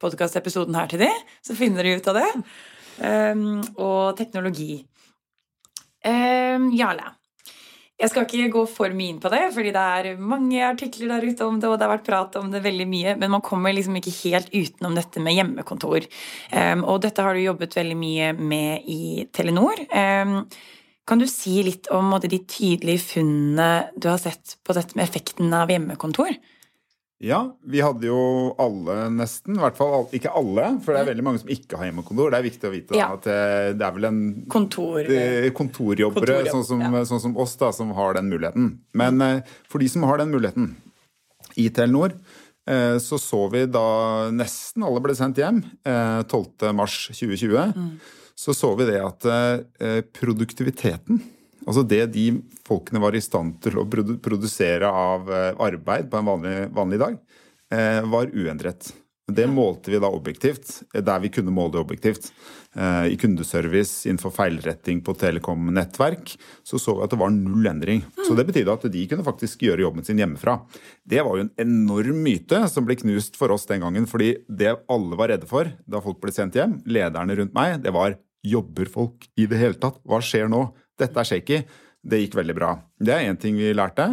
podkastepisoden 0.01 0.75
her 0.77 0.89
til 0.91 1.05
de, 1.05 1.11
så 1.41 1.55
finner 1.57 1.85
de 1.85 1.95
ut 1.97 2.09
av 2.11 2.19
det. 2.19 2.29
Um, 2.99 3.61
og 3.81 4.17
teknologi. 4.19 4.83
Um, 6.05 6.69
Jarle. 6.75 7.15
Jeg 7.95 8.11
skal 8.11 8.25
ikke 8.27 8.51
gå 8.51 8.61
for 8.67 8.91
mye 8.91 9.13
inn 9.13 9.19
på 9.23 9.29
det, 9.31 9.41
fordi 9.55 9.71
det 9.71 9.81
er 9.97 10.17
mange 10.19 10.59
artikler 10.67 11.13
der 11.13 11.29
ute 11.31 11.45
om 11.47 11.61
det, 11.61 11.69
og 11.69 11.77
det 11.79 11.85
har 11.85 11.93
vært 11.93 12.07
prat 12.09 12.33
om 12.41 12.49
det 12.51 12.59
veldig 12.65 12.87
mye, 12.91 13.13
men 13.21 13.31
man 13.37 13.43
kommer 13.45 13.71
liksom 13.71 13.95
ikke 13.95 14.11
helt 14.25 14.49
utenom 14.51 14.97
dette 14.99 15.23
med 15.23 15.37
hjemmekontor. 15.37 16.07
Um, 16.51 16.83
og 16.83 17.05
dette 17.05 17.23
har 17.23 17.37
du 17.37 17.45
jobbet 17.45 17.77
veldig 17.79 17.95
mye 17.99 18.33
med 18.35 18.89
i 18.91 19.23
Telenor. 19.31 19.79
Um, 19.95 20.41
kan 21.07 21.21
du 21.21 21.27
si 21.29 21.61
litt 21.63 21.87
om 21.93 22.11
de 22.19 22.41
tydelige 22.43 23.05
funnene 23.13 23.87
du 23.95 24.09
har 24.11 24.19
sett 24.19 24.57
på 24.65 24.75
dette 24.75 24.97
med 24.97 25.07
effekten 25.07 25.55
av 25.55 25.71
hjemmekontor? 25.71 26.35
Ja, 27.23 27.57
vi 27.63 27.79
hadde 27.79 28.09
jo 28.09 28.17
alle 28.59 29.05
nesten. 29.13 29.55
I 29.55 29.61
hvert 29.63 29.77
fall 29.79 30.09
ikke 30.15 30.33
alle, 30.35 30.65
for 30.83 30.91
det 30.91 31.01
er 31.05 31.07
veldig 31.13 31.23
mange 31.23 31.39
som 31.39 31.51
ikke 31.53 31.77
har 31.79 31.87
hjemmekontor. 31.87 32.33
Det 32.33 32.39
er 32.41 32.45
viktig 32.45 32.67
å 32.67 32.73
vite 32.73 32.97
Ja. 32.99 33.05
at 33.15 33.27
eh, 33.31 33.69
det 33.77 33.85
er 33.87 33.93
vel 33.95 34.07
en 34.09 34.19
Kontor. 34.51 34.99
eh, 34.99 35.47
kontorjobbere 35.55 36.41
Kontorjobb, 36.43 36.51
sånn, 36.51 36.65
som, 36.67 36.81
ja. 36.83 37.03
sånn 37.07 37.23
som 37.23 37.37
oss 37.39 37.55
da, 37.61 37.71
som 37.71 37.93
har 37.95 38.17
den 38.19 38.27
muligheten. 38.29 38.67
Men 38.93 39.21
eh, 39.23 39.39
for 39.71 39.79
de 39.79 39.87
som 39.87 40.03
har 40.03 40.19
den 40.19 40.33
muligheten 40.35 40.75
i 41.55 41.69
Telenor, 41.71 42.17
eh, 42.67 42.97
så 42.99 43.15
så 43.21 43.45
vi 43.53 43.63
da 43.71 43.85
nesten 44.35 44.83
alle 44.83 44.99
ble 44.99 45.15
sendt 45.15 45.39
hjem 45.39 45.63
eh, 45.87 46.19
12. 46.27 46.73
mars 46.75 46.99
2020. 47.15 47.71
Mm. 47.79 47.89
Så 48.35 48.51
så 48.51 48.73
vi 48.75 48.89
det 48.91 48.99
at 48.99 49.23
produktiviteten, 50.11 51.21
altså 51.65 51.85
det 51.87 52.03
de 52.15 52.27
folkene 52.67 53.01
var 53.03 53.15
i 53.15 53.23
stand 53.23 53.57
til 53.63 53.79
å 53.81 53.87
produsere 53.87 54.89
av 54.89 55.31
eh, 55.31 55.49
arbeid 55.67 56.11
på 56.11 56.19
en 56.19 56.29
vanlig, 56.29 56.59
vanlig 56.75 57.01
dag, 57.01 57.17
eh, 57.73 58.01
var 58.11 58.31
uendret. 58.33 58.91
Det 59.25 59.47
målte 59.49 59.89
vi 59.89 59.97
da 60.01 60.11
objektivt, 60.13 60.83
eh, 60.93 61.01
der 61.05 61.23
vi 61.23 61.31
kunne 61.33 61.53
måle 61.53 61.75
det 61.75 61.83
objektivt. 61.85 62.31
I 62.75 63.15
kundeservice, 63.15 64.01
innenfor 64.03 64.33
feilretting 64.35 64.97
på 64.99 65.13
telekom-nettverk, 65.15 66.33
så 66.59 66.75
så 66.75 66.97
vi 66.97 67.05
at 67.05 67.13
det 67.13 67.19
var 67.21 67.31
null 67.31 67.69
endring. 67.69 68.01
Så 68.27 68.35
det 68.35 68.43
betydde 68.49 68.73
at 68.73 68.83
de 68.91 69.03
kunne 69.07 69.23
faktisk 69.23 69.63
gjøre 69.63 69.85
jobben 69.85 70.03
sin 70.03 70.19
hjemmefra. 70.19 70.57
Det 71.07 71.23
var 71.23 71.37
jo 71.39 71.45
en 71.45 71.53
enorm 71.63 72.19
myte 72.25 72.59
som 72.67 72.83
ble 72.83 72.97
knust 72.99 73.39
for 73.39 73.55
oss 73.55 73.63
den 73.69 73.79
gangen, 73.85 74.09
fordi 74.11 74.33
det 74.51 74.75
alle 74.91 75.15
var 75.15 75.31
redde 75.31 75.47
for 75.47 75.71
da 75.87 76.03
folk 76.03 76.19
ble 76.19 76.35
sendt 76.35 76.59
hjem, 76.59 76.81
lederne 76.83 77.39
rundt 77.39 77.55
meg, 77.55 77.79
det 77.87 77.95
var 77.95 78.17
jobber 78.45 78.91
folk 78.91 79.27
i 79.39 79.47
det 79.49 79.59
hele 79.59 79.79
tatt? 79.79 79.97
Hva 80.05 80.19
skjer 80.23 80.51
nå? 80.51 80.67
Dette 80.99 81.21
er 81.21 81.29
shaky. 81.29 81.61
Det 82.05 82.21
gikk 82.21 82.37
veldig 82.37 82.55
bra. 82.57 82.73
Det 83.01 83.13
er 83.13 83.29
én 83.29 83.39
ting 83.41 83.57
vi 83.57 83.73
lærte. 83.73 84.11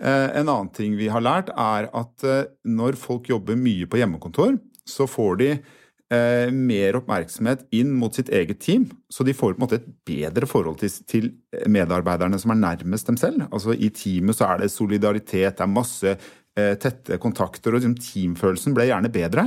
Eh, 0.00 0.30
En 0.38 0.48
annen 0.48 0.70
ting 0.74 0.96
vi 0.98 1.08
har 1.10 1.22
lært, 1.24 1.50
er 1.50 1.90
at 1.94 2.24
eh, 2.26 2.46
når 2.66 2.98
folk 2.98 3.28
jobber 3.30 3.58
mye 3.58 3.86
på 3.90 3.98
hjemmekontor, 4.00 4.58
så 4.88 5.06
får 5.10 5.38
de 5.40 5.50
eh, 5.54 6.50
mer 6.54 6.98
oppmerksomhet 7.00 7.66
inn 7.74 7.92
mot 7.98 8.14
sitt 8.14 8.30
eget 8.30 8.60
team. 8.64 8.88
Så 9.10 9.26
de 9.26 9.34
får 9.36 9.54
på 9.54 9.58
en 9.60 9.66
måte 9.66 9.80
et 9.80 9.88
bedre 10.06 10.48
forhold 10.50 10.82
til, 10.82 11.32
medarbeiderne 11.66 12.38
som 12.40 12.54
er 12.54 12.62
nærmest 12.62 13.10
dem 13.10 13.18
selv. 13.20 13.46
Altså 13.50 13.74
I 13.74 13.90
teamet 13.94 14.38
så 14.38 14.52
er 14.52 14.62
det 14.62 14.72
solidaritet, 14.74 15.58
det 15.58 15.66
er 15.66 15.72
masse 15.72 16.18
tette 16.58 17.20
kontakter, 17.22 17.70
og 17.70 17.78
liksom, 17.78 17.92
teamfølelsen 18.02 18.74
ble 18.74 18.88
gjerne 18.88 19.12
bedre. 19.14 19.44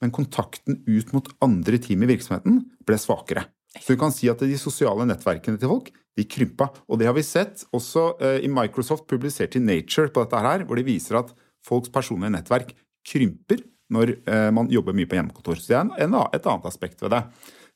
Men 0.00 0.12
kontakten 0.12 0.78
ut 0.88 1.12
mot 1.12 1.28
andre 1.44 1.76
team 1.84 2.04
i 2.04 2.08
virksomheten 2.08 2.62
ble 2.88 2.96
svakere. 3.00 3.42
Så 3.82 3.94
du 3.94 4.00
kan 4.00 4.12
si 4.14 4.28
at 4.32 4.42
de 4.42 4.58
sosiale 4.60 5.06
nettverkene 5.08 5.60
til 5.60 5.70
folk 5.70 5.90
de 6.16 6.24
krympa. 6.24 6.70
Og 6.88 6.98
det 7.00 7.08
har 7.10 7.16
vi 7.16 7.24
sett 7.26 7.66
også 7.76 8.06
eh, 8.24 8.38
i 8.46 8.48
Microsoft 8.48 9.06
publisert 9.10 9.56
i 9.58 9.62
Nature 9.62 10.08
på 10.08 10.24
dette 10.24 10.40
her, 10.46 10.64
hvor 10.64 10.78
de 10.80 10.86
viser 10.86 11.18
at 11.20 11.34
folks 11.66 11.92
personlige 11.92 12.32
nettverk 12.32 12.72
krymper 13.06 13.60
når 13.92 14.16
eh, 14.26 14.48
man 14.54 14.70
jobber 14.72 14.96
mye 14.96 15.06
på 15.10 15.18
hjemmekontor. 15.18 15.60
Så 15.60 15.70
det 15.70 15.76
er 15.78 15.84
en, 15.84 15.92
en, 16.08 16.16
et 16.34 16.48
annet 16.48 16.66
aspekt 16.70 17.04
ved 17.04 17.12
det. 17.14 17.22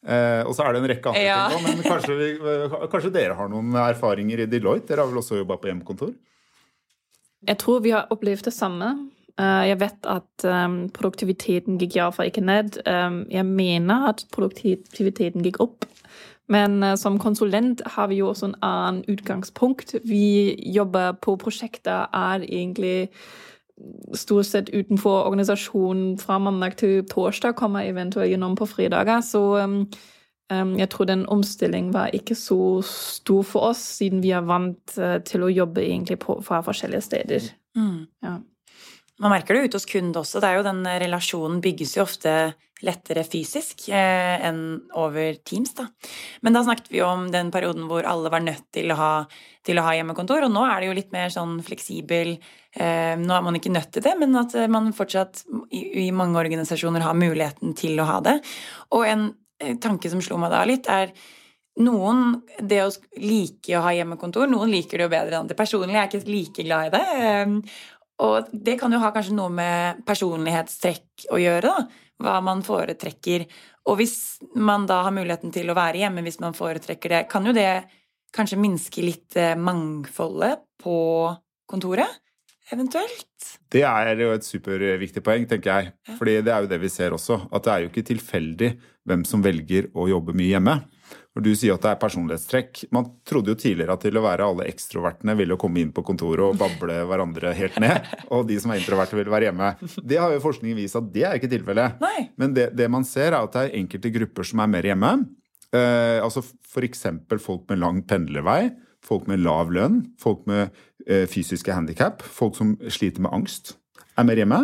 Eh, 0.00 0.40
og 0.48 0.54
så 0.56 0.64
er 0.64 0.72
det 0.72 0.80
en 0.80 0.88
rekke 0.94 1.12
andre 1.12 1.22
Ja. 1.26 1.42
ting 1.52 1.60
òg, 1.60 1.76
men 1.76 1.84
kanskje, 1.84 2.16
vi, 2.16 2.30
eh, 2.40 2.78
kanskje 2.90 3.12
dere 3.14 3.36
har 3.36 3.52
noen 3.52 3.76
erfaringer 3.84 4.46
i 4.46 4.48
Deloitte? 4.48 4.88
Dere 4.88 5.04
har 5.04 5.12
vel 5.12 5.20
også 5.20 5.42
jobba 5.42 5.58
på 5.60 5.68
hjemmekontor? 5.68 6.14
Jeg 7.46 7.58
tror 7.60 7.80
vi 7.84 7.92
har 7.94 8.08
opplevd 8.12 8.48
det 8.48 8.54
samme. 8.56 8.88
Eh, 9.38 9.68
Jeg 9.68 9.80
vet 9.80 10.06
at 10.06 10.44
um, 10.44 10.88
produktiviteten 10.94 11.78
gikk 11.78 11.96
iallfall 11.96 12.30
ikke 12.30 12.44
ned. 12.44 12.80
Um, 12.86 13.26
Jeg 13.30 13.46
mener 13.46 14.08
at 14.08 14.26
produktiviteten 14.32 15.44
gikk 15.44 15.60
opp. 15.60 15.84
Men 16.50 16.82
eh, 16.82 16.96
som 16.96 17.18
konsulent 17.18 17.82
har 17.86 18.10
vi 18.10 18.20
jo 18.20 18.28
også 18.28 18.50
en 18.50 18.58
annen 18.62 19.04
utgangspunkt. 19.08 19.94
Vi 20.04 20.56
jobber 20.74 21.12
på 21.12 21.36
prosjekter 21.36 22.08
er 22.12 22.42
egentlig 22.42 23.10
stort 24.14 24.46
sett 24.46 24.68
utenfor 24.68 25.24
organisasjonen 25.24 26.18
fra 26.18 26.38
mandag 26.38 26.76
til 26.76 27.04
torsdag, 27.08 27.54
kommer 27.56 27.86
eventuelt 27.88 28.28
gjennom 28.28 28.56
på 28.58 28.66
fredager. 28.68 29.22
Så 29.24 29.40
um, 29.64 29.86
jeg 30.76 30.90
tror 30.90 31.04
den 31.04 31.26
omstillingen 31.28 31.94
var 31.94 32.10
ikke 32.12 32.34
så 32.34 32.82
stor 32.82 33.42
for 33.42 33.70
oss, 33.70 33.78
siden 33.78 34.22
vi 34.22 34.34
er 34.34 34.44
vant 34.44 34.98
eh, 34.98 35.20
til 35.24 35.46
å 35.46 35.52
jobbe 35.52 35.84
egentlig 35.86 36.18
på, 36.18 36.40
fra 36.42 36.60
forskjellige 36.66 37.06
steder. 37.06 37.50
Mm. 37.78 38.06
Ja. 38.22 38.36
Man 39.20 39.34
merker 39.34 39.54
det 39.54 39.68
ute 39.68 39.80
hos 39.80 39.88
kunde 39.88 40.20
også. 40.20 40.40
Det 40.40 40.48
er 40.48 40.58
jo 40.58 40.66
den 40.66 40.82
eh, 40.88 41.00
Relasjonen 41.04 41.60
bygges 41.64 41.96
jo 41.98 42.06
ofte 42.06 42.34
lettere 42.84 43.24
fysisk 43.28 43.88
eh, 43.92 44.40
enn 44.48 44.62
over 44.96 45.36
Teams. 45.44 45.74
da. 45.76 45.86
Men 46.44 46.56
da 46.56 46.62
snakket 46.64 46.90
vi 46.92 47.02
om 47.04 47.26
den 47.32 47.50
perioden 47.52 47.88
hvor 47.90 48.08
alle 48.08 48.32
var 48.32 48.44
nødt 48.44 48.70
til 48.74 48.92
å 48.92 48.98
ha, 48.98 49.10
til 49.66 49.80
å 49.80 49.84
ha 49.84 49.96
hjemmekontor. 49.98 50.46
Og 50.46 50.54
nå 50.54 50.64
er 50.66 50.80
det 50.80 50.88
jo 50.90 50.96
litt 50.96 51.12
mer 51.14 51.32
sånn 51.32 51.58
fleksibel 51.66 52.36
eh, 52.36 53.16
Nå 53.20 53.34
er 53.36 53.44
man 53.44 53.58
ikke 53.58 53.74
nødt 53.74 53.92
til 53.96 54.06
det, 54.06 54.14
men 54.20 54.36
at 54.40 54.56
eh, 54.56 54.70
man 54.72 54.92
fortsatt 54.96 55.44
i, 55.68 56.06
i 56.06 56.08
mange 56.16 56.40
organisasjoner 56.40 57.04
har 57.04 57.18
muligheten 57.18 57.76
til 57.78 58.00
å 58.00 58.08
ha 58.08 58.18
det. 58.24 58.38
Og 58.96 59.04
en 59.08 59.28
eh, 59.60 59.76
tanke 59.82 60.12
som 60.12 60.24
slo 60.24 60.40
meg 60.40 60.54
da 60.54 60.64
litt, 60.68 60.88
er 60.88 61.12
noen 61.80 62.40
det 62.58 62.82
å 62.82 62.90
like 63.20 63.76
å 63.78 63.84
ha 63.84 63.92
hjemmekontor, 63.94 64.48
noen 64.50 64.72
liker 64.72 64.98
det 64.98 65.06
jo 65.06 65.12
bedre 65.12 65.36
enn 65.36 65.44
andre. 65.44 65.56
Personlig 65.56 65.94
er 65.94 66.02
jeg 66.02 66.20
ikke 66.20 66.32
like 66.32 66.64
glad 66.66 66.88
i 66.88 66.96
det. 66.96 67.60
Og 68.20 68.50
det 68.52 68.76
kan 68.80 68.92
jo 68.92 69.00
ha 69.00 69.10
kanskje 69.14 69.36
noe 69.36 69.52
med 69.54 70.02
personlighetstrekk 70.08 71.28
å 71.32 71.40
gjøre, 71.40 71.72
da. 71.72 72.06
Hva 72.20 72.34
man 72.44 72.60
foretrekker. 72.60 73.46
Og 73.88 73.96
hvis 73.96 74.16
man 74.60 74.84
da 74.88 74.98
har 75.06 75.14
muligheten 75.16 75.54
til 75.54 75.70
å 75.72 75.76
være 75.78 76.02
hjemme 76.02 76.24
hvis 76.26 76.40
man 76.42 76.56
foretrekker 76.56 77.14
det, 77.14 77.20
kan 77.32 77.48
jo 77.48 77.54
det 77.56 77.86
kanskje 78.36 78.60
minske 78.60 79.04
litt 79.04 79.38
eh, 79.40 79.56
mangfoldet 79.56 80.60
på 80.82 80.98
kontoret? 81.70 82.20
Eventuelt? 82.70 83.26
Det 83.70 83.82
er 83.86 84.14
jo 84.18 84.30
et 84.34 84.46
superviktig 84.46 85.22
poeng, 85.26 85.46
tenker 85.50 85.70
jeg. 85.70 86.16
Fordi 86.18 86.38
det 86.46 86.54
er 86.54 86.64
jo 86.64 86.70
det 86.70 86.80
vi 86.82 86.90
ser 86.92 87.14
også. 87.16 87.42
At 87.50 87.66
det 87.66 87.72
er 87.72 87.84
jo 87.84 87.90
ikke 87.90 88.06
tilfeldig 88.12 88.70
hvem 89.08 89.26
som 89.26 89.42
velger 89.42 89.90
å 89.94 90.08
jobbe 90.10 90.34
mye 90.38 90.54
hjemme. 90.54 90.76
Når 91.34 91.44
du 91.46 91.50
sier 91.54 91.76
at 91.76 91.82
det 91.84 91.90
er 91.92 91.98
personlighetstrekk 92.02 92.80
Man 92.94 93.06
trodde 93.26 93.52
jo 93.52 93.58
tidligere 93.58 93.94
at 93.94 94.02
til 94.02 94.18
å 94.18 94.22
være 94.24 94.46
alle 94.50 94.66
ekstrovertene 94.70 95.36
ville 95.38 95.58
komme 95.60 95.78
inn 95.82 95.92
på 95.94 96.02
kontoret 96.06 96.42
og 96.42 96.58
bable 96.58 96.96
hverandre 97.06 97.52
helt 97.54 97.78
ned, 97.82 98.08
og 98.34 98.48
de 98.48 98.58
som 98.62 98.74
er 98.74 98.80
introverte, 98.82 99.18
ville 99.18 99.32
være 99.32 99.50
hjemme. 99.50 99.72
Det 100.02 100.18
har 100.18 100.34
jo 100.34 100.42
forskningen 100.42 100.78
vist 100.78 100.98
at 100.98 101.10
det 101.14 101.26
er 101.26 101.38
ikke 101.38 101.52
tilfellet. 101.52 102.02
Men 102.40 102.54
det, 102.56 102.70
det 102.78 102.90
man 102.90 103.06
ser, 103.06 103.32
er 103.32 103.40
at 103.40 103.54
det 103.54 103.66
er 103.66 103.78
enkelte 103.80 104.14
grupper 104.18 104.50
som 104.50 104.62
er 104.62 104.72
mer 104.74 104.90
hjemme. 104.90 105.12
Eh, 105.70 106.18
altså 106.18 106.42
F.eks. 106.42 107.06
folk 107.38 107.68
med 107.70 107.78
lang 107.82 108.02
pendlervei, 108.10 108.72
folk 109.04 109.28
med 109.30 109.42
lav 109.44 109.70
lønn, 109.72 110.02
folk 110.20 110.44
med 110.50 110.70
eh, 111.06 111.26
fysiske 111.30 111.72
handikap, 111.74 112.22
folk 112.22 112.56
som 112.58 112.74
sliter 112.88 113.24
med 113.24 113.32
angst, 113.34 113.74
er 114.18 114.26
mer 114.28 114.40
hjemme. 114.40 114.62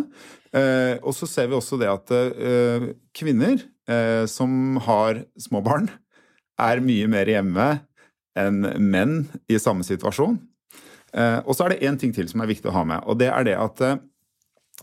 Eh, 0.56 0.96
og 1.02 1.14
så 1.16 1.28
ser 1.28 1.50
vi 1.50 1.58
også 1.58 1.78
det 1.80 1.88
at 1.90 2.12
eh, 2.16 2.90
kvinner 3.16 3.58
eh, 3.88 4.24
som 4.30 4.76
har 4.86 5.24
små 5.40 5.62
barn, 5.64 5.90
er 6.56 6.80
mye 6.84 7.08
mer 7.12 7.28
hjemme 7.28 7.70
enn 8.36 8.62
menn 8.80 9.16
i 9.48 9.58
samme 9.60 9.84
situasjon. 9.84 10.38
Eh, 11.16 11.40
og 11.44 11.56
så 11.56 11.66
er 11.66 11.74
det 11.74 11.88
én 11.88 11.98
ting 12.00 12.12
til 12.16 12.28
som 12.28 12.42
er 12.44 12.50
viktig 12.50 12.70
å 12.70 12.76
ha 12.76 12.84
med, 12.88 13.04
og 13.08 13.20
det 13.20 13.30
er 13.32 13.48
det 13.48 13.56
at 13.60 13.82
eh, 13.84 13.98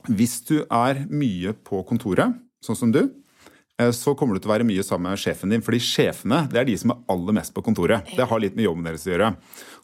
hvis 0.09 0.39
du 0.49 0.57
er 0.65 1.05
mye 1.09 1.53
på 1.65 1.83
kontoret, 1.87 2.33
sånn 2.63 2.79
som 2.79 2.93
du, 2.93 3.05
så 3.91 4.13
kommer 4.13 4.37
du 4.37 4.43
til 4.43 4.51
å 4.51 4.53
være 4.53 4.67
mye 4.67 4.83
sammen 4.85 5.09
med 5.09 5.21
sjefen 5.21 5.49
din. 5.49 5.63
Fordi 5.65 5.79
sjefene 5.81 6.43
det 6.51 6.59
er 6.61 6.67
de 6.69 6.75
som 6.77 6.93
er 6.93 6.99
aller 7.09 7.37
mest 7.39 7.55
på 7.55 7.63
kontoret. 7.65 8.09
Det 8.13 8.27
har 8.29 8.41
litt 8.41 8.57
med 8.57 8.67
jobben 8.67 8.85
deres 8.85 9.07
å 9.07 9.13
gjøre. 9.13 9.31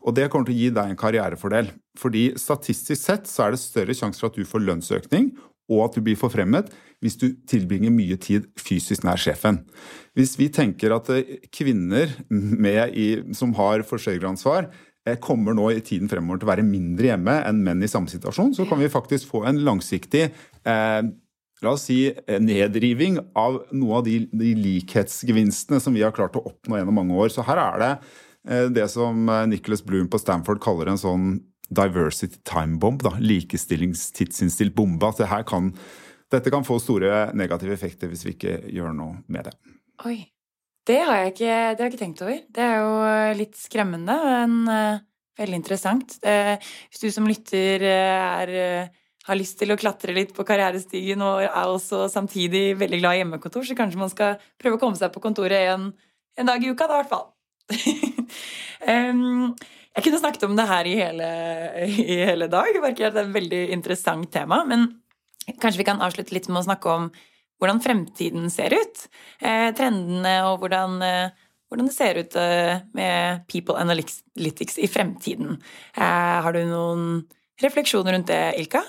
Og 0.06 0.15
det 0.15 0.28
kommer 0.30 0.49
til 0.49 0.56
å 0.56 0.60
gi 0.60 0.73
deg 0.75 0.91
en 0.91 0.99
karrierefordel. 0.99 1.71
Fordi 1.99 2.30
statistisk 2.39 3.02
sett 3.02 3.30
så 3.30 3.47
er 3.47 3.56
det 3.56 3.63
større 3.63 3.95
sjanse 3.97 4.21
for 4.21 4.30
at 4.30 4.38
du 4.38 4.45
får 4.47 4.63
lønnsøkning, 4.67 5.32
og 5.69 5.86
at 5.86 5.97
du 5.97 6.04
blir 6.06 6.19
forfremmet 6.19 6.71
hvis 7.04 7.17
du 7.19 7.30
tilbringer 7.47 7.93
mye 7.93 8.17
tid 8.19 8.49
fysisk 8.60 9.06
nær 9.08 9.19
sjefen. 9.21 9.62
Hvis 10.17 10.36
vi 10.39 10.49
tenker 10.52 10.95
at 10.95 11.10
eh, 11.13 11.38
kvinner 11.54 12.12
med 12.30 12.97
i, 12.97 13.08
som 13.38 13.54
har 13.60 13.86
forsørgeransvar, 13.88 14.67
eh, 15.08 15.19
kommer 15.23 15.56
nå 15.56 15.69
i 15.71 15.84
tiden 15.86 16.12
fremover 16.12 16.41
til 16.41 16.49
å 16.49 16.52
være 16.52 16.67
mindre 16.67 17.12
hjemme 17.12 17.38
enn 17.47 17.63
menn 17.63 17.86
i 17.86 17.91
samme 17.91 18.12
situasjon, 18.12 18.52
så 18.58 18.67
kan 18.67 18.82
vi 18.82 18.91
faktisk 18.91 19.30
få 19.32 19.45
en 19.47 19.62
langsiktig 19.67 20.25
eh, 20.28 21.02
la 21.62 21.74
oss 21.76 21.88
si, 21.89 22.08
eh, 22.08 22.39
nedriving 22.39 23.19
av 23.36 23.60
noe 23.76 24.00
av 24.00 24.08
de, 24.08 24.22
de 24.32 24.54
likhetsgevinstene 24.56 25.80
som 25.84 25.95
vi 25.95 26.04
har 26.06 26.15
klart 26.15 26.38
å 26.39 26.45
oppnå 26.48 26.80
gjennom 26.80 27.00
mange 27.02 27.17
år. 27.19 27.32
Så 27.34 27.45
her 27.48 27.60
er 27.62 27.84
det 27.84 27.91
eh, 28.48 28.65
det 28.80 28.88
som 28.93 29.28
eh, 29.28 29.45
Nicholas 29.52 29.84
Bloom 29.86 30.10
på 30.12 30.22
Stanford 30.22 30.62
kaller 30.63 30.91
en 30.91 31.02
sånn 31.02 31.30
diversity 31.69 32.39
time 32.48 32.80
bomb, 32.82 33.04
da, 33.06 33.13
likestillingstidsinnstilt 33.22 34.74
bombe. 34.78 35.12
At 35.12 35.22
det 35.22 35.43
kan, 35.50 35.74
dette 36.32 36.54
kan 36.54 36.65
få 36.65 36.80
store 36.82 37.30
negative 37.38 37.76
effekter 37.76 38.10
hvis 38.10 38.26
vi 38.26 38.36
ikke 38.38 38.60
gjør 38.72 38.95
noe 38.95 39.19
med 39.28 39.50
det. 39.50 39.56
Oi. 40.08 40.19
Det 40.89 40.95
har 41.06 41.19
jeg 41.19 41.34
ikke, 41.36 41.50
har 41.54 41.82
jeg 41.84 41.91
ikke 41.91 42.00
tenkt 42.00 42.22
over. 42.24 42.38
Det 42.50 42.63
er 42.65 42.80
jo 42.82 42.93
litt 43.38 43.60
skremmende, 43.60 44.15
men 44.50 45.04
veldig 45.38 45.58
interessant. 45.60 46.15
Hvis 46.24 47.04
du 47.04 47.12
som 47.13 47.28
lytter 47.30 47.84
er, 47.86 48.54
har 49.30 49.39
lyst 49.39 49.60
til 49.62 49.74
å 49.74 49.80
klatre 49.80 50.15
litt 50.15 50.36
på 50.36 50.46
karrierestigen 50.48 51.23
og 51.25 51.44
er 51.46 51.58
også 51.63 52.08
samtidig 52.12 52.73
veldig 52.80 53.02
glad 53.02 53.17
i 53.17 53.23
hjemmekontor, 53.23 53.65
så 53.65 53.77
kanskje 53.77 54.02
man 54.02 54.13
skal 54.13 54.40
prøve 54.62 54.80
å 54.80 54.82
komme 54.82 55.00
seg 55.00 55.13
på 55.13 55.23
kontoret 55.23 55.73
en, 55.73 55.92
en 56.40 56.50
dag 56.50 56.63
i 56.63 56.71
uka, 56.71 56.90
da 56.90 56.98
i 56.98 57.04
hvert 57.04 57.13
fall. 57.13 57.27
um, 58.90 59.52
jeg 59.96 60.06
kunne 60.06 60.21
snakket 60.21 60.48
om 60.48 60.56
det 60.58 60.65
her 60.69 60.88
i 60.90 60.96
hele, 60.98 61.30
i 61.86 62.23
hele 62.25 62.50
dag. 62.52 62.73
Det 62.73 62.82
virker 62.84 63.10
at 63.10 63.15
det 63.15 63.23
er 63.23 63.30
et 63.30 63.38
veldig 63.38 63.62
interessant 63.77 64.30
tema. 64.34 64.63
Men 64.69 64.90
Kanskje 65.58 65.82
vi 65.82 65.88
kan 65.88 66.02
avslutte 66.04 66.36
litt 66.36 66.50
med 66.52 66.62
å 66.62 66.67
snakke 66.67 66.94
om 66.94 67.10
hvordan 67.60 67.82
fremtiden 67.84 68.50
ser 68.54 68.75
ut. 68.75 69.06
Eh, 69.42 69.69
trendene 69.75 70.36
og 70.48 70.62
hvordan, 70.62 71.02
eh, 71.02 71.48
hvordan, 71.69 71.90
det 71.90 71.96
ser 71.96 72.19
ut 72.21 72.36
eh, 72.40 72.86
med 72.94 73.48
People 73.50 73.80
Analytics 73.80 74.77
i 74.77 74.88
fremtiden. 74.88 75.58
Eh, 75.96 76.38
har 76.46 76.54
du 76.54 76.62
noen 76.69 77.10
refleksjoner 77.63 78.15
rundt 78.15 78.30
det, 78.32 78.44
Ilka? 78.62 78.84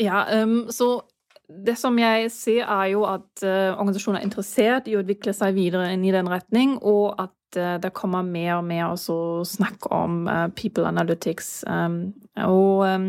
Ja, 0.00 0.24
um, 0.42 0.66
så 0.70 1.02
det 1.48 1.76
som 1.78 1.98
jeg 1.98 2.30
ser, 2.32 2.64
er 2.64 2.90
jo 2.94 3.04
at 3.06 3.44
uh, 3.44 3.76
organisasjonen 3.76 4.20
er 4.20 4.26
interessert 4.26 4.88
i 4.88 4.96
å 4.96 5.02
utvikle 5.04 5.34
seg 5.36 5.54
videre 5.56 5.90
inn 5.92 6.04
i 6.06 6.12
den 6.14 6.28
retning, 6.30 6.78
og 6.80 7.14
at 7.20 7.58
uh, 7.60 7.76
det 7.82 7.92
kommer 7.96 8.26
mer 8.26 8.56
og 8.58 8.66
mer 8.68 8.94
snakk 8.98 9.90
om 9.92 10.24
uh, 10.26 10.48
people 10.56 10.88
analytics. 10.88 11.62
Um, 11.68 12.14
og 12.40 12.86
um, 12.88 13.08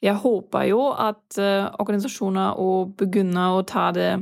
jeg 0.00 0.16
håper 0.16 0.64
jo 0.70 0.86
at 0.96 1.36
organisasjoner 1.36 2.56
òg 2.56 2.94
begynner 2.96 3.58
å 3.58 3.64
ta 3.68 3.90
det 3.92 4.14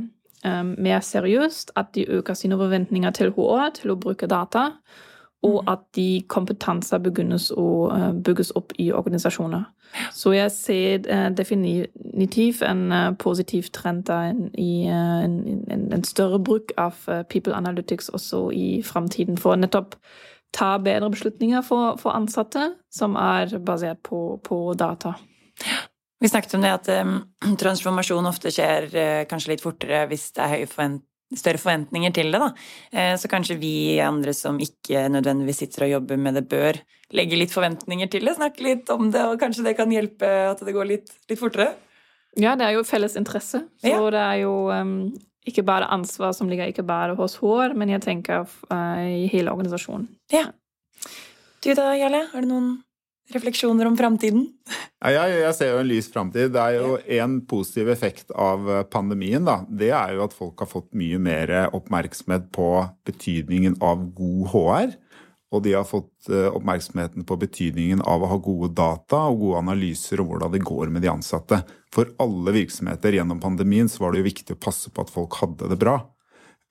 mer 0.43 1.05
seriøst, 1.07 1.71
at 1.79 1.93
de 1.95 2.03
øker 2.17 2.35
sine 2.35 2.59
forventninger 2.59 3.15
til 3.15 3.31
HR 3.37 3.71
til 3.77 3.93
å 3.95 3.97
bruke 4.03 4.27
data 4.27 4.73
og 5.43 5.63
mm. 5.63 5.69
at 5.73 5.83
de 5.95 6.23
kompetanser 6.29 6.99
begynnes 7.03 7.51
å 7.55 7.67
uh, 7.93 8.13
bygges 8.13 8.51
opp 8.59 8.73
i 8.79 8.91
organisasjoner. 8.93 9.69
Så 10.15 10.33
jeg 10.35 10.53
ser 10.53 11.07
uh, 11.07 11.29
definitivt 11.35 12.65
en 12.67 12.89
uh, 12.93 13.11
positiv 13.19 13.71
trend 13.73 14.07
der 14.09 14.35
i 14.59 14.89
en, 14.91 15.39
en, 15.71 15.85
en, 15.93 16.05
større 16.05 16.41
bruk 16.43 16.75
av 16.77 16.99
people 17.31 17.55
analytics 17.55 18.09
også 18.09 18.49
i 18.51 18.83
framtiden, 18.83 19.39
for 19.39 19.57
nettopp 19.57 19.95
ta 20.53 20.77
bedre 20.83 21.11
beslutninger 21.13 21.63
for, 21.63 21.97
for 22.01 22.17
ansatte 22.17 22.73
som 22.91 23.17
er 23.21 23.59
basert 23.59 24.03
på, 24.03 24.41
på 24.45 24.75
data. 24.79 25.15
Vi 26.21 26.29
snakket 26.29 26.55
om 26.55 26.65
det 26.65 26.71
at 26.75 26.89
um, 27.05 27.19
transformasjon 27.61 28.27
ofte 28.27 28.51
skjer 28.51 28.89
uh, 28.91 29.27
kanskje 29.31 29.53
litt 29.55 29.63
fortere 29.63 30.07
hvis 30.11 30.33
det 30.35 30.43
er 30.43 30.55
høye 30.57 30.71
forvent 30.71 31.05
større 31.37 31.61
forventninger 31.61 32.15
til 32.17 32.33
det, 32.33 32.41
da. 32.41 32.49
Eh, 32.93 33.15
så 33.21 33.29
kanskje 33.31 33.59
vi 33.61 34.01
andre 34.01 34.33
som 34.37 34.61
ikke 34.63 35.07
nødvendigvis 35.13 35.63
sitter 35.65 35.87
og 35.87 35.93
jobber 35.97 36.21
med 36.21 36.39
det, 36.39 36.47
bør 36.49 36.81
legge 37.17 37.41
litt 37.41 37.53
forventninger 37.53 38.11
til 38.13 38.29
det, 38.29 38.37
snakke 38.39 38.65
litt 38.65 38.91
om 38.93 39.11
det, 39.13 39.25
og 39.25 39.41
kanskje 39.41 39.67
det 39.69 39.77
kan 39.79 39.93
hjelpe 39.93 40.29
at 40.53 40.65
det 40.65 40.77
går 40.77 40.89
litt, 40.89 41.13
litt 41.29 41.41
fortere? 41.41 41.73
Ja, 42.39 42.55
det 42.57 42.69
er 42.69 42.77
jo 42.77 42.87
felles 42.87 43.17
interesse. 43.19 43.65
Så 43.81 43.93
ja. 43.93 44.01
det 44.15 44.21
er 44.23 44.43
jo 44.45 44.69
um, 44.71 44.99
ikke 45.49 45.65
bare 45.67 45.89
ansvar 45.93 46.35
som 46.37 46.51
ligger 46.51 46.71
ikke 46.71 46.87
bare 46.87 47.17
hos 47.19 47.39
hår, 47.43 47.75
men 47.79 47.93
jeg 47.95 48.05
tenker 48.05 48.45
uh, 48.45 49.01
i 49.05 49.27
hele 49.33 49.53
organisasjonen. 49.55 50.07
Ja. 50.33 50.51
Du 51.65 51.73
da, 51.75 51.91
Jarle, 51.99 52.27
har 52.31 52.45
du 52.45 52.51
noen 52.51 52.69
refleksjoner 53.35 53.89
om 53.89 53.97
framtiden? 53.99 54.47
Jeg, 55.05 55.33
jeg, 55.39 55.55
ser 55.57 55.73
jo 55.73 55.83
en 55.83 55.91
lys 55.91 56.09
framtid. 56.13 56.53
Det 56.55 56.63
er 56.63 56.79
jo 56.79 56.95
en 57.19 57.41
positiv 57.49 57.91
effekt 57.93 58.33
av 58.35 58.71
eh, 58.71 58.85
pandemien. 58.91 59.45
Da. 59.47 59.61
Det 59.69 59.93
er 59.93 60.17
jo 60.17 60.25
at 60.27 60.37
folk 60.37 60.65
har 60.65 60.71
fått 60.71 60.91
mye 60.99 61.21
mer 61.23 61.53
oppmerksomhet 61.77 62.49
på 62.55 62.71
betydningen 63.09 63.79
av 63.85 64.09
god 64.17 64.49
HR. 64.55 64.97
Og 65.49 65.65
de 65.65 65.73
har 65.73 65.87
fått 65.89 66.29
eh, 66.29 66.49
oppmerksomheten 66.53 67.25
på 67.29 67.39
betydningen 67.41 68.03
av 68.05 68.25
å 68.25 68.31
ha 68.35 68.37
gode 68.43 68.73
data 68.77 69.25
og 69.31 69.41
gode 69.47 69.63
analyser 69.63 70.21
om 70.21 70.29
hvordan 70.33 70.53
det 70.53 70.65
går 70.67 70.93
med 70.93 71.05
de 71.05 71.13
ansatte. 71.13 71.63
For 71.95 72.11
alle 72.21 72.53
virksomheter 72.57 73.17
gjennom 73.17 73.41
pandemien 73.41 73.89
så 73.89 74.05
var 74.05 74.13
det 74.13 74.23
jo 74.23 74.29
viktig 74.29 74.57
å 74.57 74.61
passe 74.61 74.93
på 74.93 75.05
at 75.05 75.13
folk 75.13 75.41
hadde 75.41 75.71
det 75.73 75.81
bra. 75.81 76.03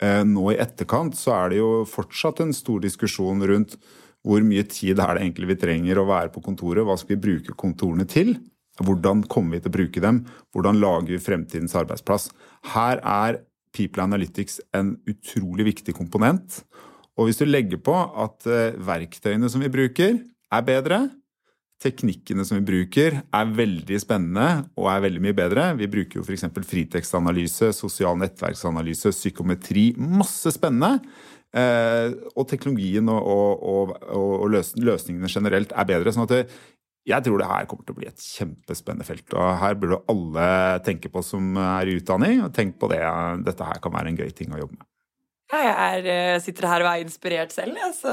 Eh, 0.02 0.22
nå 0.30 0.52
i 0.54 0.60
etterkant 0.62 1.18
så 1.18 1.34
er 1.40 1.54
det 1.54 1.62
jo 1.64 1.72
fortsatt 1.90 2.44
en 2.44 2.54
stor 2.54 2.84
diskusjon 2.84 3.42
rundt 3.50 3.80
hvor 4.28 4.44
mye 4.44 4.66
tid 4.68 5.00
er 5.00 5.16
det 5.16 5.24
egentlig 5.24 5.54
vi 5.54 5.60
trenger 5.62 6.02
å 6.02 6.08
være 6.10 6.32
på 6.34 6.44
kontoret? 6.44 6.84
Hva 6.86 6.98
skal 7.00 7.16
vi 7.16 7.24
bruke 7.28 7.56
kontorene 7.56 8.08
til? 8.10 8.36
Hvordan 8.78 9.24
kommer 9.32 9.58
vi 9.58 9.64
til 9.64 9.72
å 9.72 9.78
bruke 9.78 10.04
dem? 10.04 10.24
Hvordan 10.54 10.82
lager 10.82 11.16
vi 11.16 11.22
fremtidens 11.24 11.76
arbeidsplass? 11.80 12.30
Her 12.76 13.02
er 13.02 13.42
People 13.76 14.04
Analytics 14.04 14.60
en 14.78 14.96
utrolig 15.10 15.68
viktig 15.72 15.96
komponent. 15.98 16.62
Og 17.18 17.30
hvis 17.30 17.40
du 17.42 17.48
legger 17.48 17.82
på 17.82 17.96
at 17.96 18.46
eh, 18.50 18.76
verktøyene 18.78 19.50
som 19.50 19.64
vi 19.64 19.72
bruker, 19.74 20.20
er 20.54 20.68
bedre, 20.68 21.00
teknikkene 21.84 22.46
som 22.48 22.58
vi 22.58 22.66
bruker, 22.66 23.20
er 23.22 23.56
veldig 23.58 24.00
spennende 24.02 24.68
og 24.78 24.90
er 24.92 25.04
veldig 25.06 25.24
mye 25.26 25.38
bedre. 25.38 25.66
Vi 25.78 25.90
bruker 25.94 26.20
jo 26.20 26.26
f.eks. 26.26 26.48
fritekstanalyse, 26.70 27.72
sosial 27.76 28.18
nettverksanalyse, 28.22 29.14
psykometri. 29.14 29.92
Masse 29.98 30.54
spennende. 30.56 31.04
Eh, 31.58 32.16
og 32.36 32.48
teknologien 32.50 33.08
og, 33.10 33.28
og, 33.28 33.94
og, 34.14 34.34
og 34.44 34.50
løsningene 34.52 35.32
generelt 35.32 35.72
er 35.74 35.88
bedre. 35.90 36.14
sånn 36.14 36.28
at 36.28 36.34
det, 36.36 36.42
jeg 37.08 37.24
tror 37.24 37.40
det 37.40 37.48
her 37.48 37.68
kommer 37.70 37.88
til 37.88 37.96
å 37.96 38.02
bli 38.02 38.10
et 38.10 38.26
kjempespennende 38.36 39.08
felt. 39.08 39.32
og 39.32 39.56
Her 39.62 39.78
burde 39.80 40.02
alle 40.12 40.50
tenke 40.86 41.12
på 41.12 41.24
som 41.24 41.56
er 41.62 41.88
i 41.88 41.98
utdanning. 42.02 42.44
og 42.44 42.54
Tenk 42.56 42.76
på 42.82 42.92
det. 42.92 43.02
Dette 43.48 43.70
her 43.70 43.80
kan 43.84 43.96
være 43.96 44.12
en 44.12 44.20
gøy 44.20 44.34
ting 44.36 44.52
å 44.52 44.60
jobbe 44.60 44.76
med. 44.76 44.88
Ja, 45.48 45.62
jeg 45.64 45.76
er, 45.80 46.10
eh, 46.12 46.42
sitter 46.44 46.68
her 46.68 46.84
og 46.84 46.90
er 46.92 47.06
inspirert 47.06 47.54
selv, 47.56 47.78
jeg, 47.80 47.94
så 47.96 48.12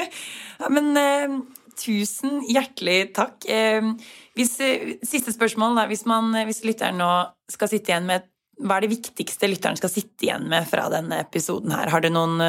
ja, 0.62 0.70
Men 0.72 0.96
eh, 0.96 1.34
tusen 1.76 2.40
hjertelig 2.48 3.12
takk. 3.18 3.44
Eh, 3.44 3.90
hvis, 4.38 4.54
eh, 4.64 4.94
siste 5.04 5.34
spørsmål, 5.36 5.76
da. 5.76 5.84
Hvis, 5.90 6.06
man, 6.08 6.32
hvis 6.48 6.64
lytteren 6.64 6.96
nå 7.02 7.10
skal 7.52 7.68
sitte 7.68 7.92
igjen 7.92 8.08
med 8.08 8.22
et 8.22 8.30
hva 8.62 8.78
er 8.78 8.86
det 8.86 8.94
viktigste 8.94 9.50
lytteren 9.50 9.76
skal 9.78 9.92
sitte 9.92 10.26
igjen 10.28 10.48
med 10.50 10.66
fra 10.68 10.88
denne 10.92 11.20
episoden 11.24 11.74
her? 11.74 11.90
Har 11.92 12.04
du 12.04 12.08
noen, 12.12 12.40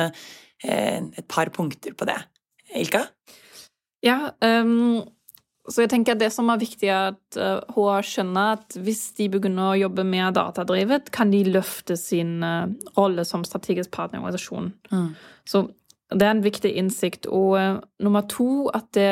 eh, 0.63 1.01
et 1.17 1.27
par 1.27 1.51
punkter 1.53 1.93
på 1.97 2.07
det? 2.07 2.17
Ilka? 2.75 3.05
Ja, 4.05 4.31
um, 4.41 5.03
så 5.67 5.83
jeg 5.83 5.91
tenker 5.91 6.15
at 6.15 6.21
det 6.21 6.29
som 6.31 6.49
er 6.49 6.61
viktig, 6.61 6.87
er 6.87 7.11
at 7.11 7.39
hun 7.75 7.89
uh, 7.91 8.03
skjønner 8.05 8.53
at 8.55 8.77
hvis 8.79 9.09
de 9.17 9.27
begynner 9.33 9.73
å 9.73 9.79
jobbe 9.81 10.05
mer 10.07 10.31
datadrevet, 10.35 11.11
kan 11.11 11.33
de 11.33 11.43
løfte 11.49 11.97
sin 11.99 12.39
uh, 12.43 12.69
rolle 12.95 13.25
som 13.27 13.43
strategisk 13.47 13.91
partner 13.91 14.21
i 14.21 14.23
organisasjonen. 14.23 14.71
Mm. 14.93 15.09
Så 15.47 15.65
det 16.13 16.23
er 16.23 16.37
en 16.37 16.45
viktig 16.45 16.71
innsikt. 16.79 17.27
Og 17.27 17.57
uh, 17.59 17.81
nummer 18.03 18.23
to 18.31 18.69
at 18.75 18.93
det 18.95 19.11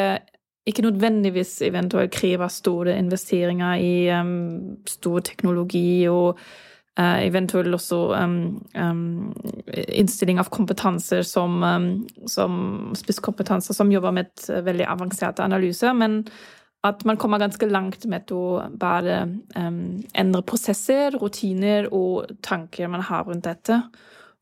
ikke 0.66 0.88
nødvendigvis 0.88 1.60
eventuelt 1.68 2.14
krever 2.16 2.50
store 2.50 2.96
investeringer 2.98 3.82
i 3.84 3.96
um, 4.16 4.78
stor 4.90 5.20
teknologi 5.28 6.08
og 6.10 6.40
Uh, 6.96 7.26
eventuelt 7.26 7.76
også 7.76 7.98
um, 8.16 8.36
um, 8.72 9.34
innstilling 9.88 10.40
av 10.40 10.48
kompetanser 10.48 11.26
som, 11.28 11.58
um, 11.64 11.90
som 12.26 12.94
som 12.96 13.92
jobber 13.92 14.16
med 14.16 14.30
et 14.30 14.46
veldig 14.64 14.86
avanserte 14.88 15.44
analyser. 15.44 15.92
Men 15.94 16.22
at 16.88 17.04
man 17.04 17.18
kommer 17.18 17.42
ganske 17.42 17.68
langt 17.68 18.06
med 18.06 18.32
å 18.32 18.62
bare 18.80 19.26
endre 19.58 20.44
prosesser, 20.48 21.18
rutiner 21.20 21.90
og 21.92 22.32
tanker 22.46 22.88
man 22.88 23.04
har 23.04 23.26
rundt 23.26 23.44
dette. 23.44 23.82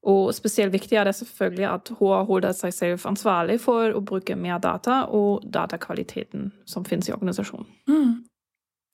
Og 0.04 0.34
spesielt 0.36 0.74
viktig 0.74 0.98
er 1.00 1.08
det 1.08 1.16
selvfølgelig 1.16 1.68
at 1.70 1.92
HR 1.96 2.26
holder 2.28 2.56
seg 2.58 2.76
selv 2.76 3.06
ansvarlig 3.08 3.56
for 3.64 3.96
å 3.96 4.04
bruke 4.04 4.36
mer 4.36 4.60
data 4.60 5.06
og 5.08 5.46
datakvaliteten 5.48 6.52
som 6.68 6.84
finnes 6.86 7.08
i 7.08 7.16
organisasjonen. 7.16 7.70
Mm. 7.88 8.14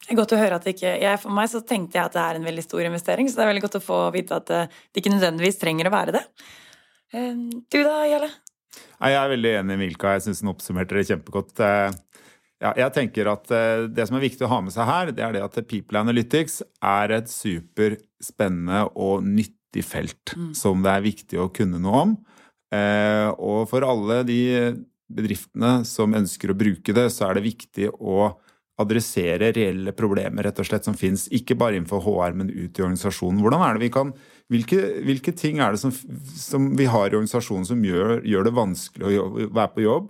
Godt 0.10 0.34
å 0.34 0.40
høre 0.40 0.58
at 0.58 0.66
det 0.66 0.74
ikke 0.78 0.94
jeg, 0.98 1.20
For 1.22 1.36
meg 1.36 1.50
så 1.52 1.60
tenkte 1.62 2.00
jeg 2.00 2.08
at 2.08 2.16
det 2.16 2.22
er 2.24 2.40
en 2.40 2.48
veldig 2.48 2.64
stor 2.66 2.82
investering, 2.88 3.28
så 3.30 3.38
det 3.38 3.44
er 3.46 3.52
veldig 3.52 3.66
godt 3.68 3.78
å 3.78 3.84
få 3.84 4.00
vite 4.16 4.38
at 4.40 4.48
det, 4.50 4.62
det 4.90 5.04
ikke 5.04 5.14
nødvendigvis 5.14 5.60
trenger 5.62 5.90
å 5.90 5.94
være 5.94 6.16
det. 6.16 6.24
Ehm, 7.14 7.50
du 7.70 7.80
da, 7.84 8.00
Jarle? 8.10 8.30
Jeg 9.00 9.16
er 9.16 9.32
veldig 9.32 9.52
enig 9.60 9.70
med 9.74 9.82
Milka. 9.84 10.16
Jeg 10.16 10.28
syns 10.28 10.42
hun 10.44 10.52
oppsummerte 10.54 10.98
det 10.98 11.06
kjempegodt. 11.10 11.62
Eh, 11.64 12.26
ja, 12.60 12.74
jeg 12.84 12.92
tenker 12.96 13.30
at 13.32 13.54
eh, 13.56 13.86
Det 13.88 14.06
som 14.10 14.18
er 14.18 14.26
viktig 14.26 14.44
å 14.46 14.52
ha 14.52 14.60
med 14.66 14.76
seg 14.76 14.90
her, 14.90 15.14
det 15.16 15.24
er 15.24 15.36
det 15.36 15.46
at 15.46 15.62
People 15.70 16.02
Analytics 16.02 16.60
er 16.84 17.16
et 17.20 17.32
superspennende 17.32 18.86
og 19.00 19.24
nyttig 19.28 19.86
felt 19.88 20.36
mm. 20.36 20.52
som 20.58 20.84
det 20.84 20.94
er 20.96 21.06
viktig 21.06 21.40
å 21.40 21.50
kunne 21.56 21.80
noe 21.82 22.04
om. 22.08 22.18
Eh, 22.76 23.30
og 23.38 23.70
for 23.72 23.86
alle 23.88 24.22
de 24.28 24.42
bedriftene 25.10 25.80
som 25.90 26.14
ønsker 26.14 26.52
å 26.52 26.58
bruke 26.58 26.94
det, 26.94 27.08
så 27.14 27.30
er 27.30 27.40
det 27.40 27.48
viktig 27.48 27.90
å 27.98 28.34
adressere 28.80 29.52
reelle 29.56 29.94
problemer 29.96 30.48
rett 30.48 30.60
og 30.62 30.68
slett 30.68 30.88
som 30.88 30.98
fins, 30.98 31.28
ikke 31.36 31.58
bare 31.60 31.78
innenfor 31.78 32.04
HR, 32.06 32.36
men 32.40 32.52
ut 32.52 32.80
i 32.80 32.86
organisasjonen. 32.86 33.42
Hvordan 33.44 33.66
er 33.66 33.78
det 33.78 33.88
vi 33.88 33.94
kan, 33.94 34.14
Hvilke, 34.50 34.80
hvilke 35.06 35.30
ting 35.38 35.60
er 35.62 35.76
det 35.76 35.78
som, 35.78 35.92
som, 36.34 36.72
vi 36.78 36.88
har 36.90 37.12
i 37.12 37.18
organisasjonen 37.20 37.68
som 37.70 37.84
gjør, 37.86 38.16
gjør 38.26 38.48
det 38.48 38.54
vanskelig 38.58 39.06
å 39.06 39.12
jobbe, 39.14 39.46
være 39.54 39.72
på 39.76 39.84
jobb? 39.84 40.08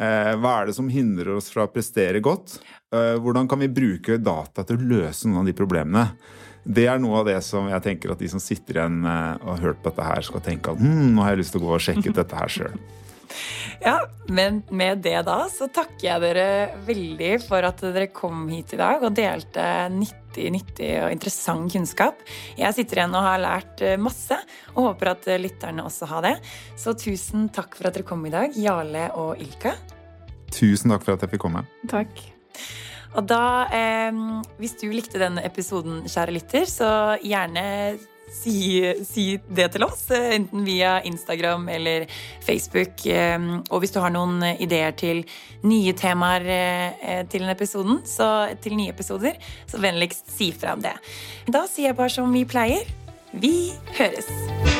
Eh, 0.00 0.34
hva 0.36 0.52
er 0.58 0.68
det 0.68 0.74
som 0.76 0.90
hindrer 0.92 1.32
oss 1.38 1.48
fra 1.52 1.64
å 1.64 1.72
prestere 1.72 2.20
godt? 2.24 2.58
Eh, 2.92 3.16
hvordan 3.20 3.48
kan 3.48 3.62
vi 3.64 3.70
bruke 3.72 4.18
data 4.20 4.66
til 4.68 4.76
å 4.76 4.90
løse 4.92 5.28
noen 5.28 5.40
av 5.40 5.48
de 5.48 5.56
problemene? 5.56 6.04
Det 6.60 6.84
er 6.92 7.00
noe 7.00 7.22
av 7.22 7.30
det 7.30 7.38
som 7.44 7.70
jeg 7.72 7.84
tenker 7.86 8.12
at 8.12 8.20
de 8.20 8.28
som 8.28 8.42
sitter 8.42 8.82
igjen 8.82 9.00
eh, 9.08 9.40
og 9.40 9.54
har 9.54 9.64
hørt 9.70 9.80
på 9.80 9.88
dette 9.94 10.08
her, 10.10 10.28
skal 10.28 10.44
tenke 10.44 10.74
at 10.74 10.84
hm, 10.84 11.14
nå 11.16 11.24
har 11.24 11.32
jeg 11.32 11.40
lyst 11.40 11.56
til 11.56 11.62
å 11.62 11.70
gå 11.70 11.76
og 11.78 11.84
sjekke 11.86 12.12
ut 12.12 12.20
dette 12.20 12.36
her 12.42 12.52
sjøl. 12.52 12.76
Ja, 13.80 13.96
men 14.28 14.62
med 14.70 15.02
det 15.04 15.18
da 15.26 15.44
så 15.52 15.68
takker 15.72 16.04
jeg 16.04 16.22
dere 16.24 16.48
veldig 16.86 17.30
for 17.44 17.64
at 17.66 17.80
dere 17.80 18.10
kom 18.12 18.48
hit 18.52 18.74
i 18.76 18.80
dag 18.80 19.04
og 19.06 19.14
delte 19.16 19.64
nyttig, 19.94 20.50
nyttig 20.52 20.90
og 21.00 21.14
interessant 21.14 21.72
kunnskap. 21.72 22.20
Jeg 22.58 22.76
sitter 22.76 23.02
igjen 23.02 23.16
og 23.16 23.26
har 23.26 23.40
lært 23.42 23.84
eh, 23.86 23.96
masse, 24.00 24.36
og 24.74 24.90
håper 24.90 25.14
at 25.14 25.30
lytterne 25.40 25.86
også 25.86 26.10
har 26.10 26.26
det. 26.28 26.34
Så 26.80 26.96
tusen 26.98 27.48
takk 27.54 27.78
for 27.78 27.88
at 27.88 27.96
dere 27.96 28.08
kom 28.08 28.26
i 28.28 28.34
dag, 28.34 28.56
Jarle 28.58 29.08
og 29.20 29.40
Ilka. 29.40 29.74
Tusen 30.50 30.92
takk 30.92 31.06
for 31.06 31.16
at 31.16 31.24
jeg 31.24 31.34
fikk 31.36 31.46
komme. 31.46 31.64
Takk. 31.90 32.22
Og 33.18 33.26
da, 33.26 33.66
eh, 33.74 34.22
hvis 34.60 34.76
du 34.78 34.90
likte 34.92 35.18
denne 35.18 35.42
episoden, 35.46 36.04
kjære 36.06 36.34
lytter, 36.36 36.66
så 36.68 36.90
gjerne 37.24 37.98
si, 38.32 38.80
si, 39.06 39.24
det 39.48 39.70
til 39.74 39.84
oss, 39.86 40.06
eh, 40.14 40.34
enten 40.38 40.64
via 40.66 40.98
Instagram 41.06 41.68
eller 41.68 42.06
Facebook. 42.46 43.06
Eh, 43.06 43.38
og 43.70 43.82
hvis 43.82 43.94
du 43.94 44.00
har 44.02 44.14
noen 44.14 44.42
ideer 44.58 44.94
til 44.96 45.24
nye 45.66 45.94
temaer 45.98 46.46
eh, 46.50 47.22
til, 47.30 47.48
episoden, 47.50 48.02
så, 48.08 48.50
til 48.62 48.76
nye 48.78 48.94
episoder, 48.94 49.38
så 49.70 49.80
vennligst 49.82 50.30
si 50.36 50.52
fra 50.52 50.76
om 50.78 50.84
det. 50.84 50.96
Da 51.50 51.66
sier 51.68 51.90
jeg 51.90 52.00
bare 52.00 52.14
som 52.14 52.32
vi 52.32 52.46
pleier. 52.48 52.86
Vi 53.32 53.72
høres! 53.98 54.79